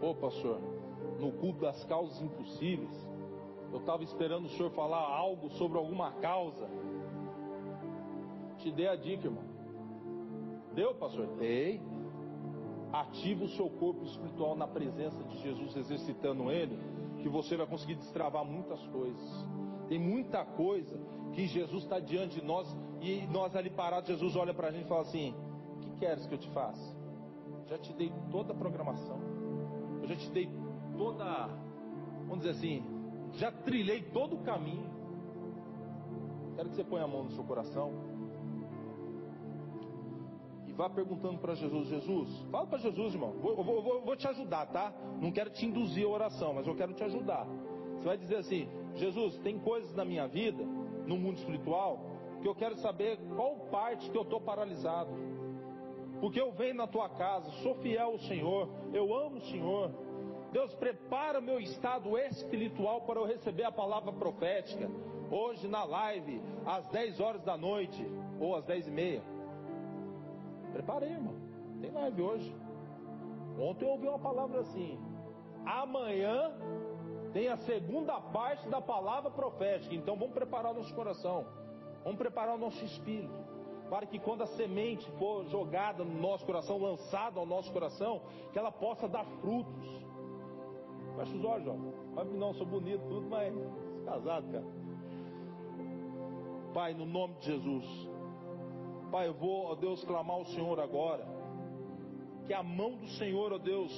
Ô 0.00 0.14
pastor, 0.14 0.60
no 1.18 1.32
culto 1.32 1.60
das 1.60 1.82
causas 1.84 2.20
impossíveis, 2.20 3.08
eu 3.72 3.78
estava 3.78 4.04
esperando 4.04 4.44
o 4.46 4.50
senhor 4.50 4.70
falar 4.72 5.00
algo 5.00 5.48
sobre 5.50 5.78
alguma 5.78 6.12
causa. 6.12 6.68
Te 8.58 8.70
dei 8.70 8.86
a 8.86 8.94
dica, 8.94 9.26
irmão. 9.26 9.44
Deu, 10.74 10.94
pastor? 10.94 11.26
Dei. 11.38 11.80
Ativa 12.92 13.44
o 13.44 13.48
seu 13.48 13.68
corpo 13.68 14.04
espiritual 14.04 14.54
na 14.54 14.68
presença 14.68 15.20
de 15.24 15.38
Jesus, 15.38 15.74
exercitando 15.74 16.50
ele 16.50 16.93
que 17.24 17.28
você 17.30 17.56
vai 17.56 17.66
conseguir 17.66 17.94
destravar 17.94 18.44
muitas 18.44 18.78
coisas. 18.88 19.46
Tem 19.88 19.98
muita 19.98 20.44
coisa 20.44 20.94
que 21.32 21.46
Jesus 21.46 21.84
está 21.84 21.98
diante 21.98 22.38
de 22.38 22.44
nós 22.44 22.68
e 23.00 23.26
nós 23.28 23.56
ali 23.56 23.70
parados, 23.70 24.10
Jesus 24.10 24.36
olha 24.36 24.52
para 24.52 24.68
a 24.68 24.70
gente 24.70 24.84
e 24.84 24.88
fala 24.88 25.00
assim: 25.00 25.34
O 25.74 25.78
que 25.78 25.90
queres 26.00 26.26
que 26.26 26.34
eu 26.34 26.38
te 26.38 26.50
faça? 26.50 26.94
Já 27.66 27.78
te 27.78 27.94
dei 27.94 28.12
toda 28.30 28.52
a 28.52 28.54
programação, 28.54 29.18
eu 30.02 30.08
já 30.08 30.16
te 30.16 30.30
dei 30.32 30.50
toda, 30.98 31.48
vamos 32.28 32.40
dizer 32.40 32.50
assim, 32.50 32.84
já 33.32 33.50
trilhei 33.50 34.02
todo 34.02 34.36
o 34.36 34.42
caminho. 34.42 34.92
Quero 36.56 36.68
que 36.68 36.76
você 36.76 36.84
ponha 36.84 37.04
a 37.04 37.08
mão 37.08 37.24
no 37.24 37.30
seu 37.30 37.44
coração. 37.44 37.90
Vá 40.76 40.88
perguntando 40.90 41.38
para 41.38 41.54
Jesus: 41.54 41.88
Jesus, 41.88 42.46
fala 42.50 42.66
para 42.66 42.78
Jesus, 42.78 43.14
irmão. 43.14 43.34
Eu 43.42 43.62
vou, 43.62 43.82
vou, 43.82 44.02
vou, 44.02 44.16
te 44.16 44.26
ajudar, 44.28 44.66
tá? 44.66 44.92
Não 45.20 45.30
quero 45.30 45.50
te 45.50 45.66
induzir 45.66 46.04
a 46.06 46.08
oração, 46.08 46.54
mas 46.54 46.66
eu 46.66 46.74
quero 46.74 46.92
te 46.92 47.02
ajudar. 47.04 47.46
Você 47.96 48.04
vai 48.04 48.16
dizer 48.16 48.36
assim: 48.36 48.68
Jesus, 48.94 49.38
tem 49.38 49.58
coisas 49.58 49.94
na 49.94 50.04
minha 50.04 50.26
vida, 50.26 50.64
no 51.06 51.16
mundo 51.16 51.38
espiritual, 51.38 51.98
que 52.40 52.48
eu 52.48 52.54
quero 52.54 52.76
saber 52.76 53.18
qual 53.36 53.56
parte 53.70 54.10
que 54.10 54.16
eu 54.16 54.22
estou 54.22 54.40
paralisado. 54.40 55.10
Porque 56.20 56.40
eu 56.40 56.52
venho 56.52 56.74
na 56.74 56.86
tua 56.86 57.08
casa, 57.08 57.50
sou 57.62 57.74
fiel 57.76 58.12
ao 58.12 58.18
Senhor, 58.20 58.68
eu 58.92 59.14
amo 59.14 59.38
o 59.38 59.42
Senhor. 59.42 59.90
Deus, 60.52 60.72
prepara 60.76 61.40
meu 61.40 61.58
estado 61.58 62.16
espiritual 62.16 63.00
para 63.00 63.18
eu 63.18 63.26
receber 63.26 63.64
a 63.64 63.72
palavra 63.72 64.12
profética. 64.12 64.88
Hoje 65.30 65.66
na 65.66 65.82
live, 65.82 66.40
às 66.64 66.86
10 66.90 67.18
horas 67.18 67.42
da 67.42 67.56
noite, 67.56 68.00
ou 68.38 68.54
às 68.54 68.64
10 68.64 68.86
e 68.86 68.90
meia. 68.90 69.33
Preparei, 70.74 71.10
irmão. 71.10 71.36
Tem 71.80 71.92
live 71.92 72.20
hoje. 72.20 72.56
Ontem 73.58 73.84
eu 73.84 73.92
ouvi 73.92 74.08
uma 74.08 74.18
palavra 74.18 74.60
assim. 74.60 74.98
Amanhã 75.64 76.52
tem 77.32 77.48
a 77.48 77.56
segunda 77.56 78.20
parte 78.20 78.68
da 78.68 78.80
palavra 78.80 79.30
profética. 79.30 79.94
Então 79.94 80.16
vamos 80.16 80.34
preparar 80.34 80.72
o 80.72 80.74
nosso 80.74 80.92
coração. 80.92 81.46
Vamos 82.02 82.18
preparar 82.18 82.56
o 82.56 82.58
nosso 82.58 82.84
espírito. 82.84 83.32
Para 83.88 84.04
que 84.04 84.18
quando 84.18 84.42
a 84.42 84.46
semente 84.46 85.08
for 85.12 85.44
jogada 85.46 86.02
no 86.02 86.20
nosso 86.20 86.44
coração, 86.44 86.76
lançada 86.78 87.38
ao 87.38 87.46
nosso 87.46 87.72
coração, 87.72 88.22
que 88.52 88.58
ela 88.58 88.72
possa 88.72 89.06
dar 89.06 89.24
frutos. 89.40 89.86
Fecha 91.16 91.36
os 91.36 91.44
olhos, 91.44 91.68
ó. 91.68 92.24
Não, 92.24 92.52
sou 92.54 92.66
bonito, 92.66 93.02
tudo, 93.06 93.28
mas 93.28 93.54
casado, 94.04 94.50
cara. 94.50 94.66
Pai, 96.72 96.94
no 96.94 97.06
nome 97.06 97.34
de 97.34 97.46
Jesus. 97.46 98.13
Pai, 99.14 99.28
eu 99.28 99.34
vou, 99.34 99.66
ó 99.66 99.76
Deus, 99.76 100.02
clamar 100.02 100.38
ao 100.38 100.44
Senhor 100.46 100.80
agora. 100.80 101.24
Que 102.48 102.52
a 102.52 102.64
mão 102.64 102.96
do 102.96 103.06
Senhor, 103.10 103.52
ó 103.52 103.58
Deus, 103.58 103.92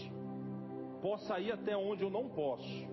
possa 1.01 1.41
ir 1.41 1.51
até 1.51 1.75
onde 1.75 2.03
eu 2.03 2.11
não 2.11 2.29
posso 2.29 2.87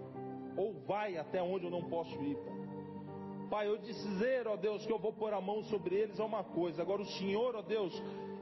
ou 0.55 0.71
vai 0.87 1.17
até 1.17 1.41
onde 1.43 1.65
eu 1.65 1.69
não 1.69 1.83
posso 1.89 2.15
ir, 2.21 2.37
Pai. 2.37 3.49
Pai, 3.49 3.67
eu 3.67 3.77
dizer, 3.77 4.47
ó 4.47 4.55
Deus, 4.55 4.85
que 4.85 4.93
eu 4.93 4.99
vou 4.99 5.11
pôr 5.11 5.33
a 5.33 5.41
mão 5.41 5.63
sobre 5.63 5.95
eles 5.95 6.17
é 6.17 6.23
uma 6.23 6.45
coisa, 6.45 6.81
agora 6.81 7.01
o 7.01 7.11
Senhor, 7.17 7.57
ó 7.57 7.61
Deus, 7.61 7.93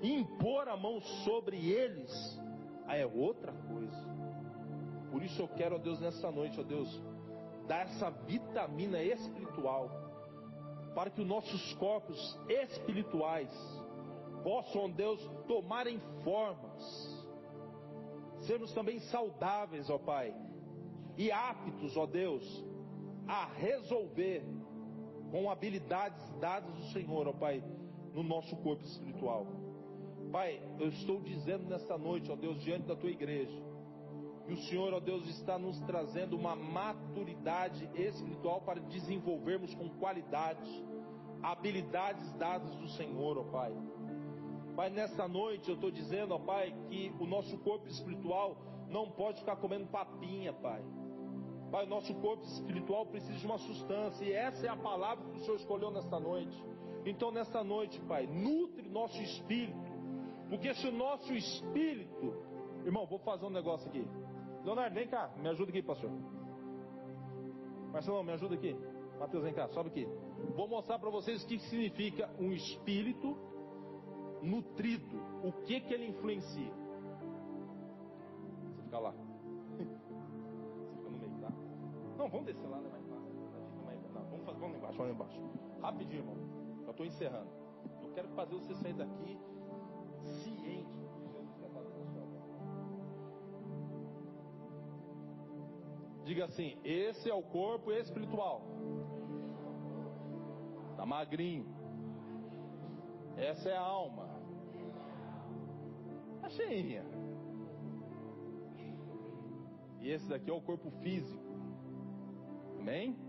impor 0.03 0.67
a 0.67 0.77
mão 0.77 1.01
sobre 1.25 1.57
eles, 1.57 2.39
é 2.87 3.03
outra 3.03 3.51
coisa. 3.51 4.11
Por 5.11 5.23
isso 5.23 5.41
eu 5.41 5.47
quero, 5.47 5.77
ó 5.77 5.79
Deus, 5.79 5.99
nessa 5.99 6.29
noite, 6.29 6.59
ó 6.59 6.63
Deus, 6.63 7.01
dar 7.67 7.87
essa 7.87 8.11
vitamina 8.11 9.01
espiritual, 9.01 9.89
para 10.93 11.09
que 11.09 11.21
os 11.21 11.27
nossos 11.27 11.73
corpos 11.75 12.39
espirituais 12.47 13.49
possam, 14.43 14.89
Deus, 14.89 15.19
tomarem 15.47 15.99
formas, 16.23 17.25
sermos 18.41 18.73
também 18.73 18.99
saudáveis, 18.99 19.89
ó 19.89 19.97
Pai 19.97 20.33
e 21.17 21.31
aptos, 21.31 21.95
ó 21.95 22.05
Deus, 22.05 22.63
a 23.27 23.45
resolver 23.45 24.43
com 25.29 25.49
habilidades 25.49 26.21
dadas 26.39 26.73
do 26.73 26.83
Senhor, 26.91 27.27
ó 27.27 27.33
Pai, 27.33 27.63
no 28.13 28.23
nosso 28.23 28.55
corpo 28.57 28.83
espiritual. 28.83 29.45
Pai, 30.31 30.61
eu 30.79 30.89
estou 30.89 31.21
dizendo 31.21 31.65
nesta 31.67 31.97
noite, 31.97 32.31
ó 32.31 32.35
Deus, 32.35 32.61
diante 32.61 32.87
da 32.87 32.95
tua 32.95 33.09
igreja, 33.09 33.61
que 34.45 34.53
o 34.53 34.57
Senhor, 34.63 34.93
ó 34.93 34.99
Deus, 34.99 35.27
está 35.27 35.57
nos 35.57 35.79
trazendo 35.81 36.35
uma 36.35 36.55
maturidade 36.55 37.89
espiritual 37.93 38.61
para 38.61 38.79
desenvolvermos 38.79 39.73
com 39.75 39.89
qualidade 39.89 40.91
habilidades 41.41 42.31
dadas 42.33 42.75
do 42.75 42.87
Senhor, 42.89 43.37
ó 43.37 43.43
Pai. 43.43 43.75
Pai, 44.75 44.89
nesta 44.89 45.27
noite 45.27 45.69
eu 45.69 45.75
estou 45.75 45.91
dizendo, 45.91 46.33
ó 46.33 46.39
Pai, 46.39 46.73
que 46.87 47.13
o 47.19 47.25
nosso 47.25 47.57
corpo 47.59 47.87
espiritual 47.87 48.57
não 48.87 49.09
pode 49.09 49.39
ficar 49.39 49.55
comendo 49.55 49.87
papinha, 49.87 50.53
Pai. 50.53 50.83
Pai, 51.71 51.85
nosso 51.85 52.13
corpo 52.15 52.43
espiritual 52.43 53.05
precisa 53.05 53.37
de 53.37 53.45
uma 53.45 53.57
substância, 53.57 54.25
e 54.25 54.33
essa 54.33 54.65
é 54.65 54.69
a 54.69 54.75
palavra 54.75 55.25
que 55.25 55.37
o 55.37 55.39
Senhor 55.41 55.55
escolheu 55.55 55.91
nesta 55.91 56.19
noite. 56.19 56.55
Então, 57.05 57.31
nesta 57.31 57.63
noite, 57.63 57.99
Pai, 58.01 58.27
nutre 58.27 58.87
nosso 58.89 59.19
espírito, 59.21 59.91
porque 60.49 60.73
se 60.75 60.87
o 60.87 60.91
nosso 60.91 61.33
espírito, 61.33 62.35
irmão, 62.85 63.07
vou 63.07 63.19
fazer 63.19 63.45
um 63.45 63.49
negócio 63.49 63.87
aqui. 63.87 64.05
Leonardo, 64.63 64.93
vem 64.93 65.07
cá, 65.07 65.29
me 65.37 65.49
ajuda 65.49 65.71
aqui, 65.71 65.81
pastor. 65.81 66.11
Marcelão, 67.91 68.23
me 68.23 68.31
ajuda 68.31 68.55
aqui. 68.55 68.75
Mateus, 69.19 69.43
vem 69.43 69.53
cá, 69.53 69.67
sobe 69.69 69.89
aqui. 69.89 70.07
Vou 70.55 70.67
mostrar 70.67 70.97
para 70.97 71.09
vocês 71.09 71.43
o 71.43 71.47
que 71.47 71.59
significa 71.59 72.29
um 72.39 72.51
espírito 72.51 73.37
nutrido, 74.41 75.21
o 75.43 75.51
que 75.63 75.79
que 75.81 75.93
ele 75.93 76.07
influencia. 76.07 76.73
Você 78.69 78.81
fica 78.83 78.99
lá. 78.99 79.13
Não, 82.17 82.29
vamos 82.29 82.45
descer 82.45 82.67
lá, 82.67 82.79
né? 82.79 82.89
Mais. 83.85 84.01
Não, 84.13 84.23
vamos, 84.23 84.45
fazer, 84.45 84.59
vamos 84.59 84.73
lá 84.73 84.77
embaixo, 84.77 84.97
vamos 84.97 85.11
lá 85.11 85.25
embaixo. 85.25 85.41
Rapidinho, 85.81 86.19
irmão. 86.21 86.37
Eu 86.85 86.91
estou 86.91 87.05
encerrando. 87.05 87.49
Eu 88.01 88.11
quero 88.13 88.27
fazer 88.29 88.55
você 88.55 88.75
sair 88.75 88.93
daqui 88.93 89.39
ciente 90.43 91.00
Diga 96.31 96.45
assim: 96.45 96.77
esse 96.81 97.29
é 97.29 97.33
o 97.33 97.43
corpo 97.43 97.91
espiritual. 97.91 98.61
Está 100.91 101.05
magrinho. 101.05 101.65
Essa 103.35 103.67
é 103.67 103.75
a 103.75 103.81
alma. 103.81 104.29
Está 106.35 106.49
cheinha. 106.51 107.03
E 109.99 110.09
esse 110.09 110.25
daqui 110.29 110.49
é 110.49 110.53
o 110.53 110.61
corpo 110.61 110.89
físico. 111.01 111.43
Amém? 112.79 113.19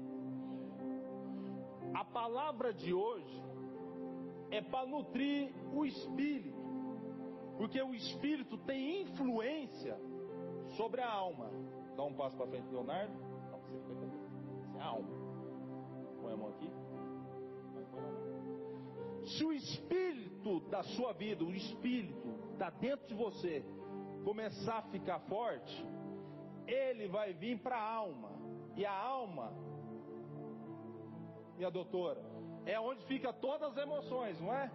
A 1.95 2.05
palavra 2.05 2.73
de 2.73 2.95
hoje 2.95 3.43
é 4.53 4.61
para 4.61 4.87
nutrir 4.87 5.53
o 5.75 5.85
espírito, 5.85 6.65
porque 7.59 7.83
o 7.83 7.97
espírito 7.97 8.57
tem 8.59 9.03
influência 9.03 9.99
sobre 10.77 11.01
a 11.01 11.13
alma. 11.13 11.51
Dá 11.97 12.03
um 12.05 12.15
passo 12.15 12.37
para 12.37 12.47
frente, 12.47 12.69
Leonardo. 12.71 13.13
Não, 13.51 13.59
você 13.61 14.79
é 14.79 14.81
a 14.81 14.87
alma. 14.87 15.09
Põe 16.21 16.33
a 16.33 16.37
mão 16.37 16.49
aqui. 16.49 16.71
Se 19.37 19.45
o 19.45 19.53
espírito 19.53 20.61
da 20.69 20.83
sua 20.83 21.13
vida, 21.13 21.45
o 21.45 21.55
espírito 21.55 22.29
está 22.53 22.71
dentro 22.71 23.07
de 23.07 23.15
você, 23.15 23.65
começar 24.25 24.79
a 24.79 24.83
ficar 24.83 25.21
forte, 25.21 25.87
ele 26.67 27.09
vai 27.09 27.33
vir 27.33 27.59
para 27.61 27.77
a 27.77 27.95
alma. 27.95 28.31
E 28.77 28.85
a 28.85 28.93
alma, 28.93 29.53
minha 31.57 31.71
doutora, 31.71 32.21
é 32.65 32.79
onde 32.81 33.05
fica 33.05 33.33
todas 33.33 33.73
as 33.73 33.77
emoções, 33.77 34.41
não 34.41 34.53
é? 34.53 34.71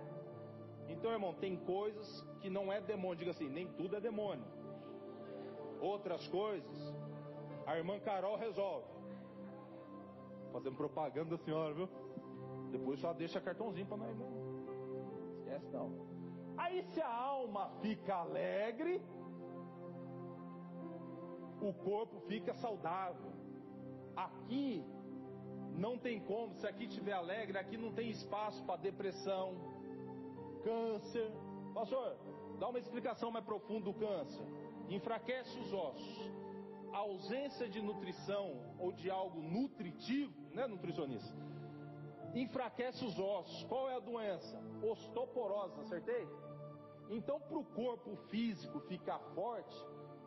Então, 0.88 1.12
irmão, 1.12 1.34
tem 1.34 1.58
coisas 1.58 2.22
que 2.42 2.50
não 2.50 2.72
é 2.72 2.80
demônio. 2.80 3.18
Diga 3.18 3.32
assim, 3.32 3.50
nem 3.50 3.68
tudo 3.74 3.96
é 3.96 4.00
demônio. 4.00 4.46
Outras 5.82 6.26
coisas, 6.30 6.96
a 7.68 7.78
irmã 7.78 8.00
Carol 8.00 8.38
resolve. 8.38 8.88
Fazendo 10.54 10.78
propaganda 10.78 11.36
da 11.36 11.44
senhora, 11.44 11.74
viu? 11.74 11.90
Depois 12.72 13.00
só 13.02 13.12
deixa 13.14 13.42
cartãozinho 13.42 13.86
para 13.86 13.98
nós, 13.98 14.10
irmão. 14.10 14.32
Esquece 15.40 15.68
não. 15.72 15.92
Aí 16.58 16.82
se 16.94 17.02
a 17.02 17.14
alma 17.14 17.70
fica 17.82 18.16
alegre, 18.16 19.02
o 21.62 21.74
corpo 21.74 22.22
fica 22.22 22.54
saudável. 22.54 23.34
Aqui 24.16 24.84
não 25.76 25.98
tem 25.98 26.22
como, 26.22 26.56
se 26.56 26.66
aqui 26.66 26.86
estiver 26.86 27.14
alegre, 27.14 27.58
aqui 27.58 27.78
não 27.78 27.92
tem 27.92 28.10
espaço 28.10 28.64
para 28.64 28.78
depressão, 28.78 29.56
câncer. 30.64 31.30
Pastor, 31.74 32.16
dá 32.58 32.70
uma 32.70 32.80
explicação 32.80 33.30
mais 33.30 33.46
profunda 33.46 33.92
do 33.92 33.94
câncer. 33.94 34.46
Enfraquece 34.90 35.60
os 35.60 35.74
ossos. 35.74 36.32
A 36.94 36.98
ausência 36.98 37.70
de 37.70 37.82
nutrição 37.82 38.76
ou 38.80 38.92
de 38.92 39.10
algo 39.10 39.42
nutritivo, 39.42 40.34
né, 40.54 40.68
nutricionista? 40.68 41.36
Enfraquece 42.34 43.04
os 43.04 43.18
ossos. 43.20 43.64
Qual 43.66 43.90
é 43.90 43.96
a 43.96 44.00
doença? 44.00 44.62
Osteoporose, 44.82 45.80
acertei? 45.82 46.28
Então, 47.10 47.40
para 47.40 47.58
o 47.58 47.64
corpo 47.64 48.16
físico 48.30 48.80
ficar 48.82 49.20
forte, 49.34 49.78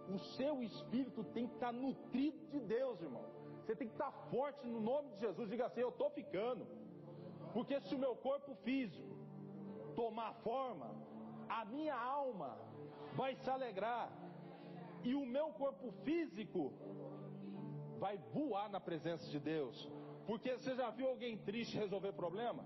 o 0.08 0.18
seu 0.36 0.62
espírito 0.62 1.22
tem 1.24 1.46
que 1.46 1.54
estar 1.54 1.72
nutrido 1.72 2.38
de 2.48 2.61
Deus, 2.61 3.00
irmão. 3.00 3.24
Você 3.61 3.76
tem 3.76 3.86
que 3.86 3.94
estar 3.94 4.11
forte 4.30 4.66
no 4.66 4.80
nome 4.80 5.11
de 5.11 5.20
Jesus. 5.20 5.48
Diga 5.48 5.66
assim: 5.66 5.80
Eu 5.80 5.90
estou 5.90 6.11
ficando. 6.11 6.66
Porque 7.52 7.80
se 7.82 7.94
o 7.94 7.98
meu 7.98 8.16
corpo 8.16 8.54
físico 8.64 9.08
tomar 9.94 10.34
forma, 10.42 10.90
a 11.48 11.64
minha 11.64 11.94
alma 11.94 12.56
vai 13.14 13.34
se 13.36 13.50
alegrar. 13.50 14.11
E 15.03 15.14
o 15.14 15.24
meu 15.24 15.48
corpo 15.53 15.90
físico 16.05 16.72
vai 17.98 18.18
voar 18.32 18.68
na 18.70 18.80
presença 18.80 19.28
de 19.30 19.38
Deus. 19.38 19.90
Porque 20.26 20.57
você 20.57 20.74
já 20.74 20.90
viu 20.90 21.09
alguém 21.09 21.36
triste 21.38 21.76
resolver 21.76 22.12
problema? 22.12 22.64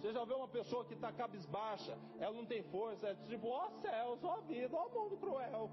Você 0.00 0.12
já 0.12 0.24
vê 0.24 0.34
uma 0.34 0.46
pessoa 0.48 0.84
que 0.84 0.94
está 0.94 1.10
cabisbaixa, 1.12 1.98
ela 2.20 2.32
não 2.32 2.46
tem 2.46 2.62
força, 2.62 3.08
é 3.08 3.14
tipo, 3.26 3.48
ó 3.48 3.68
céus, 3.80 4.22
ó 4.22 4.40
vida, 4.42 4.76
ó 4.76 4.88
mundo 4.88 5.16
cruel. 5.16 5.70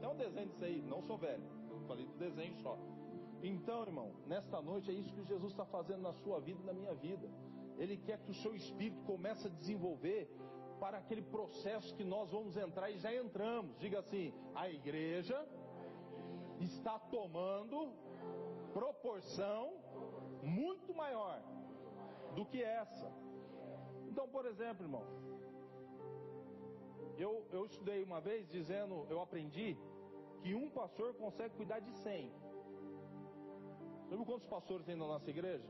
Tem 0.00 0.08
um 0.08 0.16
desenho 0.16 0.48
disso 0.48 0.64
aí, 0.64 0.82
não 0.82 1.00
sou 1.02 1.16
velho, 1.16 1.44
falei 1.86 2.04
do 2.06 2.16
desenho 2.16 2.56
só. 2.56 2.76
Então, 3.40 3.82
irmão, 3.82 4.12
nesta 4.26 4.60
noite 4.60 4.90
é 4.90 4.94
isso 4.94 5.14
que 5.14 5.22
Jesus 5.22 5.52
está 5.52 5.64
fazendo 5.64 6.02
na 6.02 6.12
sua 6.12 6.40
vida 6.40 6.60
e 6.60 6.66
na 6.66 6.72
minha 6.72 6.92
vida. 6.94 7.30
Ele 7.76 7.96
quer 7.96 8.18
que 8.18 8.30
o 8.30 8.34
seu 8.34 8.56
espírito 8.56 9.00
comece 9.04 9.46
a 9.46 9.50
desenvolver 9.50 10.28
para 10.78 10.98
aquele 10.98 11.22
processo 11.22 11.94
que 11.94 12.04
nós 12.04 12.30
vamos 12.30 12.56
entrar 12.56 12.90
e 12.90 12.98
já 12.98 13.14
entramos. 13.14 13.78
Diga 13.78 13.98
assim: 13.98 14.32
a 14.54 14.68
igreja 14.68 15.46
está 16.60 16.98
tomando 16.98 17.92
proporção 18.72 19.74
muito 20.42 20.94
maior 20.94 21.42
do 22.34 22.44
que 22.44 22.62
essa. 22.62 23.10
Então, 24.08 24.28
por 24.28 24.46
exemplo, 24.46 24.84
irmão, 24.84 25.04
eu, 27.16 27.46
eu 27.52 27.64
estudei 27.66 28.02
uma 28.02 28.20
vez 28.20 28.48
dizendo, 28.48 29.06
eu 29.10 29.20
aprendi 29.20 29.76
que 30.42 30.54
um 30.54 30.70
pastor 30.70 31.14
consegue 31.14 31.54
cuidar 31.56 31.80
de 31.80 31.92
cem. 31.92 32.32
Sabe 34.08 34.24
quantos 34.24 34.46
pastores 34.46 34.86
tem 34.86 34.96
na 34.96 35.06
nossa 35.06 35.28
igreja? 35.28 35.68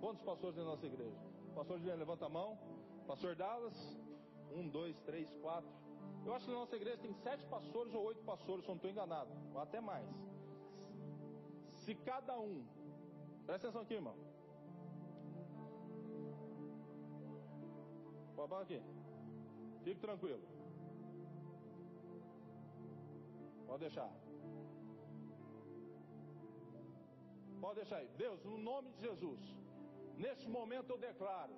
Quantos 0.00 0.22
pastores 0.22 0.54
tem 0.54 0.64
na 0.64 0.70
nossa 0.70 0.86
igreja? 0.86 1.27
Pastor 1.58 1.76
Juliano, 1.80 1.98
levanta 1.98 2.26
a 2.26 2.28
mão. 2.28 2.56
Pastor 3.04 3.34
Dallas, 3.34 3.76
um, 4.52 4.68
dois, 4.68 4.96
três, 5.00 5.34
quatro. 5.42 5.68
Eu 6.24 6.32
acho 6.32 6.44
que 6.44 6.52
na 6.52 6.58
nossa 6.58 6.76
igreja 6.76 6.98
tem 6.98 7.12
sete 7.14 7.44
pastores 7.46 7.92
ou 7.92 8.04
oito 8.04 8.22
pastores, 8.22 8.64
se 8.64 8.70
eu 8.70 8.74
não 8.74 8.76
estou 8.76 8.90
enganado, 8.92 9.28
ou 9.52 9.60
até 9.60 9.80
mais. 9.80 10.08
Se 11.78 11.96
cada 11.96 12.38
um, 12.38 12.64
presta 13.44 13.66
atenção 13.66 13.82
aqui, 13.82 13.94
irmão. 13.94 14.14
Pode 18.36 18.54
aqui. 18.62 18.80
Fique 19.82 20.00
tranquilo. 20.00 20.42
Pode 23.66 23.80
deixar. 23.80 24.12
Pode 27.60 27.74
deixar 27.80 27.96
aí. 27.96 28.08
Deus, 28.16 28.44
no 28.44 28.58
nome 28.58 28.92
de 28.92 29.00
Jesus, 29.00 29.40
neste 30.24 30.48
momento 30.48 30.90
eu 30.90 30.98
declaro 30.98 31.54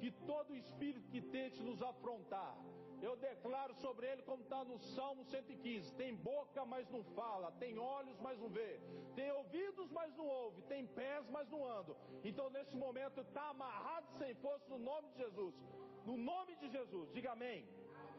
que 0.00 0.10
todo 0.30 0.56
espírito 0.56 1.10
que 1.10 1.20
tente 1.20 1.62
nos 1.62 1.82
afrontar, 1.82 2.56
eu 3.02 3.16
declaro 3.16 3.74
sobre 3.74 4.06
ele, 4.10 4.22
como 4.22 4.42
está 4.42 4.62
no 4.64 4.78
Salmo 4.78 5.24
115: 5.24 5.94
tem 5.94 6.14
boca, 6.14 6.64
mas 6.64 6.88
não 6.90 7.02
fala, 7.18 7.50
tem 7.52 7.78
olhos, 7.78 8.18
mas 8.20 8.38
não 8.38 8.48
vê, 8.48 8.80
tem 9.14 9.30
ouvidos, 9.32 9.90
mas 9.90 10.14
não 10.16 10.26
ouve, 10.26 10.62
tem 10.62 10.86
pés, 10.86 11.28
mas 11.30 11.48
não 11.50 11.64
anda. 11.78 11.96
Então, 12.22 12.48
nesse 12.50 12.76
momento, 12.76 13.20
está 13.20 13.48
amarrado 13.50 14.08
sem 14.18 14.34
força 14.34 14.68
no 14.68 14.78
nome 14.78 15.08
de 15.10 15.18
Jesus. 15.18 15.54
No 16.04 16.16
nome 16.16 16.56
de 16.56 16.68
Jesus, 16.68 17.10
diga 17.12 17.32
amém. 17.32 17.66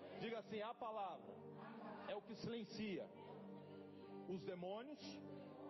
amém. 0.06 0.20
Diga 0.20 0.40
assim: 0.40 0.62
a 0.62 0.74
palavra 0.74 1.34
é 2.08 2.16
o 2.16 2.22
que 2.22 2.36
silencia 2.36 3.08
os 4.28 4.42
demônios 4.44 5.04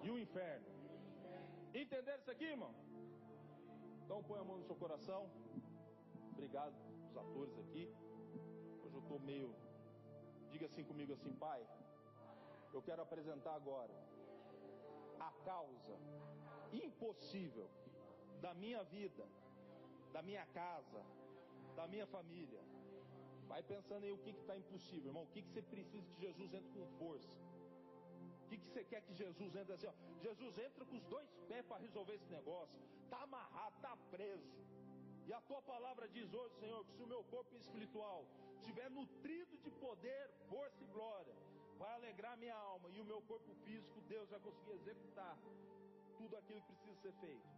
e 0.03 0.09
o 0.09 0.17
inferno. 0.17 0.67
Entenderam 1.73 2.19
isso 2.19 2.31
aqui, 2.31 2.45
irmão? 2.45 2.73
Então 4.11 4.23
põe 4.23 4.39
a 4.41 4.43
mão 4.43 4.57
no 4.57 4.65
seu 4.65 4.75
coração. 4.75 5.19
Obrigado 6.33 6.75
os 7.09 7.15
atores 7.15 7.57
aqui. 7.59 7.83
Hoje 8.83 8.95
eu 8.97 9.03
estou 9.03 9.19
meio. 9.21 9.55
Diga 10.49 10.65
assim 10.65 10.83
comigo 10.83 11.13
assim, 11.13 11.33
pai. 11.43 11.65
Eu 12.73 12.81
quero 12.81 13.01
apresentar 13.01 13.53
agora 13.55 13.95
a 15.17 15.31
causa 15.45 15.95
impossível 16.73 17.69
da 18.41 18.53
minha 18.53 18.83
vida, 18.83 19.25
da 20.11 20.21
minha 20.21 20.45
casa, 20.47 21.01
da 21.77 21.87
minha 21.87 22.05
família. 22.05 22.61
Vai 23.47 23.63
pensando 23.63 24.03
aí 24.03 24.11
o 24.11 24.17
que 24.17 24.31
está 24.31 24.57
impossível, 24.57 25.11
irmão. 25.11 25.23
O 25.23 25.27
que, 25.27 25.41
que 25.41 25.51
você 25.53 25.61
precisa 25.61 26.05
que 26.15 26.19
Jesus 26.27 26.53
entre 26.53 26.73
com 26.73 26.85
força? 26.99 27.39
O 28.51 28.59
que, 28.59 28.69
você 28.69 28.83
quer 28.83 29.01
que 29.01 29.13
Jesus 29.13 29.55
entre 29.55 29.73
assim? 29.73 29.87
Ó? 29.87 29.93
Jesus 30.21 30.57
entra 30.57 30.83
com 30.85 30.97
os 30.97 31.05
dois 31.05 31.29
pés 31.47 31.65
para 31.65 31.77
resolver 31.77 32.15
esse 32.15 32.29
negócio. 32.29 32.77
Está 33.03 33.21
amarrado, 33.23 33.75
está 33.77 33.95
preso. 34.09 34.51
E 35.25 35.31
a 35.31 35.39
tua 35.41 35.61
palavra 35.61 36.07
diz 36.09 36.33
hoje, 36.33 36.53
Senhor, 36.55 36.83
que 36.85 36.91
se 36.91 37.03
o 37.03 37.07
meu 37.07 37.23
corpo 37.35 37.55
espiritual 37.55 38.25
estiver 38.59 38.89
nutrido 38.89 39.57
de 39.57 39.71
poder, 39.71 40.29
força 40.49 40.83
e 40.83 40.87
glória, 40.87 41.33
vai 41.77 41.93
alegrar 41.93 42.35
minha 42.37 42.55
alma. 42.55 42.89
E 42.89 42.99
o 42.99 43.05
meu 43.05 43.21
corpo 43.21 43.53
físico, 43.63 44.01
Deus 44.01 44.29
vai 44.29 44.39
conseguir 44.41 44.73
executar 44.73 45.37
tudo 46.17 46.35
aquilo 46.35 46.61
que 46.63 46.73
precisa 46.73 46.99
ser 47.01 47.13
feito. 47.13 47.49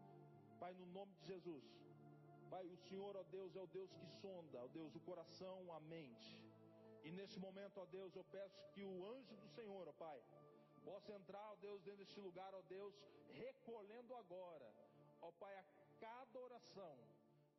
Pai, 0.60 0.74
no 0.76 0.86
nome 0.98 1.12
de 1.16 1.26
Jesus, 1.26 1.64
Pai, 2.52 2.68
o 2.68 2.78
Senhor, 2.78 3.16
ó 3.16 3.24
Deus, 3.24 3.56
é 3.56 3.62
o 3.62 3.68
Deus 3.68 3.91
que 3.94 4.06
sonda, 4.22 4.60
ó 4.62 4.68
Deus, 4.68 4.96
o 4.96 5.00
coração, 5.00 5.74
a 5.74 5.80
mente. 5.80 6.39
E 7.04 7.12
neste 7.12 7.39
momento, 7.39 7.80
ó 7.80 7.86
Deus, 7.86 8.16
eu 8.16 8.24
peço 8.26 8.62
que 8.74 8.86
o 8.86 9.06
anjo 9.16 9.36
do 9.36 9.48
Senhor, 9.50 9.88
ó 9.88 9.94
Pai, 9.94 10.22
possa 10.84 11.13
entrar, 11.13 11.45
ó 11.51 11.55
Deus, 11.55 11.81
dentro 11.84 11.99
deste 12.03 12.19
lugar, 12.19 12.53
ó 12.53 12.61
Deus, 12.63 12.93
recolhendo 13.31 14.15
agora, 14.15 14.69
ó 15.21 15.31
Pai, 15.31 15.55
a 15.57 15.65
cada 15.99 16.39
oração, 16.39 16.97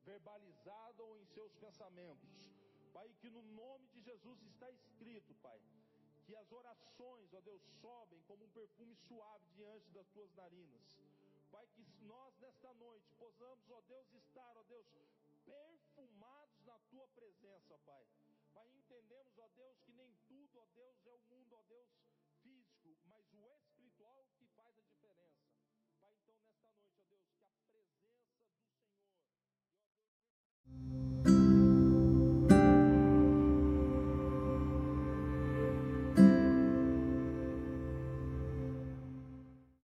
verbalizada 0.04 1.02
ou 1.02 1.16
em 1.18 1.24
seus 1.26 1.54
pensamentos. 1.56 2.52
Pai, 2.92 3.08
que 3.20 3.30
no 3.30 3.42
nome 3.42 3.88
de 3.88 4.00
Jesus 4.02 4.42
está 4.42 4.70
escrito, 4.70 5.34
Pai, 5.46 5.60
que 6.24 6.34
as 6.36 6.52
orações, 6.52 7.32
ó 7.34 7.40
Deus, 7.40 7.62
sobem 7.80 8.20
como 8.22 8.44
um 8.44 8.50
perfume 8.50 8.94
suave 8.94 9.46
diante 9.56 9.90
das 9.90 10.08
tuas 10.08 10.32
narinas. 10.34 10.82
Pai, 11.50 11.66
que 11.74 11.84
nós 12.02 12.36
nesta 12.38 12.72
noite 12.74 13.12
possamos, 13.18 13.70
ó 13.70 13.80
Deus, 13.82 14.12
estar, 14.14 14.56
ó 14.56 14.62
Deus, 14.64 14.86
perfumados 15.44 16.64
na 16.64 16.78
tua 16.90 17.06
presença, 17.08 17.78
Pai. 17.84 18.06
Pai, 18.52 18.68
entendemos, 18.70 19.38
ó 19.38 19.48
Deus, 19.48 19.80
que 19.82 19.92
nem 19.92 20.14
tudo, 20.28 20.60
ó 20.60 20.66
Deus, 20.74 20.96